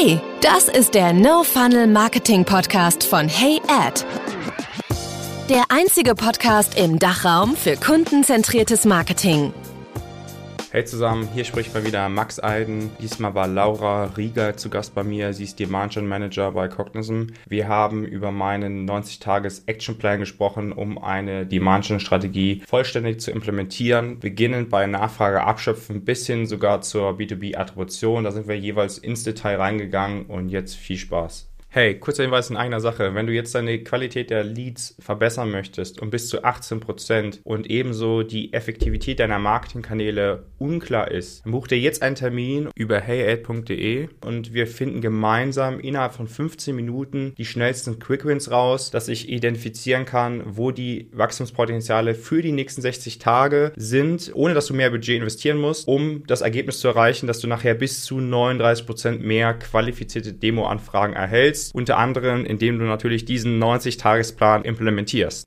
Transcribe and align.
Hey, 0.00 0.20
das 0.42 0.68
ist 0.68 0.94
der 0.94 1.12
No 1.12 1.42
Funnel 1.42 1.88
Marketing 1.88 2.44
Podcast 2.44 3.02
von 3.02 3.26
Hey 3.26 3.60
Ad. 3.66 4.04
Der 5.48 5.64
einzige 5.70 6.14
Podcast 6.14 6.78
im 6.78 7.00
Dachraum 7.00 7.56
für 7.56 7.76
kundenzentriertes 7.76 8.84
Marketing. 8.84 9.52
Hey 10.70 10.84
zusammen, 10.84 11.26
hier 11.32 11.46
spricht 11.46 11.72
mal 11.72 11.86
wieder 11.86 12.10
Max 12.10 12.42
Eiden. 12.42 12.90
Diesmal 13.00 13.34
war 13.34 13.48
Laura 13.48 14.04
Rieger 14.18 14.54
zu 14.58 14.68
Gast 14.68 14.94
bei 14.94 15.02
mir. 15.02 15.32
Sie 15.32 15.44
ist 15.44 15.58
Demand 15.58 15.94
Gen 15.94 16.06
Manager 16.06 16.52
bei 16.52 16.68
Cognizant. 16.68 17.32
Wir 17.48 17.68
haben 17.68 18.04
über 18.04 18.32
meinen 18.32 18.86
90-Tages 18.86 19.62
Action 19.64 19.96
Plan 19.96 20.18
gesprochen, 20.18 20.72
um 20.72 21.02
eine 21.02 21.46
Demand 21.46 21.86
Gen 21.86 22.00
Strategie 22.00 22.62
vollständig 22.66 23.20
zu 23.20 23.30
implementieren. 23.30 24.18
Beginnend 24.20 24.68
bei 24.68 24.86
Nachfrage 24.86 25.42
abschöpfen 25.42 26.04
bis 26.04 26.26
hin 26.26 26.44
sogar 26.44 26.82
zur 26.82 27.12
B2B 27.12 27.56
Attribution. 27.56 28.24
Da 28.24 28.30
sind 28.30 28.46
wir 28.46 28.58
jeweils 28.58 28.98
ins 28.98 29.24
Detail 29.24 29.56
reingegangen 29.56 30.26
und 30.26 30.50
jetzt 30.50 30.76
viel 30.76 30.98
Spaß. 30.98 31.47
Hey, 31.70 31.98
kurzer 31.98 32.22
Hinweis 32.22 32.48
in 32.48 32.56
eigener 32.56 32.80
Sache. 32.80 33.14
Wenn 33.14 33.26
du 33.26 33.34
jetzt 33.34 33.54
deine 33.54 33.80
Qualität 33.80 34.30
der 34.30 34.42
Leads 34.42 34.96
verbessern 35.00 35.50
möchtest 35.50 36.00
um 36.00 36.08
bis 36.08 36.30
zu 36.30 36.42
18 36.42 36.80
Prozent 36.80 37.40
und 37.44 37.68
ebenso 37.68 38.22
die 38.22 38.54
Effektivität 38.54 39.20
deiner 39.20 39.38
Marketingkanäle 39.38 40.46
unklar 40.56 41.10
ist, 41.10 41.44
dann 41.44 41.52
buch 41.52 41.66
dir 41.66 41.78
jetzt 41.78 42.00
einen 42.00 42.14
Termin 42.14 42.70
über 42.74 42.98
heyad.de 43.00 44.08
und 44.24 44.54
wir 44.54 44.66
finden 44.66 45.02
gemeinsam 45.02 45.78
innerhalb 45.78 46.14
von 46.14 46.26
15 46.26 46.74
Minuten 46.74 47.34
die 47.36 47.44
schnellsten 47.44 47.98
Quickwins 47.98 48.50
raus, 48.50 48.90
dass 48.90 49.08
ich 49.08 49.28
identifizieren 49.28 50.06
kann, 50.06 50.42
wo 50.46 50.70
die 50.70 51.10
Wachstumspotenziale 51.12 52.14
für 52.14 52.40
die 52.40 52.52
nächsten 52.52 52.80
60 52.80 53.18
Tage 53.18 53.72
sind, 53.76 54.30
ohne 54.32 54.54
dass 54.54 54.68
du 54.68 54.74
mehr 54.74 54.88
Budget 54.88 55.20
investieren 55.20 55.58
musst, 55.58 55.86
um 55.86 56.22
das 56.26 56.40
Ergebnis 56.40 56.80
zu 56.80 56.88
erreichen, 56.88 57.26
dass 57.26 57.40
du 57.40 57.46
nachher 57.46 57.74
bis 57.74 58.06
zu 58.06 58.20
39 58.22 58.86
Prozent 58.86 59.22
mehr 59.22 59.52
qualifizierte 59.52 60.32
Demo-Anfragen 60.32 61.12
erhältst 61.12 61.57
willst, 61.58 61.74
unter 61.74 61.98
anderem 61.98 62.44
indem 62.44 62.78
du 62.78 62.84
natürlich 62.84 63.24
diesen 63.24 63.62
90-Tagesplan 63.62 64.64
implementierst. 64.64 65.46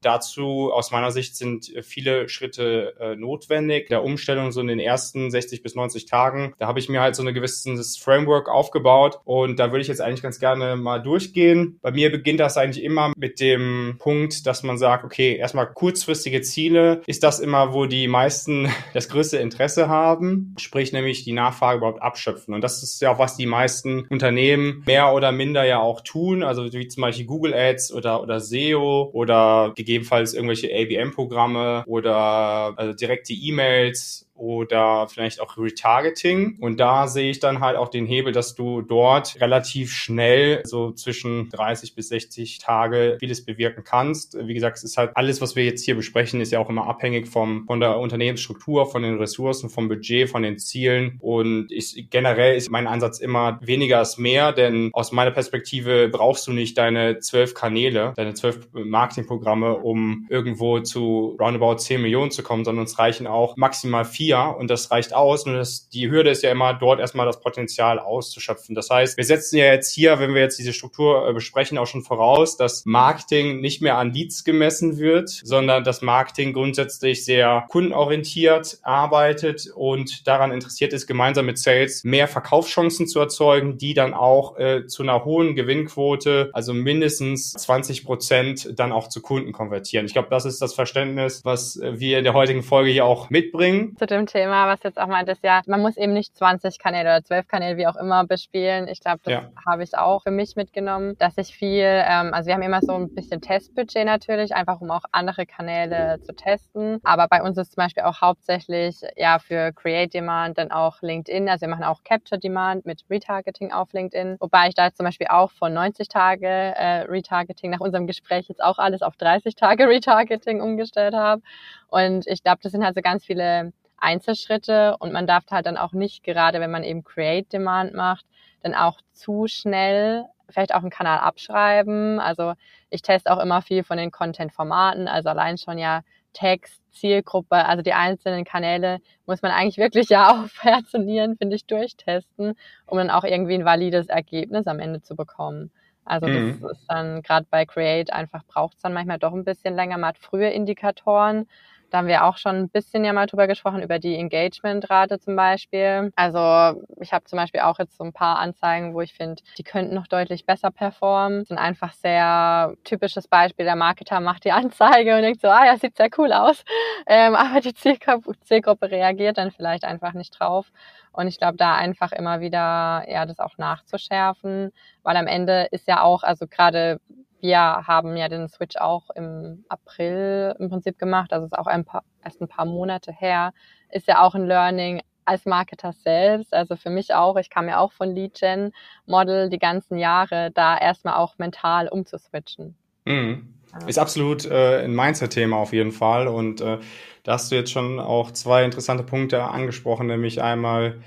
Dazu 0.00 0.70
aus 0.72 0.90
meiner 0.90 1.10
Sicht 1.10 1.36
sind 1.36 1.72
viele 1.82 2.28
Schritte 2.28 2.94
äh, 3.00 3.16
notwendig. 3.16 3.88
Der 3.88 4.04
Umstellung 4.04 4.52
so 4.52 4.60
in 4.60 4.68
den 4.68 4.78
ersten 4.78 5.30
60 5.30 5.62
bis 5.62 5.74
90 5.74 6.06
Tagen, 6.06 6.54
da 6.58 6.66
habe 6.66 6.78
ich 6.78 6.88
mir 6.88 7.00
halt 7.00 7.16
so 7.16 7.22
ein 7.22 7.34
gewisses 7.34 7.96
Framework 7.98 8.48
aufgebaut 8.48 9.20
und 9.24 9.58
da 9.58 9.70
würde 9.72 9.82
ich 9.82 9.88
jetzt 9.88 10.00
eigentlich 10.00 10.22
ganz 10.22 10.38
gerne 10.38 10.76
mal 10.76 11.00
durchgehen. 11.00 11.78
Bei 11.82 11.90
mir 11.90 12.10
beginnt 12.10 12.40
das 12.40 12.56
eigentlich 12.56 12.84
immer 12.84 13.12
mit 13.16 13.40
dem 13.40 13.96
Punkt, 13.98 14.46
dass 14.46 14.62
man 14.62 14.78
sagt, 14.78 15.04
okay, 15.04 15.36
erstmal 15.36 15.72
kurzfristige 15.72 16.42
Ziele. 16.42 17.02
Ist 17.06 17.22
das 17.22 17.40
immer, 17.40 17.72
wo 17.72 17.86
die 17.86 18.08
meisten 18.08 18.68
das 18.94 19.08
größte 19.08 19.38
Interesse 19.38 19.88
haben? 19.88 20.54
Sprich 20.58 20.92
nämlich 20.92 21.24
die 21.24 21.32
Nachfrage 21.32 21.78
überhaupt 21.78 22.02
abschöpfen. 22.02 22.54
Und 22.54 22.62
das 22.62 22.82
ist 22.82 23.00
ja 23.00 23.12
auch, 23.12 23.18
was 23.18 23.36
die 23.36 23.46
meisten 23.46 24.06
Unternehmen 24.08 24.82
mehr 24.86 25.12
oder 25.12 25.32
minder 25.32 25.64
ja 25.64 25.80
auch 25.80 26.00
tun. 26.00 26.42
Also 26.42 26.72
wie 26.72 26.88
zum 26.88 27.00
Beispiel 27.02 27.26
Google 27.26 27.54
Ads 27.54 27.92
oder, 27.92 28.22
oder 28.22 28.40
SEO 28.40 29.10
oder 29.12 29.72
gegebenenfalls 29.88 30.34
irgendwelche 30.34 30.68
ABM-Programme 30.68 31.82
oder 31.86 32.74
also 32.76 32.92
direkte 32.92 33.32
E-Mails 33.32 34.27
oder 34.38 35.08
vielleicht 35.08 35.40
auch 35.40 35.56
Retargeting. 35.58 36.56
Und 36.60 36.78
da 36.78 37.08
sehe 37.08 37.30
ich 37.30 37.40
dann 37.40 37.60
halt 37.60 37.76
auch 37.76 37.88
den 37.88 38.06
Hebel, 38.06 38.32
dass 38.32 38.54
du 38.54 38.82
dort 38.82 39.40
relativ 39.40 39.92
schnell 39.92 40.62
so 40.64 40.92
zwischen 40.92 41.50
30 41.50 41.94
bis 41.94 42.08
60 42.08 42.58
Tage 42.58 43.16
vieles 43.18 43.44
bewirken 43.44 43.84
kannst. 43.84 44.36
Wie 44.40 44.54
gesagt, 44.54 44.78
es 44.78 44.84
ist 44.84 44.96
halt 44.96 45.10
alles, 45.14 45.40
was 45.40 45.56
wir 45.56 45.64
jetzt 45.64 45.84
hier 45.84 45.96
besprechen, 45.96 46.40
ist 46.40 46.52
ja 46.52 46.60
auch 46.60 46.70
immer 46.70 46.86
abhängig 46.86 47.28
vom, 47.28 47.66
von 47.66 47.80
der 47.80 47.98
Unternehmensstruktur, 47.98 48.86
von 48.86 49.02
den 49.02 49.18
Ressourcen, 49.18 49.70
vom 49.70 49.88
Budget, 49.88 50.28
von 50.28 50.42
den 50.42 50.58
Zielen. 50.58 51.18
Und 51.20 51.70
ich, 51.70 52.08
generell 52.10 52.56
ist 52.56 52.70
mein 52.70 52.86
Ansatz 52.86 53.18
immer 53.18 53.58
weniger 53.60 54.00
ist 54.00 54.18
mehr, 54.18 54.52
denn 54.52 54.90
aus 54.92 55.12
meiner 55.12 55.30
Perspektive 55.30 56.08
brauchst 56.08 56.46
du 56.46 56.52
nicht 56.52 56.78
deine 56.78 57.18
zwölf 57.18 57.54
Kanäle, 57.54 58.12
deine 58.16 58.34
zwölf 58.34 58.68
Marketingprogramme, 58.72 59.76
um 59.76 60.26
irgendwo 60.30 60.80
zu 60.80 61.36
roundabout 61.40 61.76
10 61.78 62.00
Millionen 62.00 62.30
zu 62.30 62.42
kommen, 62.42 62.64
sondern 62.64 62.84
es 62.84 62.98
reichen 62.98 63.26
auch 63.26 63.56
maximal 63.56 64.04
vier 64.04 64.27
vier 64.28 64.56
und 64.58 64.68
das 64.68 64.90
reicht 64.90 65.14
aus. 65.14 65.46
Nur 65.46 65.56
das, 65.56 65.88
die 65.88 66.10
Hürde 66.10 66.30
ist 66.30 66.42
ja 66.42 66.50
immer, 66.50 66.74
dort 66.74 67.00
erstmal 67.00 67.26
das 67.26 67.40
Potenzial 67.40 67.98
auszuschöpfen. 67.98 68.74
Das 68.74 68.90
heißt, 68.90 69.16
wir 69.16 69.24
setzen 69.24 69.56
ja 69.56 69.66
jetzt 69.66 69.92
hier, 69.92 70.18
wenn 70.18 70.34
wir 70.34 70.42
jetzt 70.42 70.58
diese 70.58 70.72
Struktur 70.72 71.28
äh, 71.28 71.32
besprechen, 71.32 71.78
auch 71.78 71.86
schon 71.86 72.02
voraus, 72.02 72.56
dass 72.56 72.84
Marketing 72.84 73.60
nicht 73.60 73.80
mehr 73.80 73.96
an 73.96 74.12
Leads 74.12 74.44
gemessen 74.44 74.98
wird, 74.98 75.28
sondern 75.28 75.84
dass 75.84 76.02
Marketing 76.02 76.52
grundsätzlich 76.52 77.24
sehr 77.24 77.66
kundenorientiert 77.70 78.78
arbeitet 78.82 79.70
und 79.74 80.26
daran 80.26 80.52
interessiert 80.52 80.92
ist, 80.92 81.06
gemeinsam 81.06 81.46
mit 81.46 81.58
Sales 81.58 82.04
mehr 82.04 82.28
Verkaufschancen 82.28 83.06
zu 83.06 83.20
erzeugen, 83.20 83.78
die 83.78 83.94
dann 83.94 84.14
auch 84.14 84.58
äh, 84.58 84.86
zu 84.86 85.02
einer 85.02 85.24
hohen 85.24 85.54
Gewinnquote, 85.54 86.50
also 86.52 86.74
mindestens 86.74 87.52
20 87.52 88.04
Prozent, 88.04 88.78
dann 88.78 88.92
auch 88.92 89.08
zu 89.08 89.22
Kunden 89.22 89.52
konvertieren. 89.52 90.06
Ich 90.06 90.12
glaube, 90.12 90.28
das 90.30 90.44
ist 90.44 90.60
das 90.60 90.74
Verständnis, 90.74 91.44
was 91.44 91.80
wir 91.82 92.18
in 92.18 92.24
der 92.24 92.34
heutigen 92.34 92.62
Folge 92.62 92.90
hier 92.90 93.04
auch 93.04 93.30
mitbringen. 93.30 93.96
Zu 93.98 94.06
dem 94.18 94.26
Thema, 94.26 94.66
was 94.66 94.82
jetzt 94.82 94.98
auch 94.98 95.06
meint, 95.06 95.28
ist 95.28 95.42
ja, 95.42 95.62
man 95.66 95.80
muss 95.80 95.96
eben 95.96 96.12
nicht 96.12 96.36
20 96.36 96.78
Kanäle 96.78 97.08
oder 97.08 97.24
12 97.24 97.48
Kanäle, 97.48 97.76
wie 97.76 97.86
auch 97.86 97.96
immer, 97.96 98.24
bespielen. 98.26 98.88
Ich 98.88 99.00
glaube, 99.00 99.20
das 99.24 99.32
ja. 99.32 99.50
habe 99.66 99.82
ich 99.82 99.96
auch 99.96 100.22
für 100.22 100.30
mich 100.30 100.56
mitgenommen, 100.56 101.16
dass 101.18 101.38
ich 101.38 101.54
viel, 101.54 101.84
ähm, 101.84 102.34
also 102.34 102.48
wir 102.48 102.54
haben 102.54 102.62
immer 102.62 102.80
so 102.82 102.94
ein 102.94 103.14
bisschen 103.14 103.40
Testbudget 103.40 104.04
natürlich, 104.04 104.54
einfach 104.54 104.80
um 104.80 104.90
auch 104.90 105.04
andere 105.12 105.46
Kanäle 105.46 106.20
zu 106.22 106.34
testen. 106.34 107.00
Aber 107.04 107.28
bei 107.28 107.42
uns 107.42 107.56
ist 107.56 107.72
zum 107.72 107.82
Beispiel 107.82 108.02
auch 108.02 108.20
hauptsächlich 108.20 109.00
ja 109.16 109.38
für 109.38 109.72
Create 109.72 110.12
Demand 110.12 110.58
dann 110.58 110.70
auch 110.70 111.00
LinkedIn. 111.00 111.48
Also 111.48 111.62
wir 111.62 111.68
machen 111.68 111.84
auch 111.84 112.02
Capture 112.04 112.38
Demand 112.38 112.84
mit 112.86 113.04
Retargeting 113.08 113.72
auf 113.72 113.92
LinkedIn. 113.92 114.36
Wobei 114.40 114.68
ich 114.68 114.74
da 114.74 114.86
jetzt 114.86 114.96
zum 114.96 115.06
Beispiel 115.06 115.28
auch 115.28 115.50
von 115.50 115.72
90 115.72 116.08
Tage 116.08 116.46
äh, 116.46 117.02
Retargeting 117.08 117.70
nach 117.70 117.80
unserem 117.80 118.06
Gespräch 118.06 118.48
jetzt 118.48 118.62
auch 118.62 118.78
alles 118.78 119.02
auf 119.02 119.16
30 119.16 119.54
Tage 119.54 119.88
Retargeting 119.88 120.60
umgestellt 120.60 121.14
habe. 121.14 121.42
Und 121.88 122.26
ich 122.26 122.42
glaube, 122.42 122.58
das 122.62 122.72
sind 122.72 122.84
halt 122.84 122.94
so 122.94 123.00
ganz 123.00 123.24
viele 123.24 123.72
Einzelschritte 123.98 124.96
und 124.98 125.12
man 125.12 125.26
darf 125.26 125.44
halt 125.50 125.66
dann 125.66 125.76
auch 125.76 125.92
nicht, 125.92 126.22
gerade 126.24 126.60
wenn 126.60 126.70
man 126.70 126.84
eben 126.84 127.04
Create 127.04 127.52
Demand 127.52 127.94
macht, 127.94 128.24
dann 128.62 128.74
auch 128.74 129.00
zu 129.12 129.46
schnell 129.46 130.24
vielleicht 130.48 130.74
auch 130.74 130.80
einen 130.80 130.90
Kanal 130.90 131.18
abschreiben. 131.18 132.20
Also 132.20 132.54
ich 132.90 133.02
teste 133.02 133.32
auch 133.32 133.38
immer 133.38 133.62
viel 133.62 133.84
von 133.84 133.98
den 133.98 134.10
Content-Formaten, 134.10 135.08
also 135.08 135.28
allein 135.28 135.58
schon 135.58 135.78
ja 135.78 136.02
Text, 136.32 136.80
Zielgruppe, 136.92 137.64
also 137.64 137.82
die 137.82 137.92
einzelnen 137.92 138.44
Kanäle 138.44 138.98
muss 139.26 139.42
man 139.42 139.50
eigentlich 139.50 139.78
wirklich 139.78 140.08
ja 140.08 140.30
auf 140.44 140.62
Herz 140.62 140.94
und 140.94 141.04
Nieren, 141.04 141.36
finde 141.36 141.56
ich, 141.56 141.66
durchtesten, 141.66 142.54
um 142.86 142.98
dann 142.98 143.10
auch 143.10 143.24
irgendwie 143.24 143.54
ein 143.54 143.64
valides 143.64 144.08
Ergebnis 144.08 144.66
am 144.66 144.80
Ende 144.80 145.02
zu 145.02 145.16
bekommen. 145.16 145.70
Also 146.04 146.26
mhm. 146.26 146.60
das 146.60 146.78
ist 146.78 146.86
dann 146.88 147.22
gerade 147.22 147.46
bei 147.50 147.66
Create 147.66 148.12
einfach 148.12 148.42
braucht 148.46 148.76
es 148.76 148.82
dann 148.82 148.94
manchmal 148.94 149.18
doch 149.18 149.34
ein 149.34 149.44
bisschen 149.44 149.74
länger. 149.74 149.98
Man 149.98 150.08
hat 150.08 150.18
frühe 150.18 150.48
Indikatoren, 150.48 151.46
da 151.90 151.98
haben 151.98 152.08
wir 152.08 152.24
auch 152.24 152.36
schon 152.36 152.56
ein 152.56 152.68
bisschen 152.68 153.04
ja 153.04 153.12
mal 153.12 153.26
drüber 153.26 153.46
gesprochen, 153.46 153.82
über 153.82 153.98
die 153.98 154.14
Engagementrate 154.16 155.18
zum 155.18 155.36
Beispiel. 155.36 156.12
Also 156.16 156.82
ich 157.00 157.12
habe 157.12 157.24
zum 157.24 157.38
Beispiel 157.38 157.60
auch 157.60 157.78
jetzt 157.78 157.96
so 157.96 158.04
ein 158.04 158.12
paar 158.12 158.38
Anzeigen, 158.38 158.94
wo 158.94 159.00
ich 159.00 159.14
finde, 159.14 159.42
die 159.56 159.62
könnten 159.62 159.94
noch 159.94 160.06
deutlich 160.06 160.44
besser 160.44 160.70
performen. 160.70 161.40
Das 161.40 161.48
sind 161.48 161.58
einfach 161.58 161.92
sehr 161.92 162.74
typisches 162.84 163.28
Beispiel. 163.28 163.64
Der 163.64 163.76
Marketer 163.76 164.20
macht 164.20 164.44
die 164.44 164.52
Anzeige 164.58 165.16
und 165.16 165.22
denkt 165.22 165.40
so, 165.40 165.48
ah 165.48 165.64
ja, 165.64 165.76
sieht 165.76 165.96
sehr 165.96 166.10
cool 166.18 166.32
aus. 166.32 166.62
Ähm, 167.06 167.34
aber 167.34 167.60
die 167.60 167.74
Zielgruppe, 167.74 168.32
Zielgruppe 168.40 168.90
reagiert 168.90 169.38
dann 169.38 169.50
vielleicht 169.50 169.84
einfach 169.84 170.12
nicht 170.12 170.38
drauf. 170.38 170.70
Und 171.12 171.26
ich 171.26 171.38
glaube, 171.38 171.56
da 171.56 171.74
einfach 171.74 172.12
immer 172.12 172.40
wieder 172.40 173.04
ja 173.08 173.26
das 173.26 173.38
auch 173.38 173.58
nachzuschärfen, 173.58 174.72
weil 175.02 175.16
am 175.16 175.26
Ende 175.26 175.68
ist 175.70 175.88
ja 175.88 176.02
auch, 176.02 176.22
also 176.22 176.46
gerade 176.46 177.00
wir 177.40 177.58
haben 177.58 178.16
ja 178.16 178.28
den 178.28 178.48
Switch 178.48 178.76
auch 178.76 179.10
im 179.14 179.64
April 179.68 180.54
im 180.58 180.68
Prinzip 180.70 180.98
gemacht, 180.98 181.32
also 181.32 181.46
ist 181.46 181.58
auch 181.58 181.66
ein 181.66 181.84
paar, 181.84 182.04
erst 182.24 182.40
ein 182.40 182.48
paar 182.48 182.64
Monate 182.64 183.12
her, 183.12 183.52
ist 183.90 184.08
ja 184.08 184.22
auch 184.22 184.34
ein 184.34 184.46
Learning 184.46 185.02
als 185.24 185.44
Marketer 185.44 185.92
selbst, 185.92 186.54
also 186.54 186.76
für 186.76 186.90
mich 186.90 187.14
auch, 187.14 187.36
ich 187.36 187.50
kam 187.50 187.68
ja 187.68 187.78
auch 187.78 187.92
von 187.92 188.14
Lead 188.14 188.34
Gen 188.34 188.72
Model 189.06 189.50
die 189.50 189.58
ganzen 189.58 189.98
Jahre, 189.98 190.50
da 190.52 190.78
erstmal 190.78 191.14
auch 191.14 191.36
mental 191.38 191.88
umzuswitchen. 191.88 192.76
Mhm. 193.04 193.54
Ist 193.86 193.98
absolut 193.98 194.46
äh, 194.46 194.84
ein 194.84 194.94
Mindset-Thema 194.94 195.56
auf 195.56 195.72
jeden 195.72 195.92
Fall. 195.92 196.26
Und 196.26 196.60
äh, 196.60 196.78
da 197.22 197.32
hast 197.32 197.50
du 197.50 197.56
jetzt 197.56 197.70
schon 197.70 198.00
auch 198.00 198.30
zwei 198.30 198.64
interessante 198.64 199.04
Punkte 199.04 199.42
angesprochen, 199.42 200.06
nämlich 200.06 200.40
einmal 200.40 201.02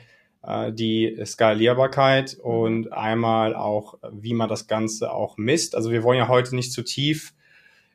die 0.71 1.21
Skalierbarkeit 1.23 2.35
und 2.41 2.91
einmal 2.91 3.55
auch, 3.55 3.99
wie 4.11 4.33
man 4.33 4.49
das 4.49 4.65
Ganze 4.65 5.11
auch 5.11 5.38
misst. 5.38 5.75
Also 5.75 5.91
wir 5.91 6.01
wollen 6.01 6.17
ja 6.17 6.27
heute 6.27 6.55
nicht 6.55 6.73
zu 6.73 6.81
tief 6.81 7.33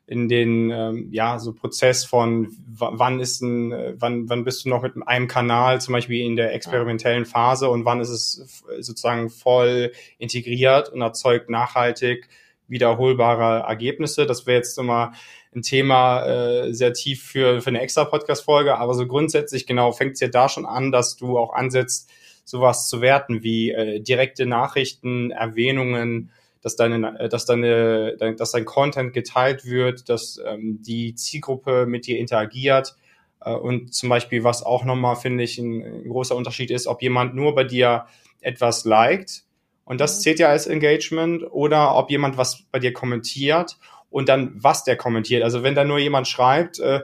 in 0.07 0.29
den 0.29 0.71
ähm, 0.71 1.09
ja 1.11 1.37
so 1.37 1.53
Prozess 1.53 2.05
von 2.05 2.55
wann 2.69 3.19
ist 3.19 3.41
ein 3.41 3.95
wann 3.99 4.29
wann 4.29 4.45
bist 4.45 4.63
du 4.63 4.69
noch 4.69 4.81
mit 4.81 4.93
einem 5.05 5.27
Kanal 5.27 5.81
zum 5.81 5.91
Beispiel 5.91 6.25
in 6.25 6.37
der 6.37 6.53
experimentellen 6.53 7.25
Phase 7.25 7.69
und 7.69 7.83
wann 7.83 7.99
ist 7.99 8.09
es 8.09 8.63
sozusagen 8.79 9.29
voll 9.29 9.91
integriert 10.17 10.87
und 10.89 11.01
erzeugt 11.01 11.49
nachhaltig 11.49 12.29
wiederholbare 12.69 13.67
Ergebnisse. 13.67 14.25
Das 14.25 14.45
wäre 14.45 14.57
jetzt 14.57 14.77
immer 14.77 15.11
ein 15.53 15.61
Thema 15.61 16.25
äh, 16.25 16.73
sehr 16.73 16.93
tief 16.93 17.23
für 17.23 17.59
für 17.59 17.69
eine 17.69 17.81
extra 17.81 18.05
Podcast 18.05 18.45
Folge, 18.45 18.77
aber 18.77 18.93
so 18.93 19.05
grundsätzlich 19.07 19.67
genau 19.67 19.91
fängt 19.91 20.13
es 20.13 20.21
ja 20.21 20.29
da 20.29 20.47
schon 20.47 20.65
an, 20.65 20.93
dass 20.93 21.17
du 21.17 21.37
auch 21.37 21.53
ansetzt 21.53 22.09
sowas 22.47 22.87
zu 22.87 23.01
werten 23.01 23.43
wie 23.43 23.71
äh, 23.71 23.99
direkte 23.99 24.45
Nachrichten, 24.45 25.31
Erwähnungen, 25.31 26.31
dass 26.61 26.77
deine, 26.77 27.19
äh, 27.19 27.29
dass 27.29 27.45
deine, 27.45 28.15
dass 28.37 28.51
dein 28.51 28.65
Content 28.65 29.13
geteilt 29.13 29.65
wird, 29.65 30.07
dass 30.07 30.39
ähm, 30.45 30.79
die 30.81 31.13
Zielgruppe 31.13 31.85
mit 31.85 32.07
dir 32.07 32.17
interagiert. 32.17 32.95
Äh, 33.41 33.53
und 33.53 33.93
zum 33.93 34.07
Beispiel, 34.07 34.45
was 34.45 34.63
auch 34.63 34.85
nochmal, 34.85 35.17
finde 35.17 35.43
ich, 35.43 35.57
ein, 35.57 35.83
ein, 35.83 36.09
großer 36.09 36.35
Unterschied 36.35 36.71
ist, 36.71 36.87
ob 36.87 37.01
jemand 37.01 37.35
nur 37.35 37.53
bei 37.53 37.65
dir 37.65 38.05
etwas 38.39 38.85
liked 38.85 39.43
und 39.83 39.99
das 39.99 40.17
mhm. 40.17 40.21
zählt 40.21 40.39
ja 40.39 40.47
als 40.47 40.67
Engagement 40.67 41.43
oder 41.51 41.95
ob 41.95 42.09
jemand 42.09 42.37
was 42.37 42.63
bei 42.71 42.79
dir 42.79 42.93
kommentiert 42.93 43.77
und 44.09 44.29
dann 44.29 44.51
was 44.55 44.85
der 44.85 44.95
kommentiert. 44.95 45.43
Also 45.43 45.63
wenn 45.63 45.75
da 45.75 45.83
nur 45.83 45.99
jemand 45.99 46.27
schreibt, 46.29 46.79
äh, 46.79 47.01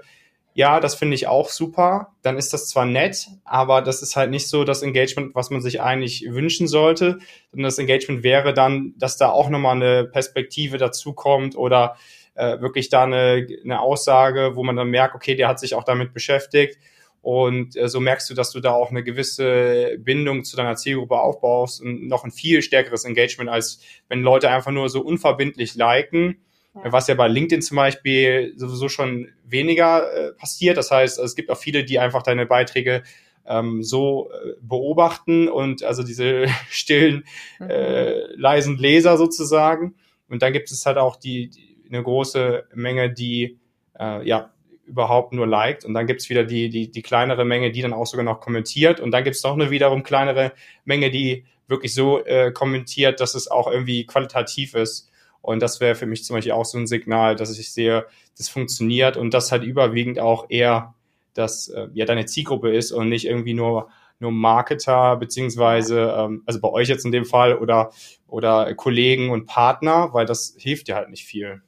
ja, 0.55 0.79
das 0.79 0.95
finde 0.95 1.15
ich 1.15 1.27
auch 1.27 1.49
super, 1.49 2.13
dann 2.21 2.37
ist 2.37 2.53
das 2.53 2.67
zwar 2.67 2.85
nett, 2.85 3.27
aber 3.43 3.81
das 3.81 4.01
ist 4.01 4.15
halt 4.15 4.29
nicht 4.29 4.47
so 4.47 4.63
das 4.63 4.83
Engagement, 4.83 5.33
was 5.33 5.49
man 5.49 5.61
sich 5.61 5.81
eigentlich 5.81 6.25
wünschen 6.29 6.67
sollte. 6.67 7.17
Und 7.51 7.63
das 7.63 7.79
Engagement 7.79 8.23
wäre 8.23 8.53
dann, 8.53 8.93
dass 8.97 9.17
da 9.17 9.29
auch 9.29 9.49
nochmal 9.49 9.75
eine 9.75 10.05
Perspektive 10.05 10.77
dazukommt 10.77 11.55
oder 11.55 11.97
äh, 12.35 12.59
wirklich 12.61 12.89
da 12.89 13.03
eine, 13.03 13.47
eine 13.63 13.79
Aussage, 13.79 14.51
wo 14.55 14.63
man 14.63 14.75
dann 14.75 14.89
merkt, 14.89 15.15
okay, 15.15 15.35
der 15.35 15.47
hat 15.47 15.59
sich 15.59 15.73
auch 15.73 15.83
damit 15.83 16.13
beschäftigt. 16.13 16.77
Und 17.21 17.75
äh, 17.75 17.89
so 17.89 17.99
merkst 17.99 18.29
du, 18.29 18.35
dass 18.35 18.51
du 18.51 18.59
da 18.59 18.73
auch 18.73 18.91
eine 18.91 19.03
gewisse 19.03 19.97
Bindung 19.97 20.43
zu 20.43 20.55
deiner 20.55 20.75
Zielgruppe 20.75 21.19
aufbaust 21.19 21.81
und 21.81 22.07
noch 22.07 22.25
ein 22.25 22.31
viel 22.31 22.61
stärkeres 22.61 23.05
Engagement, 23.05 23.49
als 23.49 23.79
wenn 24.07 24.21
Leute 24.21 24.49
einfach 24.51 24.71
nur 24.71 24.89
so 24.89 25.01
unverbindlich 25.01 25.73
liken 25.73 26.37
ja. 26.75 26.91
was 26.91 27.07
ja 27.07 27.15
bei 27.15 27.27
LinkedIn 27.27 27.61
zum 27.61 27.77
Beispiel 27.77 28.53
sowieso 28.55 28.89
schon 28.89 29.29
weniger 29.45 30.11
äh, 30.13 30.31
passiert. 30.33 30.77
Das 30.77 30.91
heißt, 30.91 31.19
es 31.19 31.35
gibt 31.35 31.49
auch 31.49 31.57
viele, 31.57 31.83
die 31.83 31.99
einfach 31.99 32.23
deine 32.23 32.45
Beiträge 32.45 33.03
ähm, 33.45 33.83
so 33.83 34.31
äh, 34.31 34.53
beobachten 34.61 35.47
und 35.47 35.83
also 35.83 36.03
diese 36.03 36.47
stillen, 36.69 37.25
mhm. 37.59 37.69
äh, 37.69 38.35
leisen 38.35 38.77
Leser 38.77 39.17
sozusagen. 39.17 39.95
Und 40.29 40.41
dann 40.41 40.53
gibt 40.53 40.71
es 40.71 40.85
halt 40.85 40.97
auch 40.97 41.15
die, 41.15 41.49
die 41.49 41.73
eine 41.89 42.01
große 42.01 42.65
Menge, 42.73 43.11
die 43.11 43.59
äh, 43.99 44.27
ja 44.27 44.51
überhaupt 44.85 45.31
nur 45.31 45.47
liked 45.47 45.85
und 45.85 45.93
dann 45.93 46.07
gibt's 46.07 46.29
wieder 46.29 46.43
die, 46.43 46.69
die, 46.69 46.91
die 46.91 47.01
kleinere 47.01 47.45
Menge, 47.45 47.71
die 47.71 47.81
dann 47.81 47.93
auch 47.93 48.05
sogar 48.05 48.25
noch 48.25 48.41
kommentiert 48.41 48.99
und 48.99 49.11
dann 49.11 49.23
gibt's 49.23 49.41
noch 49.43 49.53
eine 49.53 49.71
wiederum 49.71 50.03
kleinere 50.03 50.51
Menge, 50.83 51.09
die 51.09 51.45
wirklich 51.67 51.93
so 51.93 52.23
äh, 52.25 52.51
kommentiert, 52.51 53.21
dass 53.21 53.33
es 53.33 53.49
auch 53.49 53.71
irgendwie 53.71 54.05
qualitativ 54.05 54.73
ist 54.73 55.09
und 55.43 55.61
das 55.61 55.79
wäre 55.79 55.93
für 55.93 56.07
mich 56.07 56.23
zum 56.23 56.35
Beispiel 56.35 56.53
auch 56.53 56.65
so 56.65 56.79
ein 56.79 56.87
Signal, 56.87 57.35
dass 57.35 57.55
ich 57.59 57.71
sehe, 57.71 58.07
das 58.35 58.49
funktioniert 58.49 59.15
und 59.15 59.35
das 59.35 59.51
halt 59.51 59.63
überwiegend 59.63 60.19
auch 60.19 60.47
eher 60.49 60.95
dass 61.33 61.67
äh, 61.69 61.87
ja 61.93 62.05
deine 62.05 62.25
Zielgruppe 62.25 62.71
ist 62.73 62.91
und 62.91 63.09
nicht 63.09 63.25
irgendwie 63.25 63.53
nur 63.53 63.89
nur 64.19 64.31
Marketer 64.31 65.17
beziehungsweise 65.17 66.15
ähm, 66.17 66.43
also 66.45 66.61
bei 66.61 66.69
euch 66.69 66.87
jetzt 66.87 67.05
in 67.05 67.11
dem 67.11 67.25
Fall 67.25 67.57
oder 67.57 67.91
oder 68.27 68.73
Kollegen 68.75 69.31
und 69.31 69.45
Partner, 69.45 70.13
weil 70.13 70.25
das 70.25 70.55
hilft 70.57 70.87
dir 70.87 70.95
halt 70.95 71.09
nicht 71.09 71.25
viel. 71.25 71.61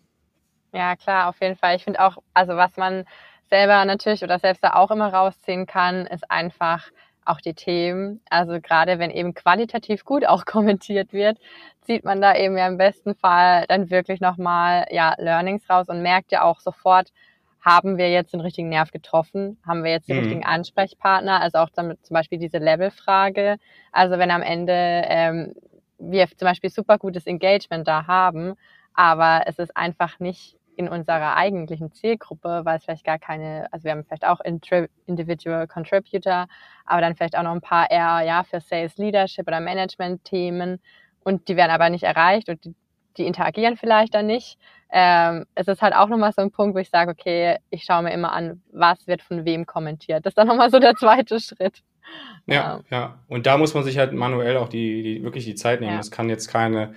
Ja 0.72 0.96
klar, 0.96 1.30
auf 1.30 1.40
jeden 1.42 1.56
Fall. 1.56 1.76
Ich 1.76 1.84
finde 1.84 2.02
auch, 2.02 2.18
also 2.34 2.56
was 2.56 2.76
man 2.78 3.06
selber 3.50 3.84
natürlich 3.86 4.24
oder 4.24 4.40
selbst 4.40 4.64
da 4.64 4.74
auch 4.74 4.92
immer 4.92 5.14
rausziehen 5.14 5.66
kann, 5.66 6.06
ist 6.06 6.30
einfach 6.30 6.90
auch 7.26 7.42
die 7.42 7.54
Themen. 7.54 8.22
Also 8.30 8.60
gerade 8.62 9.00
wenn 9.00 9.12
eben 9.12 9.34
qualitativ 9.34 10.06
gut 10.06 10.26
auch 10.26 10.46
kommentiert 10.46 11.14
wird, 11.14 11.38
zieht 11.82 12.04
man 12.04 12.22
da 12.22 12.36
eben 12.36 12.58
ja 12.58 12.68
im 12.68 12.78
besten 12.78 13.16
Fall 13.16 13.66
dann 13.68 13.90
wirklich 13.90 14.22
nochmal 14.22 14.86
ja, 14.92 15.14
Learnings 15.18 15.70
raus 15.70 15.90
und 15.90 16.02
merkt 16.02 16.32
ja 16.32 16.44
auch 16.44 16.60
sofort, 16.60 17.12
haben 17.62 17.98
wir 17.98 18.12
jetzt 18.12 18.32
den 18.34 18.42
richtigen 18.42 18.70
Nerv 18.70 18.92
getroffen? 18.92 19.58
Haben 19.66 19.84
wir 19.84 19.92
jetzt 19.92 20.08
den 20.08 20.18
mhm. 20.18 20.24
richtigen 20.24 20.46
Ansprechpartner? 20.46 21.42
Also 21.42 21.58
auch 21.58 21.70
damit 21.74 22.06
zum 22.06 22.14
Beispiel 22.14 22.38
diese 22.38 22.60
Levelfrage. 22.60 23.58
Also 23.92 24.20
wenn 24.20 24.30
am 24.30 24.44
Ende 24.44 25.04
ähm, 25.08 25.56
wir 25.98 26.28
zum 26.28 26.48
Beispiel 26.48 26.70
super 26.70 27.00
gutes 27.00 27.26
Engagement 27.26 27.88
da 27.88 28.06
haben, 28.06 28.54
aber 28.94 29.44
es 29.48 29.58
ist 29.58 29.76
einfach 29.76 30.20
nicht 30.20 30.58
in 30.78 30.90
unserer 30.90 31.36
eigentlichen 31.36 31.92
Zielgruppe, 31.92 32.62
weil 32.64 32.78
es 32.78 32.86
vielleicht 32.86 33.06
gar 33.06 33.20
keine, 33.20 33.68
also 33.72 33.86
wir 33.86 33.92
haben 33.92 34.04
vielleicht 34.04 34.26
auch 34.26 34.40
Individual 35.06 35.68
Contributor, 35.68 36.48
aber 36.86 37.02
dann 37.02 37.16
vielleicht 37.16 37.38
auch 37.38 37.44
noch 37.44 37.54
ein 37.54 37.62
paar 37.62 37.90
eher 37.90 38.22
ja 38.26 38.44
für 38.44 38.60
Sales 38.60 38.98
Leadership 38.98 39.48
oder 39.48 39.60
Management 39.60 40.24
Themen 40.24 40.80
und 41.24 41.48
die 41.48 41.56
werden 41.56 41.72
aber 41.72 41.90
nicht 41.90 42.04
erreicht 42.04 42.50
und 42.50 42.64
die, 42.66 42.76
die 43.18 43.26
interagieren 43.26 43.78
vielleicht 43.78 44.14
dann 44.14 44.28
nicht. 44.28 44.58
Ähm, 44.92 45.46
es 45.56 45.68
ist 45.68 45.82
halt 45.82 45.96
auch 45.96 46.08
nochmal 46.08 46.32
so 46.32 46.42
ein 46.42 46.52
Punkt, 46.52 46.76
wo 46.76 46.80
ich 46.80 46.90
sage, 46.90 47.12
okay, 47.12 47.58
ich 47.70 47.84
schaue 47.84 48.04
mir 48.04 48.14
immer 48.14 48.32
an, 48.32 48.62
was 48.72 49.08
wird 49.08 49.22
von 49.22 49.46
wem 49.46 49.66
kommentiert. 49.66 50.26
Das 50.26 50.32
ist 50.32 50.38
dann 50.38 50.48
nochmal 50.48 50.70
so 50.70 50.80
der 50.80 50.96
zweite 50.96 51.40
Schritt. 51.40 51.82
Ja, 52.46 52.76
ähm. 52.76 52.84
ja. 52.90 53.20
Und 53.28 53.46
da 53.46 53.58
muss 53.58 53.74
man 53.74 53.84
sich 53.84 53.98
halt 53.98 54.14
manuell 54.14 54.58
auch 54.58 54.70
die, 54.70 55.02
die 55.04 55.24
wirklich 55.24 55.46
die 55.46 55.56
Zeit 55.56 55.80
nehmen. 55.80 55.94
Ja. 55.94 55.98
Das 55.98 56.12
kann 56.12 56.30
jetzt 56.30 56.48
keine 56.48 56.94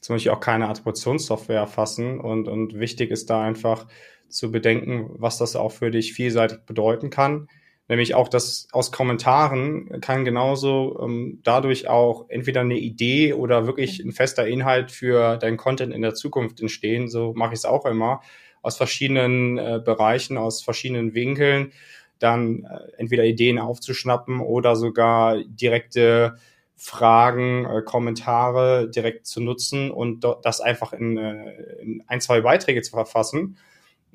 zum 0.00 0.14
Beispiel 0.14 0.32
auch 0.32 0.40
keine 0.40 0.68
Attributionssoftware 0.68 1.58
erfassen 1.58 2.20
und, 2.20 2.48
und 2.48 2.78
wichtig 2.78 3.10
ist 3.10 3.30
da 3.30 3.42
einfach 3.42 3.86
zu 4.28 4.50
bedenken, 4.50 5.10
was 5.14 5.38
das 5.38 5.56
auch 5.56 5.72
für 5.72 5.90
dich 5.90 6.12
vielseitig 6.12 6.58
bedeuten 6.66 7.10
kann. 7.10 7.48
Nämlich 7.88 8.14
auch 8.14 8.28
das 8.28 8.68
aus 8.70 8.92
Kommentaren 8.92 10.00
kann 10.00 10.24
genauso 10.24 11.00
ähm, 11.02 11.40
dadurch 11.42 11.88
auch 11.88 12.26
entweder 12.28 12.60
eine 12.60 12.78
Idee 12.78 13.32
oder 13.32 13.66
wirklich 13.66 13.98
ein 13.98 14.12
fester 14.12 14.46
Inhalt 14.46 14.92
für 14.92 15.36
dein 15.38 15.56
Content 15.56 15.92
in 15.92 16.02
der 16.02 16.14
Zukunft 16.14 16.60
entstehen. 16.60 17.08
So 17.08 17.32
mache 17.34 17.54
ich 17.54 17.58
es 17.58 17.64
auch 17.64 17.84
immer 17.86 18.20
aus 18.62 18.76
verschiedenen 18.76 19.58
äh, 19.58 19.80
Bereichen, 19.84 20.38
aus 20.38 20.62
verschiedenen 20.62 21.14
Winkeln, 21.14 21.72
dann 22.20 22.64
äh, 22.64 22.92
entweder 22.98 23.24
Ideen 23.24 23.58
aufzuschnappen 23.58 24.38
oder 24.38 24.76
sogar 24.76 25.42
direkte 25.42 26.36
Fragen, 26.82 27.66
äh, 27.66 27.82
Kommentare 27.82 28.88
direkt 28.88 29.26
zu 29.26 29.42
nutzen 29.42 29.90
und 29.90 30.24
das 30.42 30.62
einfach 30.62 30.94
in, 30.94 31.18
äh, 31.18 31.52
in 31.82 32.02
ein, 32.06 32.22
zwei 32.22 32.40
Beiträge 32.40 32.80
zu 32.80 32.92
verfassen. 32.92 33.58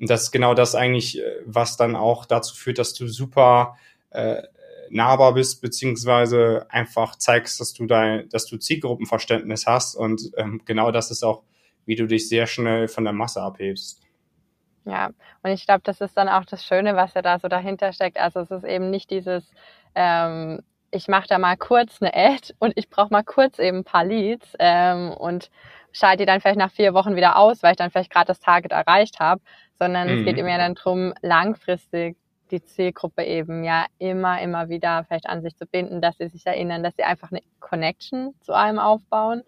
Und 0.00 0.10
das 0.10 0.24
ist 0.24 0.30
genau 0.32 0.52
das 0.52 0.74
eigentlich, 0.74 1.20
äh, 1.20 1.42
was 1.44 1.76
dann 1.76 1.94
auch 1.94 2.26
dazu 2.26 2.56
führt, 2.56 2.80
dass 2.80 2.92
du 2.92 3.06
super 3.06 3.76
äh, 4.10 4.42
nahbar 4.90 5.34
bist, 5.34 5.62
beziehungsweise 5.62 6.66
einfach 6.68 7.14
zeigst, 7.14 7.60
dass 7.60 7.72
du 7.72 7.86
dein, 7.86 8.28
dass 8.30 8.46
du 8.46 8.56
Zielgruppenverständnis 8.56 9.68
hast. 9.68 9.94
Und 9.94 10.32
ähm, 10.36 10.60
genau 10.64 10.90
das 10.90 11.12
ist 11.12 11.22
auch, 11.22 11.44
wie 11.84 11.94
du 11.94 12.08
dich 12.08 12.28
sehr 12.28 12.48
schnell 12.48 12.88
von 12.88 13.04
der 13.04 13.12
Masse 13.12 13.42
abhebst. 13.42 14.02
Ja, 14.84 15.10
und 15.44 15.52
ich 15.52 15.66
glaube, 15.66 15.82
das 15.84 16.00
ist 16.00 16.16
dann 16.16 16.28
auch 16.28 16.44
das 16.44 16.66
Schöne, 16.66 16.96
was 16.96 17.14
ja 17.14 17.22
da 17.22 17.38
so 17.38 17.46
dahinter 17.46 17.92
steckt. 17.92 18.18
Also 18.18 18.40
es 18.40 18.50
ist 18.50 18.64
eben 18.64 18.90
nicht 18.90 19.08
dieses, 19.12 19.44
ähm, 19.94 20.62
ich 20.96 21.08
mache 21.08 21.28
da 21.28 21.38
mal 21.38 21.56
kurz 21.56 22.00
eine 22.00 22.14
Ad 22.14 22.54
und 22.58 22.72
ich 22.76 22.88
brauche 22.88 23.12
mal 23.12 23.22
kurz 23.22 23.58
eben 23.58 23.78
ein 23.78 23.84
paar 23.84 24.04
Leads 24.04 24.54
ähm, 24.58 25.12
und 25.12 25.50
schalte 25.92 26.18
die 26.18 26.26
dann 26.26 26.40
vielleicht 26.40 26.58
nach 26.58 26.70
vier 26.70 26.94
Wochen 26.94 27.16
wieder 27.16 27.36
aus, 27.36 27.62
weil 27.62 27.72
ich 27.72 27.76
dann 27.76 27.90
vielleicht 27.90 28.10
gerade 28.10 28.26
das 28.26 28.40
Target 28.40 28.72
erreicht 28.72 29.20
habe, 29.20 29.40
sondern 29.78 30.08
mhm. 30.08 30.18
es 30.18 30.24
geht 30.24 30.36
mhm. 30.38 30.44
mir 30.44 30.58
dann 30.58 30.74
darum, 30.74 31.14
langfristig 31.22 32.16
die 32.50 32.62
Zielgruppe 32.62 33.24
eben 33.24 33.64
ja 33.64 33.86
immer, 33.98 34.40
immer 34.40 34.68
wieder 34.68 35.04
vielleicht 35.04 35.28
an 35.28 35.42
sich 35.42 35.56
zu 35.56 35.66
binden, 35.66 36.00
dass 36.00 36.16
sie 36.16 36.28
sich 36.28 36.46
erinnern, 36.46 36.82
dass 36.82 36.96
sie 36.96 37.02
einfach 37.02 37.30
eine 37.30 37.42
Connection 37.60 38.34
zu 38.40 38.52
einem 38.52 38.78
aufbauen. 38.78 39.42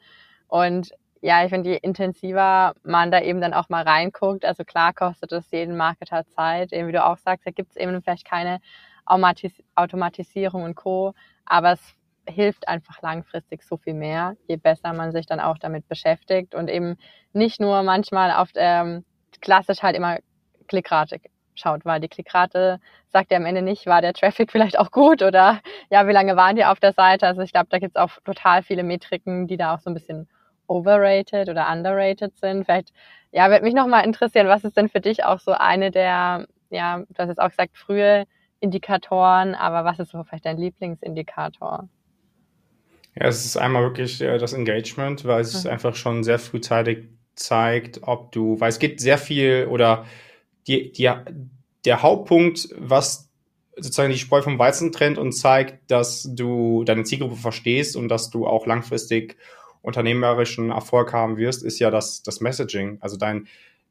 Und 0.48 0.92
ja, 1.20 1.44
ich 1.44 1.50
finde, 1.50 1.70
je 1.70 1.76
intensiver 1.76 2.74
man 2.82 3.10
da 3.10 3.20
eben 3.20 3.40
dann 3.40 3.54
auch 3.54 3.68
mal 3.68 3.82
reinguckt, 3.82 4.44
also 4.44 4.64
klar 4.64 4.92
kostet 4.92 5.32
es 5.32 5.50
jeden 5.50 5.76
Marketer 5.76 6.26
Zeit, 6.26 6.72
eben 6.72 6.88
wie 6.88 6.92
du 6.92 7.04
auch 7.04 7.18
sagst, 7.18 7.46
da 7.46 7.50
gibt 7.50 7.70
es 7.70 7.76
eben 7.76 8.02
vielleicht 8.02 8.24
keine 8.24 8.60
Automatis 9.08 9.52
Automatisierung 9.74 10.64
und 10.64 10.74
Co. 10.74 11.14
Aber 11.48 11.72
es 11.72 11.80
hilft 12.28 12.68
einfach 12.68 13.00
langfristig 13.02 13.62
so 13.62 13.76
viel 13.78 13.94
mehr, 13.94 14.36
je 14.46 14.56
besser 14.56 14.92
man 14.92 15.12
sich 15.12 15.26
dann 15.26 15.40
auch 15.40 15.58
damit 15.58 15.88
beschäftigt 15.88 16.54
und 16.54 16.68
eben 16.68 16.96
nicht 17.32 17.60
nur 17.60 17.82
manchmal 17.82 18.32
auf 18.32 18.50
ähm, 18.54 19.04
klassisch 19.40 19.82
halt 19.82 19.96
immer 19.96 20.18
Klickrate 20.68 21.20
schaut, 21.54 21.84
weil 21.84 22.00
die 22.00 22.08
Klickrate 22.08 22.80
sagt 23.08 23.30
ja 23.30 23.38
am 23.38 23.46
Ende 23.46 23.62
nicht, 23.62 23.86
war 23.86 24.02
der 24.02 24.12
Traffic 24.12 24.52
vielleicht 24.52 24.78
auch 24.78 24.90
gut 24.90 25.22
oder 25.22 25.60
ja, 25.90 26.06
wie 26.06 26.12
lange 26.12 26.36
waren 26.36 26.56
die 26.56 26.64
auf 26.64 26.80
der 26.80 26.92
Seite? 26.92 27.26
Also 27.26 27.42
ich 27.42 27.52
glaube, 27.52 27.68
da 27.70 27.78
gibt 27.78 27.96
es 27.96 28.02
auch 28.02 28.10
total 28.24 28.62
viele 28.62 28.82
Metriken, 28.82 29.46
die 29.46 29.56
da 29.56 29.74
auch 29.74 29.80
so 29.80 29.90
ein 29.90 29.94
bisschen 29.94 30.28
overrated 30.66 31.48
oder 31.48 31.70
underrated 31.72 32.36
sind. 32.36 32.64
Vielleicht, 32.64 32.92
ja, 33.32 33.48
würde 33.50 33.64
mich 33.64 33.74
nochmal 33.74 34.04
interessieren, 34.04 34.48
was 34.48 34.64
ist 34.64 34.76
denn 34.76 34.88
für 34.88 35.00
dich 35.00 35.24
auch 35.24 35.40
so 35.40 35.52
eine 35.52 35.90
der, 35.90 36.46
ja, 36.70 36.98
du 36.98 37.14
hast 37.18 37.28
jetzt 37.28 37.40
auch 37.40 37.48
gesagt, 37.48 37.76
frühe 37.76 38.24
Indikatoren, 38.60 39.54
aber 39.54 39.84
was 39.84 39.98
ist 39.98 40.10
so 40.10 40.22
vielleicht 40.24 40.46
dein 40.46 40.58
Lieblingsindikator? 40.58 41.88
Ja, 43.14 43.26
es 43.26 43.44
ist 43.44 43.56
einmal 43.56 43.82
wirklich 43.82 44.20
äh, 44.20 44.38
das 44.38 44.52
Engagement, 44.52 45.24
weil 45.24 45.40
es 45.40 45.64
mhm. 45.64 45.70
einfach 45.70 45.94
schon 45.94 46.24
sehr 46.24 46.38
frühzeitig 46.38 47.08
zeigt, 47.34 48.00
ob 48.02 48.32
du, 48.32 48.60
weil 48.60 48.68
es 48.68 48.78
geht 48.78 49.00
sehr 49.00 49.18
viel 49.18 49.66
oder 49.70 50.04
die, 50.66 50.92
die, 50.92 51.10
der 51.84 52.02
Hauptpunkt, 52.02 52.68
was 52.76 53.30
sozusagen 53.76 54.12
die 54.12 54.18
Spreu 54.18 54.42
vom 54.42 54.58
Weizen 54.58 54.92
trennt 54.92 55.18
und 55.18 55.32
zeigt, 55.32 55.90
dass 55.90 56.28
du 56.32 56.84
deine 56.84 57.04
Zielgruppe 57.04 57.36
verstehst 57.36 57.96
und 57.96 58.08
dass 58.08 58.30
du 58.30 58.46
auch 58.46 58.66
langfristig 58.66 59.36
unternehmerischen 59.82 60.70
Erfolg 60.70 61.12
haben 61.12 61.36
wirst, 61.36 61.62
ist 61.62 61.78
ja 61.78 61.90
das, 61.90 62.22
das 62.22 62.40
Messaging. 62.40 62.98
Also 63.00 63.16
dein, 63.16 63.46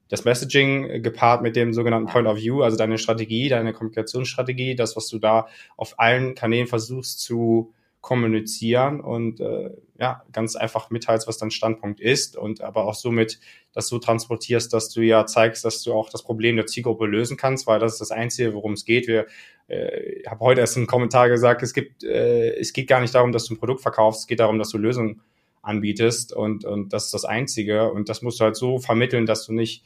das 0.09 0.25
Messaging 0.25 1.01
gepaart 1.01 1.41
mit 1.41 1.55
dem 1.55 1.73
sogenannten 1.73 2.09
Point 2.09 2.27
of 2.27 2.37
View, 2.37 2.61
also 2.61 2.77
deine 2.77 2.97
Strategie, 2.97 3.49
deine 3.49 3.73
Kommunikationsstrategie, 3.73 4.75
das, 4.75 4.95
was 4.95 5.07
du 5.07 5.19
da 5.19 5.47
auf 5.75 5.99
allen 5.99 6.35
Kanälen 6.35 6.67
versuchst 6.67 7.19
zu 7.21 7.73
kommunizieren 8.01 9.01
und 9.01 9.41
äh, 9.41 9.71
ja, 9.99 10.23
ganz 10.31 10.55
einfach 10.55 10.89
mitteilst, 10.91 11.27
was 11.27 11.37
dein 11.37 11.51
Standpunkt 11.51 11.99
ist 11.99 12.37
und 12.37 12.61
aber 12.61 12.85
auch 12.85 12.93
somit 12.93 13.39
das 13.73 13.89
so 13.89 13.99
transportierst, 13.99 14.71
dass 14.71 14.89
du 14.89 15.01
ja 15.01 15.25
zeigst, 15.25 15.65
dass 15.65 15.83
du 15.83 15.93
auch 15.93 16.09
das 16.09 16.23
Problem 16.23 16.55
der 16.55 16.67
Zielgruppe 16.67 17.05
lösen 17.05 17.35
kannst, 17.35 17.67
weil 17.67 17.79
das 17.79 17.93
ist 17.93 18.01
das 18.01 18.11
Einzige, 18.11 18.53
worum 18.53 18.73
es 18.73 18.85
geht. 18.85 19.07
Wir 19.07 19.25
äh, 19.67 20.23
habe 20.25 20.39
heute 20.39 20.61
erst 20.61 20.77
einen 20.77 20.87
Kommentar 20.87 21.27
gesagt, 21.27 21.63
es 21.63 21.73
gibt, 21.73 22.03
äh, 22.03 22.55
es 22.55 22.71
geht 22.71 22.87
gar 22.87 23.01
nicht 23.01 23.13
darum, 23.13 23.33
dass 23.33 23.45
du 23.45 23.55
ein 23.55 23.59
Produkt 23.59 23.81
verkaufst, 23.81 24.21
es 24.21 24.27
geht 24.27 24.39
darum, 24.39 24.57
dass 24.57 24.69
du 24.69 24.77
Lösungen 24.77 25.21
anbietest 25.61 26.31
und, 26.31 26.63
und 26.63 26.93
das 26.93 27.05
ist 27.05 27.13
das 27.13 27.25
Einzige 27.25 27.91
und 27.91 28.07
das 28.07 28.21
musst 28.21 28.39
du 28.39 28.45
halt 28.45 28.55
so 28.55 28.79
vermitteln, 28.79 29.25
dass 29.25 29.45
du 29.45 29.51
nicht 29.51 29.83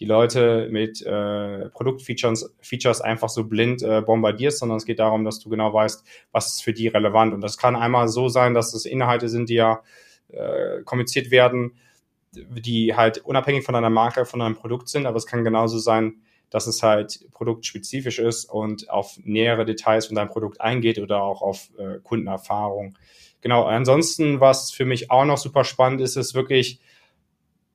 die 0.00 0.04
Leute 0.04 0.68
mit 0.70 1.02
äh, 1.02 1.68
Produktfeatures 1.70 2.52
Features 2.60 3.00
einfach 3.00 3.28
so 3.28 3.44
blind 3.44 3.82
äh, 3.82 4.00
bombardierst, 4.00 4.58
sondern 4.58 4.78
es 4.78 4.84
geht 4.84 4.98
darum, 4.98 5.24
dass 5.24 5.38
du 5.38 5.48
genau 5.48 5.72
weißt, 5.72 6.04
was 6.32 6.54
ist 6.54 6.62
für 6.64 6.72
die 6.72 6.88
relevant. 6.88 7.32
Und 7.32 7.40
das 7.42 7.58
kann 7.58 7.76
einmal 7.76 8.08
so 8.08 8.28
sein, 8.28 8.54
dass 8.54 8.74
es 8.74 8.86
Inhalte 8.86 9.28
sind, 9.28 9.48
die 9.48 9.54
ja 9.54 9.82
äh, 10.28 10.82
kommuniziert 10.84 11.30
werden, 11.30 11.72
die 12.32 12.94
halt 12.94 13.18
unabhängig 13.18 13.64
von 13.64 13.74
deiner 13.74 13.90
Marke, 13.90 14.24
von 14.24 14.40
deinem 14.40 14.56
Produkt 14.56 14.88
sind, 14.88 15.06
aber 15.06 15.16
es 15.16 15.26
kann 15.26 15.44
genauso 15.44 15.78
sein, 15.78 16.20
dass 16.50 16.66
es 16.66 16.82
halt 16.82 17.26
produktspezifisch 17.32 18.18
ist 18.18 18.44
und 18.44 18.90
auf 18.90 19.18
nähere 19.22 19.64
Details 19.64 20.06
von 20.06 20.16
deinem 20.16 20.28
Produkt 20.28 20.60
eingeht 20.60 20.98
oder 20.98 21.22
auch 21.22 21.42
auf 21.42 21.70
äh, 21.78 21.98
Kundenerfahrung. 22.02 22.96
Genau, 23.40 23.64
ansonsten, 23.64 24.40
was 24.40 24.70
für 24.70 24.84
mich 24.84 25.10
auch 25.10 25.24
noch 25.24 25.38
super 25.38 25.64
spannend 25.64 26.00
ist, 26.00 26.16
ist 26.16 26.34
wirklich, 26.34 26.80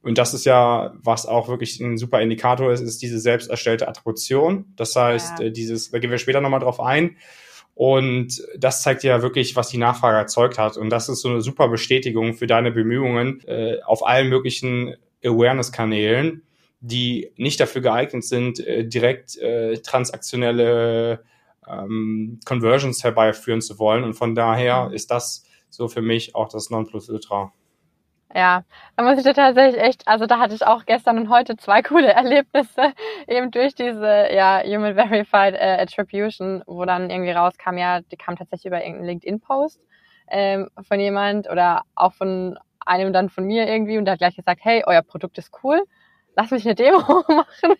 und 0.02 0.18
das 0.18 0.34
ist 0.34 0.46
ja, 0.46 0.94
was 1.04 1.26
auch 1.26 1.50
wirklich 1.50 1.80
ein 1.80 1.98
super 1.98 2.22
Indikator 2.22 2.72
ist, 2.72 2.82
ist 2.82 3.02
diese 3.02 3.20
selbst 3.20 3.50
erstellte 3.50 3.88
Attribution. 3.88 4.66
Das 4.76 4.96
heißt, 4.96 5.40
ja. 5.40 5.46
Äh, 5.46 5.52
dieses, 5.52 5.92
da 5.92 6.00
gehen 6.00 6.12
wir 6.12 6.18
später 6.18 6.42
nochmal 6.42 6.62
drauf 6.62 6.80
ein. 6.80 7.18
Und 7.76 8.44
das 8.58 8.82
zeigt 8.82 9.04
ja 9.04 9.22
wirklich, 9.22 9.56
was 9.56 9.70
die 9.70 9.78
Nachfrage 9.78 10.18
erzeugt 10.18 10.58
hat. 10.58 10.78
Und 10.78 10.90
das 10.90 11.10
ist 11.10 11.22
so 11.22 11.30
eine 11.30 11.42
super 11.42 11.68
Bestätigung 11.70 12.34
für 12.34 12.48
deine 12.48 12.72
Bemühungen 12.72 13.42
äh, 13.48 13.82
auf 13.86 14.06
allen 14.06 14.30
möglichen 14.30 14.96
Awareness-Kanälen, 15.24 16.44
die 16.82 17.32
nicht 17.36 17.60
dafür 17.60 17.82
geeignet 17.82 18.24
sind, 18.24 18.60
äh, 18.60 18.86
direkt 18.86 19.38
äh, 19.38 19.78
transaktionelle 19.80 21.24
ähm, 21.68 22.40
Conversions 22.46 23.04
herbeiführen 23.04 23.62
zu 23.62 23.80
wollen. 23.80 24.06
Und 24.06 24.14
von 24.14 24.34
daher 24.34 24.88
mhm. 24.88 24.94
ist 24.94 25.12
das 25.12 25.46
so 25.70 25.88
für 25.90 26.02
mich 26.02 26.36
auch 26.36 26.50
das 26.50 26.70
Nonplusultra. 26.70 27.54
Ja, 28.34 28.64
da 28.96 29.04
muss 29.04 29.18
ich 29.18 29.24
dir 29.24 29.34
tatsächlich 29.34 29.82
echt, 29.82 30.08
also 30.08 30.28
da 30.28 30.38
hatte 30.38 30.54
ich 30.54 30.64
auch 30.66 30.86
gestern 30.86 31.18
und 31.18 31.30
heute 31.30 31.58
zwei 31.58 31.82
coole 31.84 32.12
Erlebnisse, 32.14 32.94
eben 33.28 33.50
durch 33.50 33.74
diese 33.74 34.32
ja, 34.32 34.62
Human 34.64 34.94
Verified 34.96 35.56
äh, 35.56 35.78
Attribution, 35.82 36.64
wo 36.68 36.86
dann 36.86 37.10
irgendwie 37.10 37.32
rauskam, 37.32 37.78
ja, 37.78 38.02
die 38.02 38.18
kam 38.18 38.36
tatsächlich 38.36 38.68
über 38.68 38.80
irgendeinen 38.82 39.08
LinkedIn-Post 39.08 39.80
ähm, 40.30 40.70
von 40.88 41.00
jemand 41.00 41.50
oder 41.50 41.84
auch 41.96 42.14
von 42.14 42.58
einem 42.86 43.14
dann 43.14 43.30
von 43.30 43.46
mir 43.46 43.68
irgendwie 43.68 43.98
und 43.98 44.06
der 44.06 44.14
hat 44.14 44.20
gleich 44.20 44.36
gesagt, 44.36 44.62
hey, 44.64 44.84
euer 44.86 45.02
Produkt 45.02 45.38
ist 45.40 45.52
cool, 45.64 45.82
lass 46.36 46.52
mich 46.52 46.66
eine 46.66 46.76
Demo 46.76 47.00
machen. 47.28 47.76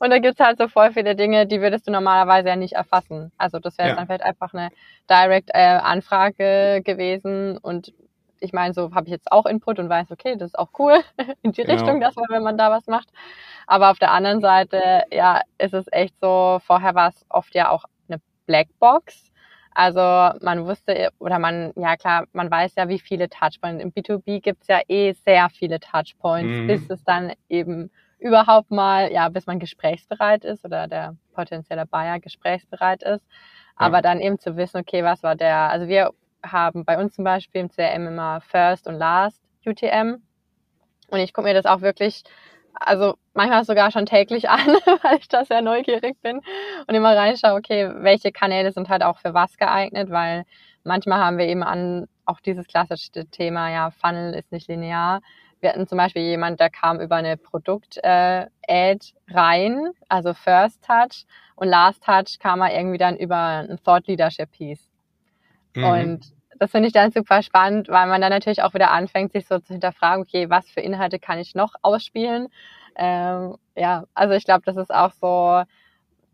Und 0.00 0.10
da 0.10 0.18
gibt's 0.18 0.40
halt 0.40 0.58
so 0.58 0.68
voll 0.68 0.92
viele 0.92 1.16
Dinge, 1.16 1.46
die 1.46 1.60
würdest 1.60 1.88
du 1.88 1.92
normalerweise 1.92 2.48
ja 2.48 2.56
nicht 2.56 2.74
erfassen. 2.74 3.32
Also 3.38 3.58
das 3.58 3.78
wäre 3.78 3.90
ja. 3.90 3.94
dann 3.96 4.06
vielleicht 4.06 4.24
einfach 4.24 4.52
eine 4.52 4.70
Direct-Anfrage 5.10 6.76
äh, 6.76 6.80
gewesen 6.82 7.58
und 7.58 7.92
ich 8.40 8.52
meine, 8.52 8.74
so 8.74 8.94
habe 8.94 9.06
ich 9.06 9.12
jetzt 9.12 9.30
auch 9.30 9.46
Input 9.46 9.78
und 9.78 9.88
weiß, 9.88 10.10
okay, 10.10 10.36
das 10.36 10.48
ist 10.48 10.58
auch 10.58 10.70
cool 10.78 11.00
in 11.42 11.52
die 11.52 11.62
genau. 11.62 11.74
Richtung, 11.74 12.00
dass 12.00 12.16
man, 12.16 12.26
wenn 12.28 12.42
man 12.42 12.58
da 12.58 12.70
was 12.70 12.86
macht. 12.86 13.08
Aber 13.66 13.90
auf 13.90 13.98
der 13.98 14.12
anderen 14.12 14.40
Seite, 14.40 15.02
ja, 15.10 15.40
ist 15.58 15.74
es 15.74 15.86
echt 15.90 16.14
so, 16.20 16.60
vorher 16.64 16.94
war 16.94 17.08
es 17.08 17.26
oft 17.28 17.54
ja 17.54 17.70
auch 17.70 17.84
eine 18.08 18.20
Blackbox. 18.46 19.32
Also 19.72 20.00
man 20.00 20.64
wusste, 20.64 21.10
oder 21.18 21.38
man, 21.38 21.72
ja 21.76 21.96
klar, 21.96 22.24
man 22.32 22.50
weiß 22.50 22.76
ja, 22.76 22.88
wie 22.88 22.98
viele 22.98 23.28
Touchpoints. 23.28 23.82
Im 23.82 23.92
B2B 23.92 24.40
gibt's 24.40 24.68
ja 24.68 24.80
eh 24.88 25.12
sehr 25.12 25.50
viele 25.50 25.80
Touchpoints, 25.80 26.50
mhm. 26.50 26.66
bis 26.66 26.88
es 26.88 27.04
dann 27.04 27.32
eben 27.48 27.90
überhaupt 28.18 28.70
mal, 28.70 29.12
ja, 29.12 29.28
bis 29.28 29.46
man 29.46 29.58
gesprächsbereit 29.58 30.44
ist 30.44 30.64
oder 30.64 30.88
der 30.88 31.16
potenzielle 31.34 31.84
Buyer 31.84 32.18
gesprächsbereit 32.20 33.02
ist. 33.02 33.24
Aber 33.76 34.00
dann 34.00 34.20
eben 34.20 34.38
zu 34.38 34.56
wissen, 34.56 34.78
okay, 34.78 35.04
was 35.04 35.22
war 35.22 35.36
der, 35.36 35.70
also 35.70 35.86
wir 35.86 36.12
haben 36.52 36.84
bei 36.84 36.98
uns 36.98 37.14
zum 37.14 37.24
Beispiel 37.24 37.60
im 37.60 37.70
CRM 37.70 38.06
immer 38.06 38.40
First 38.40 38.86
und 38.86 38.94
Last 38.94 39.42
UTM. 39.64 40.22
Und 41.08 41.18
ich 41.20 41.32
gucke 41.32 41.46
mir 41.46 41.54
das 41.54 41.66
auch 41.66 41.80
wirklich, 41.80 42.22
also 42.74 43.14
manchmal 43.34 43.64
sogar 43.64 43.90
schon 43.90 44.06
täglich 44.06 44.48
an, 44.50 44.66
weil 45.02 45.18
ich 45.18 45.28
da 45.28 45.44
sehr 45.44 45.62
neugierig 45.62 46.20
bin 46.22 46.40
und 46.86 46.94
immer 46.94 47.16
reinschaue, 47.16 47.54
okay, 47.54 47.90
welche 47.96 48.32
Kanäle 48.32 48.72
sind 48.72 48.88
halt 48.88 49.02
auch 49.02 49.18
für 49.18 49.34
was 49.34 49.56
geeignet, 49.56 50.10
weil 50.10 50.44
manchmal 50.84 51.20
haben 51.20 51.38
wir 51.38 51.46
eben 51.46 51.62
an 51.62 52.08
auch 52.24 52.40
dieses 52.40 52.66
klassische 52.66 53.26
Thema, 53.30 53.70
ja, 53.70 53.90
Funnel 53.90 54.34
ist 54.34 54.50
nicht 54.50 54.68
linear. 54.68 55.20
Wir 55.60 55.70
hatten 55.70 55.86
zum 55.86 55.98
Beispiel 55.98 56.22
jemand, 56.22 56.60
der 56.60 56.70
kam 56.70 57.00
über 57.00 57.16
eine 57.16 57.36
Produkt-Ad 57.36 58.50
äh, 58.66 58.98
rein, 59.30 59.90
also 60.08 60.34
First 60.34 60.84
Touch 60.84 61.24
und 61.54 61.68
Last 61.68 62.04
Touch 62.04 62.38
kam 62.38 62.60
er 62.60 62.76
irgendwie 62.76 62.98
dann 62.98 63.16
über 63.16 63.36
ein 63.36 63.78
Thought 63.82 64.06
Leadership 64.06 64.50
Piece. 64.52 64.90
Mhm. 65.74 65.84
Und 65.84 66.35
das 66.58 66.70
finde 66.70 66.88
ich 66.88 66.92
dann 66.92 67.12
super 67.12 67.42
spannend, 67.42 67.88
weil 67.88 68.06
man 68.06 68.20
dann 68.20 68.30
natürlich 68.30 68.62
auch 68.62 68.74
wieder 68.74 68.90
anfängt, 68.90 69.32
sich 69.32 69.46
so 69.46 69.58
zu 69.58 69.72
hinterfragen, 69.72 70.22
okay, 70.22 70.50
was 70.50 70.68
für 70.68 70.80
Inhalte 70.80 71.18
kann 71.18 71.38
ich 71.38 71.54
noch 71.54 71.74
ausspielen? 71.82 72.48
Ähm, 72.96 73.56
ja, 73.74 74.04
also 74.14 74.34
ich 74.34 74.44
glaube, 74.44 74.62
das 74.64 74.76
ist 74.76 74.92
auch 74.92 75.12
so, 75.12 75.62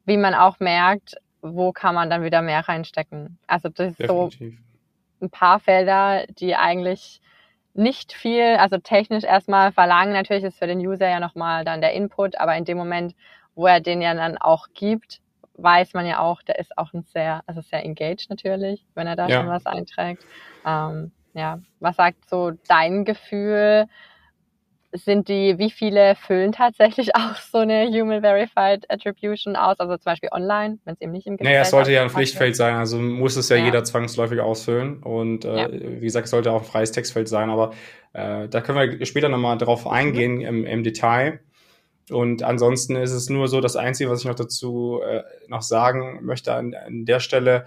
wie 0.05 0.17
man 0.17 0.35
auch 0.35 0.61
merkt, 0.61 1.17
wo 1.41 1.73
kann 1.73 1.95
man 1.95 2.09
dann 2.09 2.23
wieder 2.23 2.43
mehr 2.43 2.67
reinstecken. 2.69 3.39
Also 3.47 3.69
das 3.69 3.91
ist 3.91 4.01
Definitiv. 4.01 4.59
so 5.19 5.27
ein 5.27 5.31
paar 5.31 5.61
Felder, 5.61 6.25
die 6.29 6.55
eigentlich 6.55 7.21
nicht 7.75 8.13
viel, 8.13 8.57
also 8.59 8.79
technisch 8.79 9.25
erstmal 9.25 9.73
verlangen. 9.73 10.13
Natürlich 10.13 10.45
ist 10.45 10.59
für 10.59 10.67
den 10.67 10.79
User 10.79 11.09
ja 11.09 11.21
nochmal 11.21 11.65
dann 11.65 11.81
der 11.81 11.93
Input, 11.93 12.39
aber 12.39 12.57
in 12.57 12.65
dem 12.65 12.77
Moment, 12.77 13.15
wo 13.55 13.67
er 13.67 13.81
den 13.81 14.03
ja 14.03 14.15
dann 14.15 14.37
auch 14.39 14.69
gibt, 14.75 15.21
weiß 15.63 15.95
man 15.95 16.07
ja 16.07 16.19
auch, 16.21 16.43
der 16.43 16.59
ist 16.59 16.77
auch 16.77 16.93
ein 16.93 17.03
sehr, 17.03 17.43
also 17.47 17.61
sehr 17.61 17.85
engaged 17.85 18.29
natürlich, 18.31 18.85
wenn 18.95 19.07
er 19.07 19.17
da 19.17 19.29
ja. 19.29 19.41
schon 19.41 19.49
was 19.49 19.67
einträgt. 19.67 20.25
Ähm, 20.67 21.13
ja, 21.35 21.61
was 21.81 21.97
sagt 21.97 22.29
so 22.29 22.53
dein 22.69 23.05
Gefühl? 23.05 23.87
Sind 24.95 25.29
die, 25.29 25.59
wie 25.59 25.71
viele 25.71 26.15
füllen 26.17 26.53
tatsächlich 26.53 27.17
auch 27.17 27.37
so 27.37 27.59
eine 27.59 27.87
Human 27.89 28.21
Verified 28.21 28.85
Attribution 28.91 29.57
aus? 29.57 29.81
Also 29.81 29.97
zum 29.97 30.05
Beispiel 30.05 30.29
online, 30.33 30.79
wenn 30.85 30.95
es 30.95 31.01
eben 31.01 31.13
nicht 31.13 31.27
im 31.27 31.37
Gespräch 31.37 31.51
Naja, 31.51 31.63
es 31.63 31.71
sollte 31.71 31.93
ja 31.93 32.03
ein 32.03 32.11
Pflichtfeld 32.11 32.57
sein, 32.57 32.75
also 32.75 32.99
muss 32.99 33.37
es 33.37 33.49
ja, 33.49 33.57
ja. 33.57 33.65
jeder 33.65 33.85
zwangsläufig 33.85 34.41
ausfüllen. 34.41 35.03
Und 35.03 35.47
äh, 35.47 35.57
ja. 35.57 35.69
wie 35.73 36.05
gesagt, 36.05 36.27
es 36.27 36.31
sollte 36.31 36.53
auch 36.53 36.61
ein 36.61 36.67
freies 36.67 36.93
Textfeld 36.93 37.29
sein, 37.29 37.49
aber 37.49 37.73
äh, 38.13 38.49
da 38.49 38.61
können 38.61 38.99
wir 38.99 39.07
später 39.07 39.31
nochmal 39.31 39.57
drauf 39.57 39.87
eingehen 39.87 40.35
mhm. 40.35 40.47
im, 40.47 40.67
im 40.67 40.83
Detail. 40.83 41.41
Und 42.13 42.43
ansonsten 42.43 42.97
ist 42.97 43.13
es 43.13 43.29
nur 43.29 43.49
so, 43.49 43.61
das 43.61 43.77
Einzige, 43.77 44.11
was 44.11 44.21
ich 44.21 44.27
noch 44.27 44.35
dazu 44.35 45.01
äh, 45.05 45.23
noch 45.49 45.63
sagen 45.63 46.21
möchte 46.23 46.55
an, 46.55 46.75
an 46.75 47.05
der 47.05 47.21
Stelle, 47.21 47.67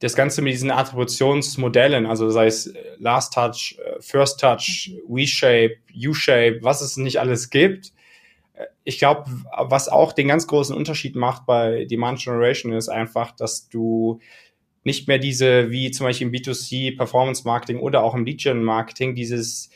das 0.00 0.16
Ganze 0.16 0.40
mit 0.42 0.54
diesen 0.54 0.70
Attributionsmodellen, 0.70 2.06
also 2.06 2.30
sei 2.30 2.46
es 2.46 2.68
äh, 2.68 2.78
Last 2.98 3.34
Touch, 3.34 3.78
äh, 3.84 4.00
First 4.00 4.40
Touch, 4.40 4.92
V-Shape, 5.06 5.76
U-Shape, 5.94 6.58
was 6.62 6.80
es 6.80 6.96
nicht 6.96 7.20
alles 7.20 7.50
gibt. 7.50 7.92
Äh, 8.54 8.66
ich 8.84 8.98
glaube, 8.98 9.30
was 9.56 9.88
auch 9.88 10.12
den 10.12 10.28
ganz 10.28 10.46
großen 10.46 10.74
Unterschied 10.74 11.16
macht 11.16 11.46
bei 11.46 11.84
Demand 11.84 12.18
Generation 12.20 12.72
ist 12.72 12.88
einfach, 12.88 13.32
dass 13.32 13.68
du 13.68 14.20
nicht 14.82 15.06
mehr 15.06 15.18
diese, 15.18 15.70
wie 15.70 15.90
zum 15.90 16.06
Beispiel 16.06 16.28
im 16.28 16.32
B2C 16.32 16.96
Performance 16.96 17.44
Marketing 17.44 17.78
oder 17.80 18.02
auch 18.02 18.14
im 18.14 18.24
Lead 18.24 18.40
Gen 18.40 18.64
Marketing, 18.64 19.14
dieses 19.14 19.70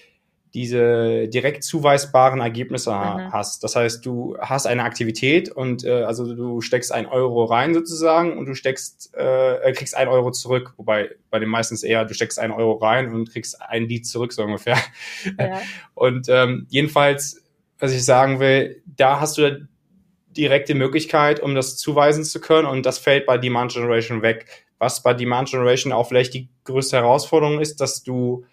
diese 0.54 1.26
direkt 1.28 1.64
zuweisbaren 1.64 2.40
Ergebnisse 2.40 2.90
mhm. 2.92 3.32
hast. 3.32 3.64
Das 3.64 3.74
heißt, 3.74 4.06
du 4.06 4.36
hast 4.38 4.66
eine 4.66 4.84
Aktivität 4.84 5.50
und 5.50 5.84
äh, 5.84 6.04
also 6.04 6.32
du 6.32 6.60
steckst 6.60 6.92
ein 6.92 7.06
Euro 7.06 7.44
rein 7.44 7.74
sozusagen 7.74 8.38
und 8.38 8.46
du 8.46 8.54
steckst, 8.54 9.12
äh, 9.14 9.72
kriegst 9.72 9.96
ein 9.96 10.06
Euro 10.06 10.30
zurück, 10.30 10.72
wobei 10.76 11.10
bei 11.30 11.40
den 11.40 11.48
meistens 11.48 11.82
eher, 11.82 12.04
du 12.04 12.14
steckst 12.14 12.38
ein 12.38 12.52
Euro 12.52 12.74
rein 12.74 13.12
und 13.12 13.32
kriegst 13.32 13.60
ein 13.60 13.88
Lied 13.88 14.06
zurück, 14.06 14.32
so 14.32 14.42
ungefähr. 14.42 14.78
Ja. 15.38 15.60
Und 15.94 16.28
ähm, 16.28 16.66
jedenfalls, 16.70 17.42
was 17.78 17.92
ich 17.92 18.04
sagen 18.04 18.40
will, 18.40 18.82
da 18.86 19.20
hast 19.20 19.38
du 19.38 19.66
direkte 20.28 20.74
Möglichkeit, 20.74 21.40
um 21.40 21.54
das 21.54 21.76
zuweisen 21.76 22.24
zu 22.24 22.40
können 22.40 22.68
und 22.68 22.86
das 22.86 22.98
fällt 22.98 23.26
bei 23.26 23.38
Demand 23.38 23.72
Generation 23.72 24.22
weg. 24.22 24.46
Was 24.78 25.02
bei 25.02 25.14
Demand 25.14 25.50
Generation 25.50 25.92
auch 25.92 26.08
vielleicht 26.08 26.34
die 26.34 26.48
größte 26.64 26.96
Herausforderung 26.96 27.60
ist, 27.60 27.80
dass 27.80 28.02
du 28.02 28.44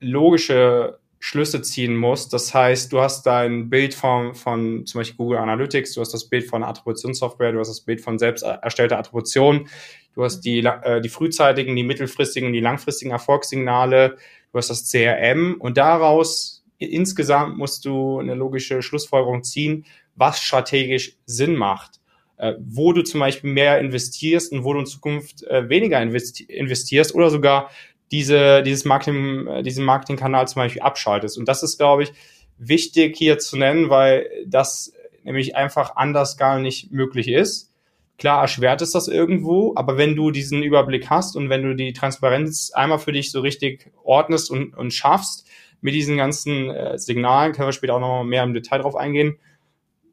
logische 0.00 0.98
Schlüsse 1.22 1.60
ziehen 1.60 1.94
musst. 1.94 2.32
Das 2.32 2.54
heißt, 2.54 2.92
du 2.92 3.00
hast 3.00 3.26
dein 3.26 3.68
Bild 3.68 3.92
von, 3.94 4.34
von 4.34 4.86
zum 4.86 5.00
Beispiel 5.00 5.16
Google 5.18 5.38
Analytics, 5.38 5.92
du 5.92 6.00
hast 6.00 6.14
das 6.14 6.28
Bild 6.28 6.48
von 6.48 6.64
Attributionssoftware, 6.64 7.52
du 7.52 7.58
hast 7.60 7.68
das 7.68 7.82
Bild 7.82 8.00
von 8.00 8.18
selbst 8.18 8.42
erstellter 8.42 8.98
Attribution, 8.98 9.68
du 10.14 10.24
hast 10.24 10.40
die, 10.40 10.60
äh, 10.60 11.02
die 11.02 11.10
frühzeitigen, 11.10 11.76
die 11.76 11.82
mittelfristigen, 11.84 12.52
die 12.54 12.60
langfristigen 12.60 13.10
Erfolgssignale, 13.10 14.16
du 14.50 14.58
hast 14.58 14.70
das 14.70 14.90
CRM 14.90 15.56
und 15.58 15.76
daraus 15.76 16.64
insgesamt 16.78 17.58
musst 17.58 17.84
du 17.84 18.18
eine 18.18 18.34
logische 18.34 18.80
Schlussfolgerung 18.80 19.42
ziehen, 19.44 19.84
was 20.16 20.40
strategisch 20.40 21.18
Sinn 21.26 21.54
macht. 21.54 22.00
äh, 22.40 22.54
wo 22.58 22.94
du 22.94 23.02
zum 23.02 23.20
Beispiel 23.20 23.52
mehr 23.52 23.80
investierst 23.80 24.50
und 24.52 24.64
wo 24.64 24.72
du 24.72 24.80
in 24.80 24.86
Zukunft 24.86 25.42
äh, 25.44 25.68
weniger 25.68 26.00
investi 26.00 26.44
investierst 26.44 27.14
oder 27.14 27.28
sogar 27.28 27.70
diese, 28.10 28.62
dieses 28.62 28.84
Marketing, 28.84 29.46
äh, 29.46 29.62
diesen 29.62 29.84
Marketingkanal 29.84 30.48
zum 30.48 30.60
Beispiel 30.60 30.82
abschaltest. 30.82 31.38
Und 31.38 31.46
das 31.46 31.62
ist, 31.62 31.78
glaube 31.78 32.02
ich, 32.02 32.12
wichtig 32.58 33.16
hier 33.16 33.38
zu 33.38 33.56
nennen, 33.56 33.90
weil 33.90 34.28
das 34.46 34.92
nämlich 35.24 35.56
einfach 35.56 35.96
anders 35.96 36.36
gar 36.36 36.58
nicht 36.58 36.92
möglich 36.92 37.28
ist. 37.28 37.70
Klar 38.18 38.42
erschwert 38.42 38.82
es 38.82 38.90
das 38.90 39.08
irgendwo, 39.08 39.72
aber 39.76 39.96
wenn 39.96 40.14
du 40.14 40.30
diesen 40.30 40.62
Überblick 40.62 41.08
hast 41.08 41.36
und 41.36 41.48
wenn 41.48 41.62
du 41.62 41.74
die 41.74 41.94
Transparenz 41.94 42.70
einmal 42.72 42.98
für 42.98 43.12
dich 43.12 43.30
so 43.30 43.40
richtig 43.40 43.90
ordnest 44.04 44.50
und, 44.50 44.76
und 44.76 44.92
schaffst 44.92 45.48
mit 45.80 45.94
diesen 45.94 46.18
ganzen 46.18 46.68
äh, 46.68 46.98
Signalen, 46.98 47.52
können 47.52 47.68
wir 47.68 47.72
später 47.72 47.94
auch 47.94 48.00
noch 48.00 48.24
mehr 48.24 48.42
im 48.42 48.52
Detail 48.52 48.78
drauf 48.78 48.94
eingehen, 48.94 49.38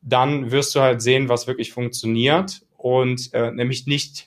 dann 0.02 0.52
wirst 0.52 0.74
du 0.74 0.80
halt 0.80 1.02
sehen, 1.02 1.28
was 1.28 1.48
wirklich 1.48 1.74
funktioniert 1.74 2.62
und 2.78 3.34
äh, 3.34 3.52
nämlich 3.52 3.88
nicht 3.88 4.27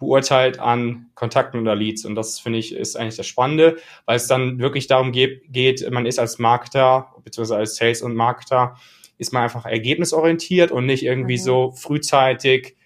beurteilt 0.00 0.58
an 0.58 1.10
Kontakten 1.14 1.60
oder 1.60 1.76
Leads. 1.76 2.04
Und 2.04 2.16
das 2.16 2.40
finde 2.40 2.58
ich 2.58 2.74
ist 2.74 2.96
eigentlich 2.96 3.16
das 3.16 3.28
Spannende, 3.28 3.76
weil 4.06 4.16
es 4.16 4.26
dann 4.26 4.58
wirklich 4.58 4.88
darum 4.88 5.12
geht, 5.12 5.52
geht 5.52 5.88
man 5.92 6.06
ist 6.06 6.18
als 6.18 6.40
Marketer 6.40 7.14
beziehungsweise 7.22 7.58
als 7.58 7.76
Sales 7.76 8.02
und 8.02 8.16
Marketer 8.16 8.76
ist 9.18 9.32
man 9.32 9.42
einfach 9.42 9.66
ergebnisorientiert 9.66 10.72
und 10.72 10.86
nicht 10.86 11.04
irgendwie 11.04 11.36
mhm. 11.36 11.42
so 11.42 11.70
frühzeitig 11.72 12.76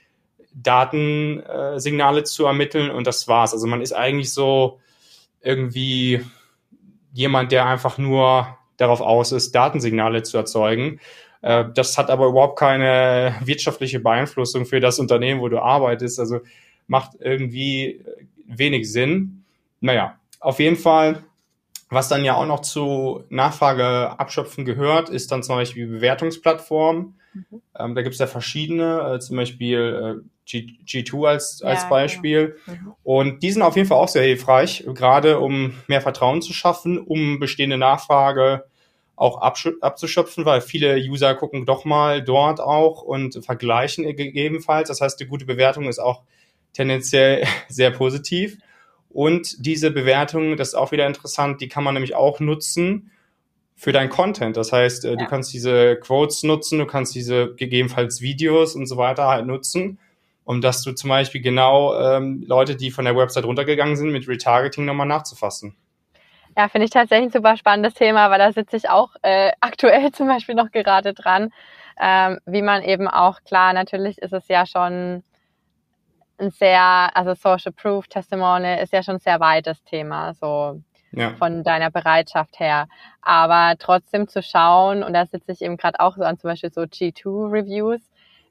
Datensignale 0.53 2.21
äh, 2.21 2.25
zu 2.25 2.45
ermitteln 2.45 2.91
und 2.91 3.07
das 3.07 3.27
war's. 3.29 3.53
Also 3.53 3.67
man 3.67 3.81
ist 3.81 3.93
eigentlich 3.93 4.33
so 4.33 4.81
irgendwie 5.41 6.21
jemand, 7.13 7.53
der 7.53 7.67
einfach 7.67 7.99
nur 7.99 8.59
darauf 8.77 9.01
aus 9.01 9.31
ist, 9.33 9.55
Datensignale 9.55 10.25
zu 10.25 10.37
erzeugen. 10.37 11.01
Äh, 11.43 11.67
das 11.75 11.99
hat 11.99 12.11
aber 12.11 12.27
überhaupt 12.27 12.59
keine 12.59 13.37
wirtschaftliche 13.45 14.01
Beeinflussung 14.01 14.67
für 14.67 14.81
das 14.81 14.99
Unternehmen, 14.99 15.41
wo 15.41 15.49
du 15.49 15.61
arbeitest. 15.61 16.19
Also 16.19 16.41
macht 16.87 17.13
irgendwie 17.21 18.05
wenig 18.47 18.91
Sinn. 18.91 19.45
Naja, 19.81 20.19
auf 20.41 20.59
jeden 20.61 20.77
Fall, 20.77 21.25
was 21.89 22.09
dann 22.09 22.25
ja 22.25 22.35
auch 22.35 22.47
noch 22.47 22.61
zu 22.61 23.25
Nachfrage 23.29 24.19
abschöpfen 24.19 24.65
gehört, 24.65 25.09
ist 25.09 25.33
dann 25.33 25.43
zum 25.43 25.57
Beispiel 25.57 25.87
Bewertungsplattformen. 25.87 27.19
Mhm. 27.33 27.63
Ähm, 27.79 27.95
da 27.95 28.03
gibt 28.03 28.15
es 28.15 28.21
ja 28.21 28.27
verschiedene, 28.27 29.15
äh, 29.15 29.19
zum 29.21 29.37
Beispiel 29.37 30.23
äh, 30.23 30.29
G, 30.47 30.67
G2 30.87 31.27
als, 31.27 31.63
als 31.63 31.83
ja, 31.83 31.89
Beispiel. 31.89 32.57
Genau. 32.67 32.79
Mhm. 32.79 32.95
Und 33.03 33.43
die 33.43 33.51
sind 33.51 33.63
auf 33.63 33.77
jeden 33.77 33.89
Fall 33.89 33.99
auch 33.99 34.09
sehr 34.09 34.25
hilfreich, 34.25 34.85
gerade 34.95 35.41
um 35.41 35.75
mehr 35.89 36.01
Vertrauen 36.01 36.43
zu 36.43 36.53
schaffen, 36.53 36.99
um 36.99 37.39
bestehende 37.41 37.79
Nachfrage 37.79 38.65
auch 39.17 39.41
abzuschöpfen, 39.41 40.45
weil 40.45 40.61
viele 40.61 40.97
User 40.97 41.35
gucken 41.37 41.67
doch 41.67 41.85
mal 41.85 42.23
dort 42.23 42.61
auch 42.61 43.03
und 43.03 43.45
vergleichen 43.45 44.05
gegebenenfalls. 44.17 44.89
Das 44.89 45.01
heißt, 45.01 45.21
die 45.21 45.27
gute 45.27 45.45
Bewertung 45.45 45.89
ist 45.89 46.01
auch 46.01 46.23
tendenziell 46.75 47.47
sehr 47.69 47.91
positiv. 47.91 48.59
Und 49.09 49.65
diese 49.65 49.91
Bewertung, 49.91 50.57
das 50.57 50.69
ist 50.69 50.75
auch 50.75 50.93
wieder 50.93 51.07
interessant, 51.07 51.61
die 51.61 51.69
kann 51.69 51.85
man 51.85 51.95
nämlich 51.95 52.15
auch 52.15 52.41
nutzen 52.41 53.13
für 53.77 53.93
dein 53.93 54.09
Content. 54.09 54.57
Das 54.57 54.73
heißt, 54.73 55.05
äh, 55.05 55.11
ja. 55.11 55.17
du 55.17 55.27
kannst 55.27 55.53
diese 55.53 55.97
Quotes 55.97 56.43
nutzen, 56.43 56.79
du 56.79 56.87
kannst 56.87 57.15
diese 57.15 57.55
gegebenenfalls 57.55 58.21
Videos 58.21 58.75
und 58.75 58.87
so 58.87 58.97
weiter 58.97 59.29
halt 59.29 59.47
nutzen, 59.47 59.99
um 60.45 60.61
dass 60.61 60.83
du 60.83 60.93
zum 60.93 61.11
Beispiel 61.11 61.41
genau 61.41 61.99
ähm, 61.99 62.45
Leute, 62.47 62.77
die 62.77 62.91
von 62.91 63.05
der 63.05 63.17
Website 63.17 63.45
runtergegangen 63.45 63.97
sind, 63.97 64.11
mit 64.11 64.29
Retargeting 64.29 64.85
nochmal 64.85 65.07
nachzufassen. 65.07 65.77
Ja, 66.57 66.69
finde 66.69 66.85
ich 66.85 66.93
tatsächlich 66.93 67.29
ein 67.29 67.33
super 67.33 67.57
spannendes 67.57 67.95
Thema, 67.95 68.31
weil 68.31 68.39
da 68.39 68.53
sitze 68.53 68.77
ich 68.77 68.89
auch 68.89 69.11
äh, 69.23 69.51
aktuell 69.61 70.13
zum 70.13 70.29
Beispiel 70.29 70.55
noch 70.55 70.71
gerade 70.71 71.15
dran. 71.15 71.51
Ähm, 72.01 72.39
wie 72.47 72.63
man 72.63 72.83
eben 72.83 73.07
auch, 73.07 73.43
klar, 73.45 73.73
natürlich 73.73 74.19
ist 74.19 74.33
es 74.33 74.49
ja 74.49 74.67
schon 74.67 75.23
ein 76.39 76.51
sehr, 76.51 77.11
also 77.15 77.35
Social 77.35 77.73
Proof 77.73 78.09
Testimony 78.09 78.81
ist 78.81 78.93
ja 78.93 79.03
schon 79.03 79.17
ein 79.17 79.21
sehr 79.21 79.41
weites 79.41 79.83
Thema, 79.85 80.35
so 80.35 80.81
ja. 81.13 81.31
von 81.35 81.63
deiner 81.63 81.91
Bereitschaft 81.91 82.59
her. 82.59 82.87
Aber 83.23 83.75
trotzdem 83.79 84.29
zu 84.29 84.43
schauen, 84.43 85.03
und 85.03 85.13
da 85.13 85.27
sitze 85.27 85.53
ich 85.53 85.63
eben 85.63 85.77
gerade 85.77 86.01
auch 86.01 86.17
so 86.17 86.23
an 86.23 86.39
zum 86.39 86.51
Beispiel 86.51 86.73
so 86.73 86.83
G2 86.83 87.53
Reviews, 87.53 88.01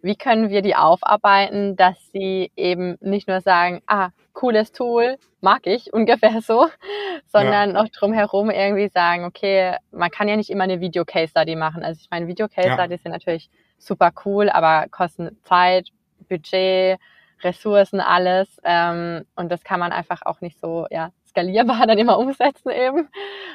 wie 0.02 0.16
können 0.16 0.50
wir 0.50 0.62
die 0.62 0.76
aufarbeiten, 0.76 1.78
dass 1.78 1.96
sie 2.12 2.52
eben 2.58 2.98
nicht 3.00 3.30
nur 3.30 3.40
sagen, 3.40 3.82
ah, 3.88 4.10
cooles 4.34 4.74
Tool, 4.74 5.18
mag 5.40 5.66
ich, 5.66 5.94
ungefähr 5.94 6.42
so, 6.42 6.68
sondern 7.28 7.76
ja. 7.76 7.82
auch 7.82 7.88
drumherum 7.88 8.50
irgendwie 8.50 8.90
sagen, 8.90 9.24
okay, 9.24 9.78
man 9.92 10.12
kann 10.12 10.28
ja 10.28 10.36
nicht 10.36 10.50
immer 10.50 10.66
eine 10.66 10.82
Video-Case-Study 10.82 11.56
machen. 11.56 11.84
Also 11.84 12.02
ich 12.02 12.10
meine, 12.12 12.28
Video-Case-Studies 12.28 13.00
ja. 13.00 13.04
sind 13.04 13.12
natürlich 13.14 13.50
super 13.78 14.12
cool, 14.26 14.50
aber 14.50 14.88
kosten 14.90 15.38
Zeit, 15.44 15.88
Budget, 16.28 17.00
Ressourcen, 17.44 18.00
alles. 18.00 18.48
Ähm, 18.64 19.26
und 19.36 19.52
das 19.52 19.64
kann 19.64 19.80
man 19.80 19.92
einfach 19.92 20.22
auch 20.24 20.42
nicht 20.42 20.60
so 20.60 20.88
ja, 20.90 21.12
skalierbar 21.28 21.86
dann 21.88 21.98
immer 21.98 22.18
umsetzen 22.18 22.70
eben. 22.70 23.10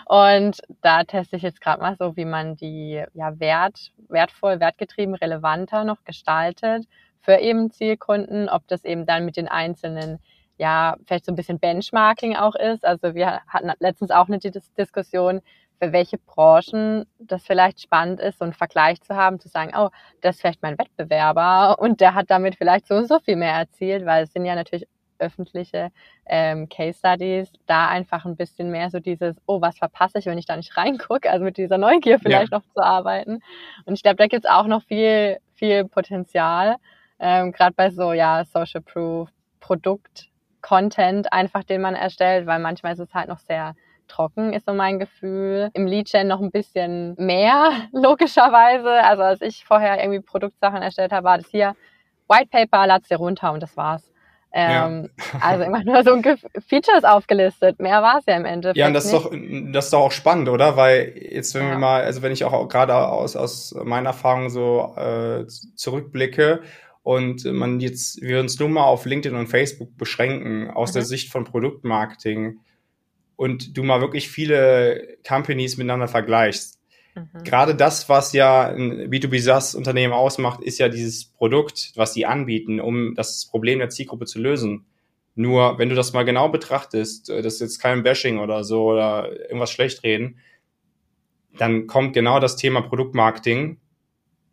Und 0.06 0.60
da 0.82 1.04
teste 1.04 1.36
ich 1.36 1.42
jetzt 1.42 1.60
gerade 1.60 1.82
mal 1.82 1.96
so, 1.96 2.16
wie 2.16 2.24
man 2.24 2.56
die 2.56 3.02
ja 3.14 3.38
wert, 3.38 3.92
wertvoll, 4.08 4.60
wertgetrieben, 4.60 5.14
relevanter 5.14 5.84
noch 5.84 6.04
gestaltet 6.04 6.86
für 7.20 7.36
eben 7.36 7.70
Zielkunden, 7.70 8.48
ob 8.48 8.66
das 8.68 8.84
eben 8.84 9.04
dann 9.04 9.24
mit 9.24 9.36
den 9.36 9.48
einzelnen 9.48 10.18
ja, 10.58 10.96
vielleicht 11.06 11.24
so 11.24 11.32
ein 11.32 11.36
bisschen 11.36 11.60
Benchmarking 11.60 12.36
auch 12.36 12.56
ist. 12.56 12.84
Also 12.84 13.14
wir 13.14 13.40
hatten 13.46 13.70
letztens 13.78 14.10
auch 14.10 14.26
eine 14.26 14.38
Diskussion, 14.38 15.40
für 15.80 15.92
welche 15.92 16.18
Branchen 16.18 17.06
das 17.18 17.44
vielleicht 17.44 17.80
spannend 17.80 18.20
ist, 18.20 18.38
so 18.38 18.44
einen 18.44 18.52
Vergleich 18.52 19.00
zu 19.00 19.14
haben, 19.16 19.40
zu 19.40 19.48
sagen, 19.48 19.72
oh, 19.76 19.90
das 20.20 20.36
ist 20.36 20.40
vielleicht 20.40 20.62
mein 20.62 20.78
Wettbewerber 20.78 21.76
und 21.80 22.00
der 22.00 22.14
hat 22.14 22.30
damit 22.30 22.56
vielleicht 22.56 22.86
so 22.86 22.94
und 22.94 23.06
so 23.06 23.18
viel 23.20 23.36
mehr 23.36 23.54
erzielt, 23.54 24.04
weil 24.04 24.24
es 24.24 24.32
sind 24.32 24.44
ja 24.44 24.54
natürlich 24.54 24.86
öffentliche 25.20 25.90
ähm, 26.26 26.68
Case 26.68 26.98
Studies, 26.98 27.50
da 27.66 27.88
einfach 27.88 28.24
ein 28.24 28.36
bisschen 28.36 28.70
mehr 28.70 28.90
so 28.90 29.00
dieses, 29.00 29.36
oh, 29.46 29.60
was 29.60 29.76
verpasse 29.78 30.18
ich, 30.18 30.26
wenn 30.26 30.38
ich 30.38 30.46
da 30.46 30.56
nicht 30.56 30.76
reingucke, 30.76 31.30
also 31.30 31.44
mit 31.44 31.56
dieser 31.56 31.78
Neugier 31.78 32.18
vielleicht 32.20 32.52
ja. 32.52 32.58
noch 32.58 32.64
zu 32.72 32.80
arbeiten. 32.80 33.40
Und 33.84 33.94
ich 33.94 34.02
glaube, 34.02 34.16
da 34.16 34.26
gibt's 34.26 34.48
auch 34.48 34.66
noch 34.66 34.82
viel, 34.84 35.38
viel 35.54 35.84
Potenzial, 35.86 36.76
ähm, 37.18 37.52
gerade 37.52 37.74
bei 37.74 37.90
so, 37.90 38.12
ja, 38.12 38.44
Social 38.44 38.80
Proof, 38.80 39.28
Produkt, 39.58 40.28
Content 40.60 41.32
einfach, 41.32 41.64
den 41.64 41.80
man 41.80 41.94
erstellt, 41.94 42.46
weil 42.46 42.58
manchmal 42.60 42.92
ist 42.92 43.00
es 43.00 43.14
halt 43.14 43.28
noch 43.28 43.38
sehr 43.38 43.74
trocken, 44.08 44.52
ist 44.52 44.66
so 44.66 44.74
mein 44.74 44.98
Gefühl. 44.98 45.70
Im 45.74 45.86
Lead-Gen 45.86 46.26
noch 46.26 46.40
ein 46.40 46.50
bisschen 46.50 47.14
mehr, 47.16 47.70
logischerweise. 47.92 48.90
Also 49.04 49.22
als 49.22 49.40
ich 49.42 49.64
vorher 49.64 50.00
irgendwie 50.00 50.20
Produktsachen 50.20 50.82
erstellt 50.82 51.12
habe, 51.12 51.24
war 51.24 51.38
das 51.38 51.48
hier 51.48 51.74
White 52.28 52.48
Paper, 52.50 52.86
lad's 52.86 53.08
dir 53.08 53.16
runter 53.16 53.52
und 53.52 53.62
das 53.62 53.76
war's. 53.76 54.10
Ähm, 54.52 55.10
ja. 55.32 55.40
also 55.40 55.64
immer 55.64 55.84
nur 55.84 56.02
so 56.02 56.20
Features 56.66 57.04
aufgelistet. 57.04 57.78
Mehr 57.80 58.02
war 58.02 58.18
es 58.18 58.24
ja 58.26 58.36
im 58.36 58.44
Endeffekt. 58.44 58.78
Ja, 58.78 58.86
und 58.86 58.94
das 58.94 59.04
ist 59.06 59.12
doch, 59.12 59.30
das 59.72 59.86
ist 59.86 59.92
doch 59.92 60.00
auch 60.00 60.12
spannend, 60.12 60.48
oder? 60.48 60.76
Weil 60.76 61.14
jetzt, 61.30 61.54
wenn 61.54 61.64
ja. 61.64 61.70
wir 61.70 61.78
mal, 61.78 62.02
also 62.02 62.22
wenn 62.22 62.32
ich 62.32 62.44
auch 62.44 62.68
gerade 62.68 62.94
aus, 62.94 63.36
aus 63.36 63.74
meiner 63.84 64.10
Erfahrung 64.10 64.48
so 64.48 64.94
äh, 64.96 65.46
zurückblicke 65.46 66.62
und 67.02 67.44
man 67.44 67.80
jetzt, 67.80 68.22
wir 68.22 68.40
uns 68.40 68.58
nur 68.58 68.68
mal 68.68 68.84
auf 68.84 69.04
LinkedIn 69.04 69.38
und 69.38 69.48
Facebook 69.48 69.96
beschränken, 69.96 70.70
aus 70.70 70.90
mhm. 70.90 70.94
der 70.94 71.02
Sicht 71.04 71.30
von 71.30 71.44
Produktmarketing, 71.44 72.60
und 73.38 73.76
du 73.76 73.84
mal 73.84 74.00
wirklich 74.00 74.28
viele 74.28 75.16
Companies 75.26 75.76
miteinander 75.76 76.08
vergleichst. 76.08 76.80
Mhm. 77.14 77.44
Gerade 77.44 77.76
das, 77.76 78.08
was 78.08 78.32
ja 78.32 78.66
ein 78.66 79.12
B2B 79.12 79.40
SaaS-Unternehmen 79.40 80.12
ausmacht, 80.12 80.60
ist 80.60 80.80
ja 80.80 80.88
dieses 80.88 81.26
Produkt, 81.26 81.92
was 81.94 82.14
sie 82.14 82.26
anbieten, 82.26 82.80
um 82.80 83.14
das 83.14 83.46
Problem 83.46 83.78
der 83.78 83.90
Zielgruppe 83.90 84.26
zu 84.26 84.40
lösen. 84.40 84.86
Nur, 85.36 85.78
wenn 85.78 85.88
du 85.88 85.94
das 85.94 86.12
mal 86.12 86.24
genau 86.24 86.48
betrachtest, 86.48 87.30
äh, 87.30 87.40
das 87.40 87.54
ist 87.54 87.60
jetzt 87.60 87.78
kein 87.78 88.02
Bashing 88.02 88.40
oder 88.40 88.64
so 88.64 88.86
oder 88.86 89.30
irgendwas 89.42 89.70
schlecht 89.70 90.02
reden, 90.02 90.40
dann 91.56 91.86
kommt 91.86 92.14
genau 92.14 92.40
das 92.40 92.56
Thema 92.56 92.80
Produktmarketing 92.80 93.78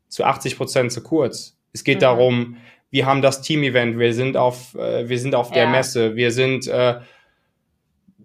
zu 0.10 0.26
80 0.26 0.58
Prozent 0.58 0.92
zu 0.92 1.02
kurz. 1.02 1.58
Es 1.74 1.84
geht 1.84 1.98
mhm. 1.98 2.02
darum, 2.02 2.58
wir 2.92 3.08
haben 3.08 3.24
das 3.24 3.42
Team-Event, 3.42 3.98
wir 3.98 4.14
sind 4.14 4.38
auf, 4.38 4.76
äh, 4.76 5.10
wir 5.10 5.18
sind 5.18 5.34
auf 5.34 5.50
ja. 5.50 5.56
der 5.56 5.70
Messe, 5.70 6.16
wir 6.16 6.30
sind 6.30 6.68
äh, 6.68 6.92
äh, 6.92 7.00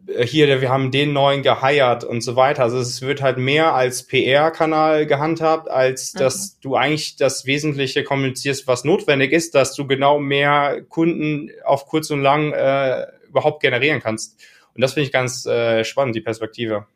hier, 0.07 0.61
wir 0.61 0.71
haben 0.71 0.91
den 0.91 1.13
neuen 1.13 1.43
geheiert 1.43 2.05
und 2.05 2.23
so 2.23 2.37
weiter. 2.37 2.63
Also 2.63 2.79
es 2.79 3.03
wird 3.03 3.23
halt 3.23 3.39
mehr 3.39 3.75
als 3.75 4.07
PR-Kanal 4.07 5.07
gehandhabt, 5.07 5.69
als 5.71 6.15
mhm. 6.15 6.19
dass 6.19 6.59
du 6.61 6.77
eigentlich 6.77 7.17
das 7.17 7.47
Wesentliche 7.47 8.05
kommunizierst, 8.05 8.67
was 8.67 8.85
notwendig 8.85 9.33
ist, 9.33 9.55
dass 9.55 9.75
du 9.75 9.87
genau 9.87 10.19
mehr 10.19 10.83
Kunden 10.89 11.51
auf 11.65 11.87
kurz 11.87 12.11
und 12.11 12.23
lang 12.23 12.53
äh, 12.53 13.07
überhaupt 13.29 13.61
generieren 13.63 14.01
kannst. 14.01 14.41
Und 14.75 14.83
das 14.83 14.95
finde 14.95 15.07
ich 15.07 15.13
ganz 15.13 15.47
äh, 15.47 15.85
spannend, 15.85 16.17
die 16.17 16.21
Perspektive. 16.21 16.87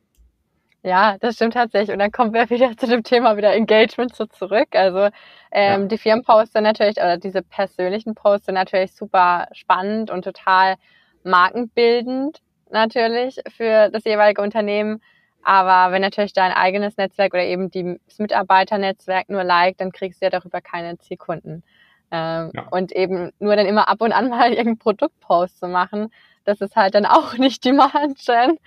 Ja, 0.83 1.17
das 1.19 1.37
stimmt 1.37 1.55
tatsächlich. 1.55 1.93
Und 1.93 1.99
dann 1.99 2.13
kommen 2.13 2.35
wir 2.35 2.49
wieder 2.51 2.77
zu 2.77 2.87
dem 2.87 3.03
Thema 3.03 3.37
wieder 3.37 3.55
Engagement 3.55 4.15
so 4.15 4.27
zurück. 4.27 4.69
Also 4.73 5.09
ähm, 5.51 5.83
ja. 5.83 5.87
die 5.87 5.99
Firmenposter 5.99 6.61
natürlich, 6.61 6.99
oder 6.99 7.17
diese 7.17 7.43
persönlichen 7.43 8.15
Poster 8.15 8.53
natürlich 8.53 8.93
super 8.93 9.49
spannend 9.53 10.11
und 10.11 10.23
total 10.23 10.77
markenbildend 11.25 12.41
natürlich 12.71 13.41
für 13.57 13.91
das 13.91 14.05
jeweilige 14.05 14.43
Unternehmen. 14.43 15.01
Aber 15.43 15.93
wenn 15.93 16.01
natürlich 16.01 16.33
dein 16.33 16.53
eigenes 16.53 16.97
Netzwerk 16.97 17.35
oder 17.35 17.45
eben 17.45 17.71
das 18.07 18.19
Mitarbeiternetzwerk 18.19 19.29
nur 19.29 19.45
liked, 19.45 19.81
dann 19.81 19.93
kriegst 19.93 20.23
du 20.23 20.27
ja 20.27 20.31
darüber 20.31 20.61
keine 20.61 20.99
Zielkunden. 20.99 21.63
Ähm, 22.11 22.51
ja. 22.55 22.69
Und 22.71 22.93
eben 22.93 23.33
nur 23.39 23.57
dann 23.57 23.67
immer 23.67 23.89
ab 23.89 24.01
und 24.01 24.13
an 24.13 24.29
mal 24.31 24.51
irgendeinen 24.51 24.79
Produktpost 24.79 25.59
zu 25.59 25.69
machen, 25.69 26.11
das 26.45 26.61
ist 26.61 26.77
halt 26.77 26.95
dann 26.95 27.07
auch 27.07 27.35
nicht 27.35 27.65
die 27.65 27.73
Margin, 27.73 28.59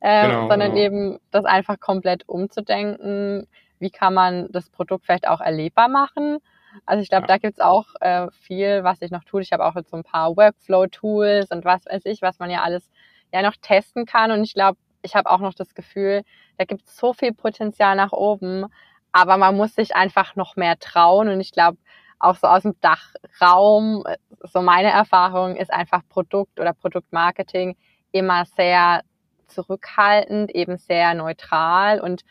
ähm, 0.00 0.30
genau, 0.30 0.48
sondern 0.48 0.74
genau. 0.74 0.82
eben 0.82 1.18
das 1.30 1.44
einfach 1.44 1.78
komplett 1.78 2.28
umzudenken. 2.28 3.46
Wie 3.78 3.90
kann 3.90 4.14
man 4.14 4.50
das 4.50 4.70
Produkt 4.70 5.04
vielleicht 5.04 5.28
auch 5.28 5.40
erlebbar 5.40 5.88
machen? 5.88 6.38
Also 6.86 7.02
ich 7.02 7.08
glaube, 7.08 7.22
ja. 7.22 7.28
da 7.28 7.38
gibt's 7.38 7.60
auch 7.60 7.86
äh, 8.00 8.28
viel, 8.32 8.84
was 8.84 8.98
sich 8.98 9.10
noch 9.10 9.24
tut. 9.24 9.42
Ich 9.42 9.52
habe 9.52 9.64
auch 9.64 9.76
jetzt 9.76 9.90
so 9.90 9.96
ein 9.96 10.04
paar 10.04 10.36
Workflow-Tools 10.36 11.50
und 11.50 11.64
was 11.64 11.86
weiß 11.86 12.04
ich, 12.06 12.22
was 12.22 12.38
man 12.38 12.50
ja 12.50 12.62
alles 12.62 12.88
ja 13.32 13.42
noch 13.42 13.56
testen 13.60 14.06
kann. 14.06 14.30
Und 14.30 14.44
ich 14.44 14.54
glaube, 14.54 14.78
ich 15.02 15.14
habe 15.14 15.30
auch 15.30 15.40
noch 15.40 15.54
das 15.54 15.74
Gefühl, 15.74 16.22
da 16.56 16.64
gibt's 16.64 16.96
so 16.96 17.12
viel 17.12 17.32
Potenzial 17.32 17.96
nach 17.96 18.12
oben, 18.12 18.66
aber 19.12 19.36
man 19.36 19.56
muss 19.56 19.74
sich 19.74 19.94
einfach 19.94 20.36
noch 20.36 20.56
mehr 20.56 20.78
trauen. 20.78 21.28
Und 21.28 21.40
ich 21.40 21.52
glaube, 21.52 21.78
auch 22.18 22.36
so 22.36 22.46
aus 22.46 22.62
dem 22.62 22.74
Dachraum, 22.80 24.04
so 24.42 24.60
meine 24.60 24.90
Erfahrung 24.90 25.56
ist 25.56 25.72
einfach 25.72 26.02
Produkt 26.08 26.58
oder 26.58 26.72
Produktmarketing 26.72 27.76
immer 28.12 28.44
sehr 28.44 29.02
zurückhaltend, 29.46 30.50
eben 30.50 30.76
sehr 30.78 31.14
neutral 31.14 32.00
und 32.00 32.22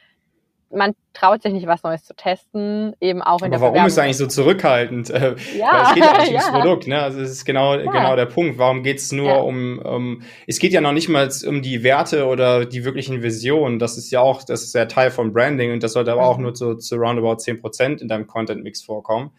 man 0.69 0.93
traut 1.13 1.41
sich 1.41 1.53
nicht, 1.53 1.65
was 1.65 1.83
Neues 1.83 2.03
zu 2.03 2.13
testen, 2.15 2.93
eben 2.99 3.21
auch 3.21 3.41
in 3.41 3.45
Aber 3.45 3.49
der 3.49 3.61
warum 3.61 3.73
Bewerbung. 3.73 3.87
ist 3.87 3.99
eigentlich 3.99 4.17
so 4.17 4.27
zurückhaltend? 4.27 5.09
Ja, 5.09 5.21
Weil 5.21 5.31
es 5.31 5.93
geht 5.93 6.03
ja 6.03 6.17
nicht 6.17 6.31
ja. 6.31 6.39
ums 6.39 6.51
Produkt, 6.51 6.87
ne? 6.87 7.01
Also 7.01 7.21
es 7.21 7.31
ist 7.31 7.45
genau, 7.45 7.75
ja. 7.75 7.91
genau 7.91 8.15
der 8.15 8.25
Punkt. 8.25 8.57
Warum 8.57 8.83
geht 8.83 8.97
es 8.97 9.11
nur 9.11 9.29
ja. 9.29 9.37
um, 9.37 9.79
um, 9.79 10.21
es 10.45 10.59
geht 10.59 10.73
ja 10.73 10.81
noch 10.81 10.91
nicht 10.91 11.09
mal 11.09 11.29
um 11.45 11.61
die 11.61 11.83
Werte 11.83 12.25
oder 12.25 12.65
die 12.65 12.83
wirklichen 12.83 13.23
Visionen. 13.23 13.79
Das 13.79 13.97
ist 13.97 14.11
ja 14.11 14.19
auch, 14.19 14.43
das 14.43 14.63
ist 14.63 14.75
ja 14.75 14.85
Teil 14.85 15.11
von 15.11 15.33
Branding 15.33 15.71
und 15.71 15.83
das 15.83 15.93
sollte 15.93 16.11
aber 16.11 16.25
auch 16.25 16.37
mhm. 16.37 16.43
nur 16.43 16.53
zu, 16.53 16.75
zu 16.75 16.95
roundabout 16.95 17.37
10% 17.37 18.01
in 18.01 18.07
deinem 18.07 18.27
Content-Mix 18.27 18.83
vorkommen. 18.83 19.31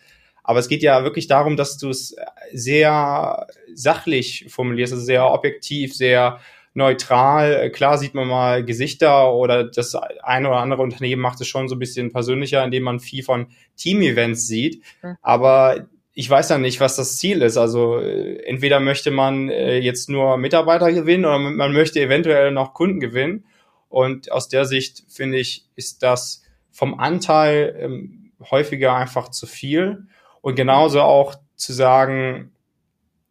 Aber 0.43 0.61
es 0.61 0.69
geht 0.69 0.83
ja 0.83 1.05
wirklich 1.05 1.27
darum, 1.27 1.59
dass 1.59 1.77
du 1.77 1.91
es 1.91 2.17
sehr 2.53 3.47
sachlich 3.75 4.47
formulierst, 4.49 4.95
also 4.95 5.05
sehr 5.05 5.31
objektiv, 5.31 5.95
sehr 5.95 6.41
neutral. 6.79 7.71
Klar 7.71 7.99
sieht 7.99 8.15
man 8.15 8.27
mal 8.27 8.65
Gesichter 8.65 9.35
oder 9.35 9.65
das 9.65 9.95
eine 9.95 10.49
oder 10.49 10.59
andere 10.59 10.81
Unternehmen 10.81 11.21
macht 11.21 11.41
es 11.41 11.49
schon 11.49 11.69
so 11.69 11.77
ein 11.77 11.79
bisschen 11.79 12.13
persönlicher, 12.13 12.65
indem 12.65 12.85
man 12.85 13.01
viel 13.01 13.23
von 13.23 13.49
Team-Events 13.77 14.47
sieht. 14.47 14.83
Aber 15.21 15.89
ich 16.15 16.31
weiß 16.31 16.49
ja 16.49 16.59
nicht, 16.59 16.81
was 16.81 16.97
das 16.97 17.19
Ziel 17.19 17.43
ist. 17.43 17.59
Also 17.59 17.99
äh, 18.01 18.43
entweder 18.45 18.81
möchte 18.81 19.11
man 19.11 19.51
äh, 19.51 19.79
jetzt 19.79 20.09
nur 20.09 20.39
Mitarbeiter 20.39 20.93
gewinnen 20.93 21.27
oder 21.27 21.39
man 21.39 21.73
möchte 21.73 22.01
eventuell 22.01 22.51
noch 22.53 22.75
Kunden 22.75 23.01
gewinnen. 23.01 23.45
Und 23.89 24.33
aus 24.33 24.49
der 24.49 24.65
Sicht 24.65 25.05
finde 25.09 25.39
ich, 25.39 25.67
ist 25.77 26.03
das 26.03 26.43
vom 26.71 26.99
Anteil 26.99 27.77
ähm, 27.79 28.33
häufiger 28.51 28.95
einfach 28.95 29.29
zu 29.31 29.47
viel. 29.47 30.07
Und 30.41 30.55
genauso 30.55 31.03
auch 31.03 31.35
zu 31.57 31.73
sagen, 31.73 32.53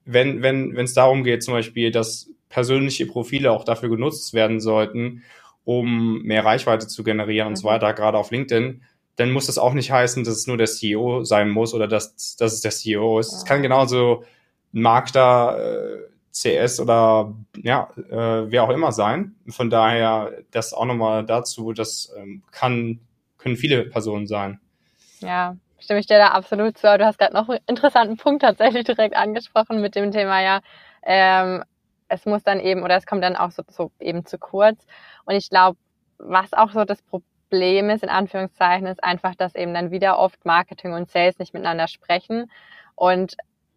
wenn 0.05 0.41
wenn 0.41 0.75
wenn 0.75 0.86
es 0.86 0.93
darum 0.93 1.23
geht, 1.23 1.43
zum 1.43 1.53
Beispiel, 1.53 1.91
dass 1.91 2.29
persönliche 2.49 3.05
Profile 3.05 3.51
auch 3.51 3.63
dafür 3.63 3.89
genutzt 3.89 4.33
werden 4.33 4.60
sollten, 4.60 5.23
um 5.65 6.21
mehr 6.23 6.45
Reichweite 6.45 6.88
zu 6.88 7.03
generieren 7.03 7.49
und 7.49 7.55
so 7.55 7.67
mhm. 7.67 7.73
weiter, 7.73 7.93
gerade 7.93 8.17
auf 8.17 8.31
LinkedIn, 8.31 8.81
dann 9.17 9.31
muss 9.31 9.47
das 9.47 9.57
auch 9.57 9.73
nicht 9.73 9.91
heißen, 9.91 10.23
dass 10.23 10.36
es 10.36 10.47
nur 10.47 10.57
der 10.57 10.67
CEO 10.67 11.23
sein 11.23 11.49
muss 11.49 11.73
oder 11.73 11.88
dass, 11.88 12.36
dass 12.38 12.53
es 12.53 12.62
der 12.62 12.71
CEO 12.71 13.19
ist. 13.19 13.33
Es 13.33 13.45
kann 13.45 13.63
genauso 13.63 14.23
ein 14.73 14.81
Markter, 14.81 15.57
äh, 15.57 16.17
CS 16.38 16.79
oder 16.79 17.33
ja, 17.55 17.89
äh, 18.10 18.51
wer 18.51 18.63
auch 18.63 18.69
immer 18.69 18.91
sein. 18.91 19.36
Von 19.49 19.69
daher 19.69 20.31
das 20.51 20.73
auch 20.73 20.86
nochmal 20.86 21.25
dazu, 21.25 21.73
das 21.73 22.13
ähm, 22.17 22.43
kann, 22.51 22.99
können 23.38 23.55
viele 23.55 23.86
Personen 23.86 24.27
sein. 24.27 24.60
Ja, 25.19 25.55
stimme 25.79 25.99
ich 25.99 26.07
dir 26.07 26.17
da 26.17 26.29
absolut 26.29 26.77
zu. 26.77 26.97
Du 26.97 27.05
hast 27.05 27.17
gerade 27.17 27.33
noch 27.33 27.49
einen 27.49 27.60
interessanten 27.67 28.17
Punkt 28.17 28.43
tatsächlich 28.43 28.86
direkt 28.86 29.15
angesprochen 29.15 29.81
mit 29.81 29.95
dem 29.95 30.12
Thema, 30.12 30.41
ja, 30.41 30.62
ähm, 31.03 31.63
es 32.09 32.25
muss 32.25 32.43
dann 32.43 32.59
eben, 32.59 32.83
oder 32.83 32.95
es 32.95 33.05
kommt 33.05 33.23
dann 33.23 33.35
auch 33.35 33.51
so, 33.51 33.63
so 33.69 33.91
eben 33.99 34.25
zu 34.25 34.37
kurz. 34.37 34.85
Und 35.25 35.35
ich 35.35 35.49
glaube, 35.49 35.77
was 36.17 36.53
auch 36.53 36.71
so 36.71 36.85
das 36.85 37.01
Problem 37.01 37.89
ist, 37.89 38.03
in 38.03 38.09
Anführungszeichen, 38.09 38.87
ist 38.87 39.03
einfach, 39.03 39.35
dass 39.35 39.55
eben 39.55 39.73
dann 39.73 39.91
wieder 39.91 40.19
oft 40.19 40.45
Marketing 40.45 40.93
und 40.93 41.09
Sales 41.09 41.39
nicht 41.39 41.53
miteinander 41.53 41.87
sprechen. 41.87 42.51
Und 42.95 43.35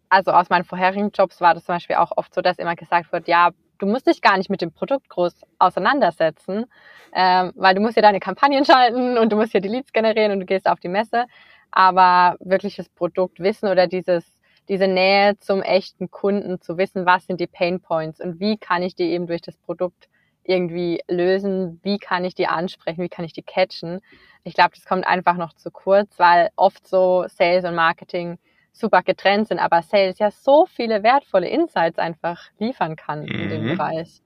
also 0.09 0.31
aus 0.31 0.49
meinen 0.49 0.65
vorherigen 0.65 1.11
Jobs 1.11 1.41
war 1.41 1.53
das 1.53 1.65
zum 1.65 1.75
Beispiel 1.75 1.95
auch 1.97 2.11
oft 2.15 2.33
so, 2.33 2.41
dass 2.41 2.57
immer 2.57 2.75
gesagt 2.75 3.11
wird, 3.11 3.27
ja, 3.27 3.51
du 3.79 3.85
musst 3.87 4.07
dich 4.07 4.21
gar 4.21 4.37
nicht 4.37 4.49
mit 4.49 4.61
dem 4.61 4.71
Produkt 4.71 5.09
groß 5.09 5.33
auseinandersetzen, 5.59 6.65
ähm, 7.13 7.51
weil 7.55 7.75
du 7.75 7.81
musst 7.81 7.95
ja 7.95 8.01
deine 8.01 8.19
Kampagnen 8.19 8.65
schalten 8.65 9.17
und 9.17 9.31
du 9.31 9.37
musst 9.37 9.53
ja 9.53 9.59
die 9.59 9.69
Leads 9.69 9.93
generieren 9.93 10.31
und 10.31 10.39
du 10.41 10.45
gehst 10.45 10.67
auf 10.67 10.79
die 10.79 10.89
Messe. 10.89 11.25
Aber 11.71 12.35
wirkliches 12.39 12.89
Produktwissen 12.89 13.69
oder 13.69 13.87
dieses 13.87 14.40
diese 14.69 14.87
Nähe 14.87 15.37
zum 15.39 15.61
echten 15.61 16.11
Kunden, 16.11 16.61
zu 16.61 16.77
wissen, 16.77 17.05
was 17.05 17.25
sind 17.25 17.39
die 17.39 17.47
Pain 17.47 17.79
Points 17.81 18.21
und 18.21 18.39
wie 18.39 18.57
kann 18.57 18.83
ich 18.83 18.95
die 18.95 19.11
eben 19.11 19.27
durch 19.27 19.41
das 19.41 19.57
Produkt 19.57 20.07
irgendwie 20.43 21.01
lösen, 21.07 21.79
wie 21.83 21.97
kann 21.97 22.25
ich 22.25 22.35
die 22.35 22.47
ansprechen, 22.47 23.03
wie 23.03 23.09
kann 23.09 23.25
ich 23.25 23.33
die 23.33 23.43
catchen. 23.43 24.01
Ich 24.43 24.53
glaube, 24.53 24.71
das 24.75 24.85
kommt 24.85 25.05
einfach 25.05 25.37
noch 25.37 25.53
zu 25.53 25.71
kurz, 25.71 26.17
weil 26.17 26.49
oft 26.55 26.87
so 26.87 27.25
Sales 27.27 27.63
und 27.65 27.75
Marketing 27.75 28.37
super 28.73 29.03
getrennt 29.03 29.47
sind, 29.49 29.59
aber 29.59 29.81
Sales 29.81 30.19
ja 30.19 30.31
so 30.31 30.65
viele 30.65 31.03
wertvolle 31.03 31.49
Insights 31.49 31.99
einfach 31.99 32.41
liefern 32.57 32.95
kann 32.95 33.25
in 33.25 33.49
dem 33.49 33.63
mhm. 33.63 33.77
Bereich. 33.77 34.21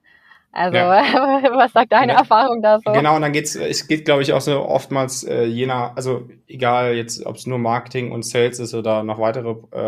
Also, 0.56 0.78
ja. 0.78 0.88
was 1.58 1.74
sagt 1.74 1.92
deine 1.92 2.14
ja. 2.14 2.20
Erfahrung 2.20 2.62
da 2.62 2.80
so? 2.80 2.94
Genau, 2.94 3.18
und 3.18 3.22
dann 3.22 3.34
geht's, 3.34 3.58
es 3.58 3.88
geht, 3.88 4.06
glaube 4.06 4.22
ich, 4.22 4.32
auch 4.32 4.40
so 4.40 4.62
oftmals 4.66 5.26
äh, 5.26 5.44
jener, 5.44 5.92
also 5.98 6.30
egal 6.48 6.96
jetzt, 6.96 7.26
ob 7.26 7.36
es 7.36 7.46
nur 7.46 7.58
Marketing 7.58 8.14
und 8.14 8.24
Sales 8.24 8.60
ist 8.60 8.74
oder 8.74 9.04
noch 9.04 9.20
weitere 9.20 9.54
äh, 9.72 9.80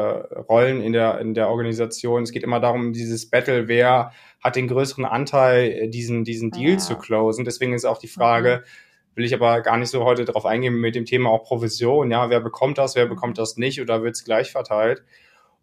Rollen 0.42 0.82
in 0.82 0.92
der, 0.92 1.20
in 1.20 1.34
der 1.34 1.48
Organisation. 1.48 2.24
Es 2.24 2.34
geht 2.34 2.44
immer 2.44 2.60
darum, 2.60 2.92
dieses 2.92 3.30
Battle, 3.30 3.70
wer 3.70 4.12
hat 4.44 4.58
den 4.58 4.68
größeren 4.68 5.06
Anteil, 5.06 5.72
äh, 5.72 5.88
diesen, 5.88 6.26
diesen 6.26 6.52
Deal 6.52 6.74
ja. 6.74 6.78
zu 6.80 6.98
closen. 6.98 7.46
Deswegen 7.46 7.72
ist 7.72 7.86
auch 7.86 7.98
die 7.98 8.10
Frage, 8.10 8.64
mhm. 8.66 9.16
will 9.16 9.26
ich 9.26 9.34
aber 9.34 9.62
gar 9.62 9.78
nicht 9.78 9.90
so 9.90 10.04
heute 10.04 10.26
darauf 10.26 10.46
eingehen 10.46 10.74
mit 10.74 10.96
dem 10.96 11.06
Thema 11.06 11.30
auch 11.30 11.46
Provision. 11.46 12.12
Ja, 12.12 12.30
wer 12.30 12.42
bekommt 12.42 12.78
das, 12.78 12.98
wer 12.98 13.06
bekommt 13.06 13.38
das 13.38 13.56
nicht 13.56 13.80
oder 13.80 14.04
wird 14.04 14.16
es 14.16 14.26
gleich 14.26 14.52
verteilt? 14.52 15.02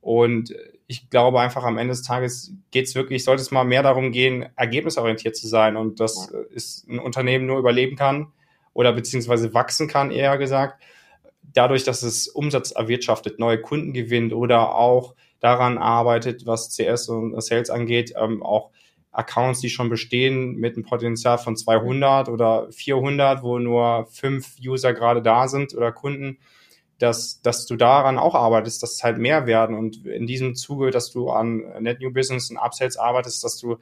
Und 0.04 0.54
ich 0.86 1.08
glaube 1.08 1.40
einfach 1.40 1.64
am 1.64 1.78
Ende 1.78 1.92
des 1.92 2.02
Tages 2.02 2.52
geht 2.70 2.84
es 2.84 2.94
wirklich, 2.94 3.24
sollte 3.24 3.40
es 3.40 3.50
mal 3.50 3.64
mehr 3.64 3.82
darum 3.82 4.12
gehen, 4.12 4.44
ergebnisorientiert 4.54 5.34
zu 5.34 5.48
sein 5.48 5.78
und 5.78 5.98
dass 5.98 6.30
ja. 6.30 6.40
ist 6.50 6.86
ein 6.90 6.98
Unternehmen 6.98 7.46
nur 7.46 7.58
überleben 7.58 7.96
kann 7.96 8.30
oder 8.74 8.92
beziehungsweise 8.92 9.54
wachsen 9.54 9.88
kann, 9.88 10.10
eher 10.10 10.36
gesagt, 10.36 10.82
dadurch, 11.54 11.84
dass 11.84 12.02
es 12.02 12.28
Umsatz 12.28 12.70
erwirtschaftet, 12.72 13.38
neue 13.38 13.62
Kunden 13.62 13.94
gewinnt 13.94 14.34
oder 14.34 14.74
auch 14.74 15.14
daran 15.40 15.78
arbeitet, 15.78 16.44
was 16.44 16.76
CS 16.76 17.08
und 17.08 17.42
Sales 17.42 17.70
angeht, 17.70 18.12
ähm, 18.14 18.42
auch 18.42 18.72
Accounts, 19.10 19.60
die 19.60 19.70
schon 19.70 19.88
bestehen, 19.88 20.56
mit 20.56 20.76
einem 20.76 20.84
Potenzial 20.84 21.38
von 21.38 21.56
200 21.56 22.28
oder 22.28 22.70
400, 22.72 23.42
wo 23.42 23.58
nur 23.58 24.06
fünf 24.10 24.56
User 24.62 24.92
gerade 24.92 25.22
da 25.22 25.48
sind 25.48 25.74
oder 25.74 25.92
Kunden, 25.92 26.36
dass, 26.98 27.42
dass 27.42 27.66
du 27.66 27.76
daran 27.76 28.18
auch 28.18 28.34
arbeitest, 28.34 28.82
dass 28.82 28.92
es 28.92 29.04
halt 29.04 29.18
mehr 29.18 29.46
werden 29.46 29.76
und 29.76 30.06
in 30.06 30.26
diesem 30.26 30.54
Zuge, 30.54 30.90
dass 30.90 31.10
du 31.10 31.30
an 31.30 31.64
Net 31.80 32.00
New 32.00 32.12
Business 32.12 32.50
und 32.50 32.56
Upsells 32.56 32.96
arbeitest, 32.96 33.42
dass 33.42 33.58
du 33.58 33.78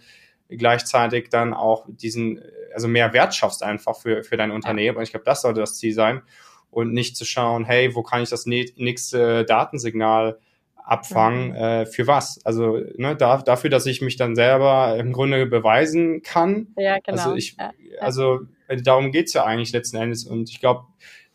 gleichzeitig 0.49 1.29
dann 1.31 1.55
auch 1.55 1.87
diesen, 1.89 2.43
also 2.75 2.89
mehr 2.89 3.13
Wert 3.13 3.35
schaffst 3.35 3.63
einfach 3.63 3.97
für, 3.97 4.23
für 4.23 4.37
dein 4.37 4.51
Unternehmen. 4.51 4.97
Und 4.97 5.03
ich 5.03 5.11
glaube, 5.11 5.25
das 5.25 5.43
sollte 5.43 5.61
das 5.61 5.77
Ziel 5.77 5.95
sein 5.95 6.23
und 6.71 6.93
nicht 6.93 7.17
zu 7.17 7.25
schauen, 7.25 7.65
hey, 7.65 7.95
wo 7.95 8.03
kann 8.03 8.23
ich 8.23 8.31
das 8.31 8.47
nächste 8.47 9.45
Datensignal 9.45 10.39
abfangen, 10.77 11.51
mhm. 11.51 11.55
äh, 11.55 11.87
für 11.87 12.07
was? 12.07 12.45
Also 12.45 12.79
ne, 12.97 13.15
da, 13.17 13.39
dafür, 13.39 13.71
dass 13.71 13.87
ich 13.87 14.03
mich 14.03 14.17
dann 14.17 14.35
selber 14.35 14.97
im 14.99 15.13
Grunde 15.13 15.47
beweisen 15.47 16.23
kann. 16.23 16.69
Ja, 16.77 16.99
genau. 16.99 17.23
Also 17.23 17.35
ich, 17.35 17.57
also 18.01 18.41
darum 18.83 19.13
geht's 19.13 19.33
ja 19.33 19.45
eigentlich 19.45 19.73
letzten 19.73 19.99
Endes. 19.99 20.25
Und 20.25 20.51
ich 20.51 20.61
glaube, 20.61 20.85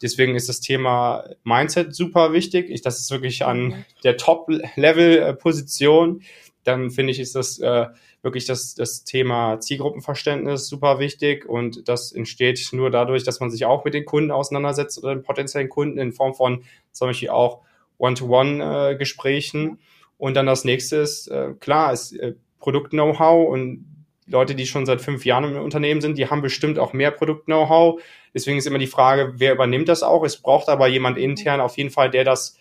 Deswegen 0.02 0.36
ist 0.36 0.50
das 0.50 0.60
Thema 0.60 1.24
Mindset 1.44 1.96
super 1.96 2.34
wichtig. 2.34 2.70
Ich, 2.70 2.82
das 2.82 3.00
ist 3.00 3.12
wirklich 3.12 3.46
an 3.46 3.86
der 4.04 4.18
Top-Level-Position. 4.18 6.22
Dann 6.64 6.92
finde 6.92 7.12
ich, 7.12 7.20
ist 7.20 7.36
das 7.36 7.60
äh, 7.60 7.88
wirklich 8.22 8.46
das, 8.46 8.76
das 8.76 9.04
Thema 9.04 9.60
Zielgruppenverständnis 9.60 10.68
super 10.68 11.00
wichtig. 11.00 11.46
Und 11.46 11.88
das 11.88 12.12
entsteht 12.12 12.70
nur 12.74 12.92
dadurch, 12.92 13.24
dass 13.24 13.40
man 13.40 13.50
sich 13.50 13.66
auch 13.66 13.86
mit 13.86 13.94
den 13.94 14.06
Kunden 14.06 14.32
auseinandersetzt 14.32 15.02
oder 15.02 15.16
den 15.16 15.24
potenziellen 15.24 15.70
Kunden 15.70 15.98
in 15.98 16.14
Form 16.14 16.34
von 16.34 16.64
zum 16.92 17.08
Beispiel 17.08 17.30
auch 17.30 17.62
One-to-One-Gesprächen. 17.98 19.70
Äh, 19.70 19.78
und 20.18 20.36
dann 20.36 20.46
das 20.46 20.66
nächste 20.66 20.98
ist, 20.98 21.28
äh, 21.28 21.54
klar, 21.60 21.94
ist 21.94 22.14
äh, 22.14 22.34
Produkt-Know-how 22.60 23.50
und 23.50 23.86
Leute, 24.26 24.56
die 24.56 24.66
schon 24.66 24.86
seit 24.86 25.00
fünf 25.00 25.26
Jahren 25.26 25.56
im 25.56 25.62
Unternehmen 25.62 26.02
sind, 26.02 26.18
die 26.18 26.30
haben 26.30 26.42
bestimmt 26.42 26.80
auch 26.80 26.92
mehr 26.92 27.12
Produkt-Know-how. 27.12 28.02
Deswegen 28.38 28.60
ist 28.60 28.68
immer 28.68 28.78
die 28.78 28.86
Frage, 28.86 29.34
wer 29.38 29.54
übernimmt 29.54 29.90
das 29.90 30.04
auch? 30.04 30.24
Es 30.24 30.38
braucht 30.38 30.70
aber 30.70 30.88
jemand 30.88 31.18
intern 31.18 31.60
auf 31.60 31.76
jeden 31.76 31.90
Fall, 31.90 32.12
der 32.12 32.24
das, 32.24 32.56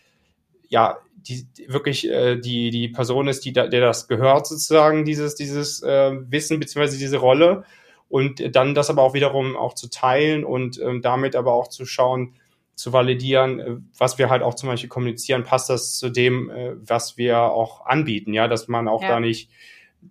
ja, 0.68 0.96
die, 1.16 1.46
wirklich 1.68 2.08
äh, 2.08 2.36
die, 2.36 2.70
die 2.70 2.88
Person 2.88 3.28
ist, 3.28 3.44
die 3.44 3.52
da, 3.52 3.66
der 3.66 3.82
das 3.82 4.08
gehört 4.08 4.46
sozusagen, 4.46 5.04
dieses, 5.04 5.34
dieses 5.34 5.82
äh, 5.82 6.12
Wissen 6.30 6.58
beziehungsweise 6.58 6.96
diese 6.96 7.18
Rolle. 7.18 7.64
Und 8.08 8.56
dann 8.56 8.74
das 8.74 8.88
aber 8.88 9.02
auch 9.02 9.12
wiederum 9.12 9.54
auch 9.54 9.74
zu 9.74 9.90
teilen 9.90 10.46
und 10.46 10.80
ähm, 10.80 11.02
damit 11.02 11.36
aber 11.36 11.52
auch 11.52 11.68
zu 11.68 11.84
schauen, 11.84 12.36
zu 12.74 12.94
validieren, 12.94 13.60
äh, 13.60 13.76
was 13.98 14.16
wir 14.16 14.30
halt 14.30 14.42
auch 14.42 14.54
zum 14.54 14.70
Beispiel 14.70 14.88
kommunizieren, 14.88 15.44
passt 15.44 15.68
das 15.68 15.98
zu 15.98 16.08
dem, 16.08 16.48
äh, 16.48 16.72
was 16.76 17.18
wir 17.18 17.38
auch 17.42 17.84
anbieten, 17.84 18.32
ja, 18.32 18.48
dass 18.48 18.66
man 18.66 18.88
auch 18.88 19.02
ja. 19.02 19.08
da 19.08 19.20
nicht 19.20 19.50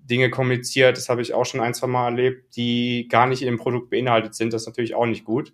Dinge 0.04 0.30
kommuniziert, 0.30 0.98
das 0.98 1.10
habe 1.10 1.22
ich 1.22 1.34
auch 1.34 1.46
schon 1.46 1.62
ein, 1.62 1.74
zwei 1.74 1.88
Mal 1.88 2.06
erlebt, 2.06 2.56
die 2.56 3.08
gar 3.10 3.28
nicht 3.28 3.42
im 3.42 3.58
Produkt 3.58 3.90
beinhaltet 3.90 4.36
sind, 4.36 4.54
das 4.54 4.64
ist 4.64 4.68
natürlich 4.68 4.96
auch 4.96 5.06
nicht 5.06 5.26
gut. 5.26 5.54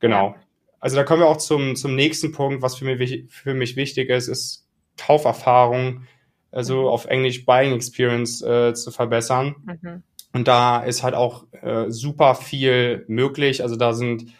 Genau. 0.00 0.34
Also 0.80 0.96
da 0.96 1.04
kommen 1.04 1.22
wir 1.22 1.28
auch 1.28 1.38
zum, 1.38 1.76
zum 1.76 1.94
nächsten 1.94 2.32
Punkt, 2.32 2.62
was 2.62 2.76
für 2.76 2.84
mich, 2.84 3.24
für 3.28 3.54
mich 3.54 3.76
wichtig 3.76 4.10
ist, 4.10 4.28
ist 4.28 4.68
Kauferfahrung, 4.96 6.02
also 6.50 6.82
mhm. 6.82 6.88
auf 6.88 7.06
Englisch 7.06 7.44
Buying 7.44 7.74
Experience 7.74 8.42
äh, 8.42 8.74
zu 8.74 8.90
verbessern. 8.90 9.56
Mhm. 9.64 10.02
Und 10.32 10.46
da 10.46 10.80
ist 10.80 11.02
halt 11.02 11.14
auch 11.14 11.46
äh, 11.62 11.86
super 11.88 12.34
viel 12.34 13.04
möglich. 13.08 13.62
Also 13.62 13.76
da 13.76 13.92
sind, 13.92 14.32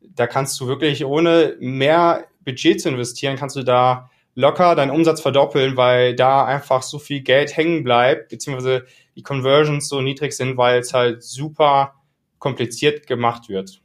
da 0.00 0.26
kannst 0.26 0.60
du 0.60 0.66
wirklich 0.66 1.04
ohne 1.04 1.56
mehr 1.60 2.26
Budget 2.44 2.80
zu 2.80 2.88
investieren, 2.88 3.36
kannst 3.36 3.56
du 3.56 3.62
da 3.62 4.10
locker 4.36 4.74
deinen 4.74 4.90
Umsatz 4.90 5.20
verdoppeln, 5.20 5.76
weil 5.76 6.14
da 6.14 6.44
einfach 6.44 6.82
so 6.82 6.98
viel 6.98 7.22
Geld 7.22 7.56
hängen 7.56 7.82
bleibt, 7.82 8.28
beziehungsweise 8.28 8.86
die 9.16 9.22
Conversions 9.22 9.88
so 9.88 10.00
niedrig 10.00 10.34
sind, 10.34 10.56
weil 10.56 10.78
es 10.78 10.94
halt 10.94 11.24
super 11.24 11.94
kompliziert 12.38 13.06
gemacht 13.06 13.48
wird. 13.48 13.80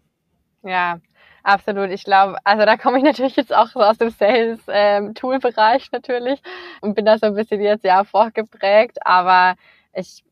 Ja, 0.62 1.00
absolut. 1.42 1.90
Ich 1.90 2.04
glaube, 2.04 2.36
also 2.44 2.66
da 2.66 2.76
komme 2.76 2.98
ich 2.98 3.04
natürlich 3.04 3.38
jetzt 3.38 3.56
auch 3.56 3.68
so 3.68 3.80
aus 3.80 3.98
dem 3.98 4.10
Sales-Tool-Bereich 4.10 5.84
ähm, 5.84 5.90
natürlich 5.94 6.42
und 6.82 6.96
bin 6.96 7.06
da 7.06 7.18
so 7.18 7.28
ein 7.28 7.34
bisschen 7.34 7.62
jetzt 7.62 7.86
ja 7.86 8.04
vorgeprägt, 8.04 8.98
aber 9.06 9.56
ich 9.94 10.24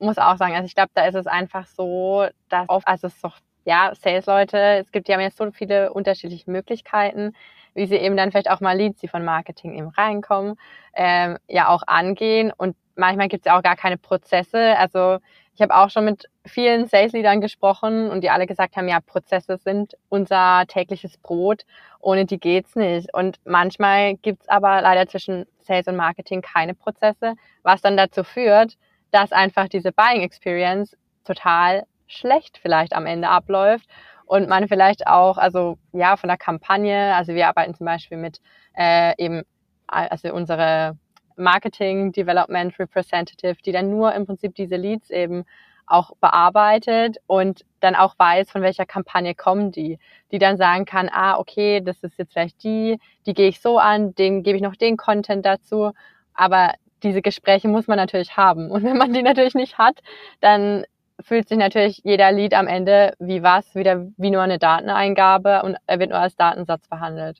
muss 0.00 0.18
auch 0.18 0.36
sagen, 0.36 0.54
also 0.54 0.66
ich 0.66 0.74
glaube, 0.74 0.90
da 0.94 1.06
ist 1.06 1.14
es 1.14 1.28
einfach 1.28 1.66
so, 1.66 2.26
dass 2.48 2.68
oft, 2.68 2.86
also 2.88 3.06
es 3.06 3.14
ist 3.14 3.24
doch, 3.24 3.38
ja, 3.64 3.92
Sales-Leute, 3.94 4.58
es 4.80 4.90
gibt 4.90 5.08
ja 5.08 5.18
jetzt 5.20 5.36
so 5.36 5.48
viele 5.52 5.92
unterschiedliche 5.92 6.50
Möglichkeiten, 6.50 7.34
wie 7.74 7.86
sie 7.86 7.96
eben 7.96 8.16
dann 8.16 8.30
vielleicht 8.30 8.50
auch 8.50 8.60
mal 8.60 8.76
Leads, 8.76 9.00
die 9.00 9.08
von 9.08 9.24
Marketing 9.24 9.76
eben 9.76 9.88
reinkommen, 9.88 10.56
ähm, 10.94 11.38
ja 11.48 11.68
auch 11.68 11.82
angehen. 11.86 12.52
Und 12.56 12.76
manchmal 12.96 13.28
gibt 13.28 13.46
es 13.46 13.50
ja 13.50 13.58
auch 13.58 13.62
gar 13.62 13.76
keine 13.76 13.98
Prozesse. 13.98 14.76
Also 14.78 15.18
ich 15.54 15.62
habe 15.62 15.74
auch 15.74 15.90
schon 15.90 16.04
mit 16.04 16.26
vielen 16.46 16.86
Sales-Leadern 16.86 17.40
gesprochen 17.40 18.10
und 18.10 18.22
die 18.22 18.30
alle 18.30 18.46
gesagt 18.46 18.76
haben, 18.76 18.88
ja, 18.88 19.00
Prozesse 19.00 19.58
sind 19.58 19.94
unser 20.08 20.64
tägliches 20.66 21.18
Brot, 21.18 21.64
ohne 22.00 22.24
die 22.24 22.38
geht's 22.38 22.76
nicht. 22.76 23.12
Und 23.12 23.38
manchmal 23.44 24.14
gibt's 24.16 24.48
aber 24.48 24.80
leider 24.80 25.06
zwischen 25.06 25.46
Sales 25.58 25.86
und 25.86 25.96
Marketing 25.96 26.40
keine 26.40 26.74
Prozesse, 26.74 27.34
was 27.62 27.82
dann 27.82 27.96
dazu 27.96 28.24
führt, 28.24 28.78
dass 29.10 29.32
einfach 29.32 29.68
diese 29.68 29.92
Buying 29.92 30.22
Experience 30.22 30.96
total 31.24 31.84
schlecht 32.06 32.58
vielleicht 32.58 32.94
am 32.94 33.06
Ende 33.06 33.28
abläuft 33.28 33.86
und 34.30 34.48
man 34.48 34.68
vielleicht 34.68 35.08
auch, 35.08 35.38
also 35.38 35.76
ja, 35.92 36.16
von 36.16 36.28
der 36.28 36.36
Kampagne, 36.36 37.16
also 37.16 37.34
wir 37.34 37.48
arbeiten 37.48 37.74
zum 37.74 37.84
Beispiel 37.84 38.16
mit 38.16 38.40
äh, 38.76 39.12
eben, 39.18 39.42
also 39.88 40.32
unsere 40.32 40.96
Marketing 41.34 42.12
Development 42.12 42.78
Representative, 42.78 43.56
die 43.66 43.72
dann 43.72 43.90
nur 43.90 44.14
im 44.14 44.26
Prinzip 44.26 44.54
diese 44.54 44.76
Leads 44.76 45.10
eben 45.10 45.44
auch 45.84 46.12
bearbeitet 46.20 47.16
und 47.26 47.64
dann 47.80 47.96
auch 47.96 48.14
weiß, 48.20 48.52
von 48.52 48.62
welcher 48.62 48.86
Kampagne 48.86 49.34
kommen 49.34 49.72
die, 49.72 49.98
die 50.30 50.38
dann 50.38 50.56
sagen 50.56 50.84
kann, 50.84 51.10
ah, 51.12 51.36
okay, 51.36 51.80
das 51.80 52.00
ist 52.04 52.16
jetzt 52.16 52.32
vielleicht 52.32 52.62
die, 52.62 53.00
die 53.26 53.34
gehe 53.34 53.48
ich 53.48 53.60
so 53.60 53.78
an, 53.78 54.14
den 54.14 54.44
gebe 54.44 54.54
ich 54.54 54.62
noch 54.62 54.76
den 54.76 54.96
Content 54.96 55.44
dazu, 55.44 55.90
aber 56.34 56.74
diese 57.02 57.20
Gespräche 57.20 57.66
muss 57.66 57.88
man 57.88 57.96
natürlich 57.96 58.36
haben. 58.36 58.70
Und 58.70 58.84
wenn 58.84 58.96
man 58.96 59.12
die 59.12 59.24
natürlich 59.24 59.56
nicht 59.56 59.76
hat, 59.76 59.98
dann 60.40 60.84
fühlt 61.22 61.48
sich 61.48 61.58
natürlich 61.58 62.00
jeder 62.04 62.32
Lied 62.32 62.54
am 62.54 62.66
Ende 62.66 63.14
wie 63.18 63.42
was, 63.42 63.74
wieder 63.74 64.06
wie 64.16 64.30
nur 64.30 64.42
eine 64.42 64.58
Dateneingabe 64.58 65.62
und 65.62 65.76
er 65.86 65.98
wird 65.98 66.10
nur 66.10 66.18
als 66.18 66.36
Datensatz 66.36 66.88
behandelt. 66.88 67.38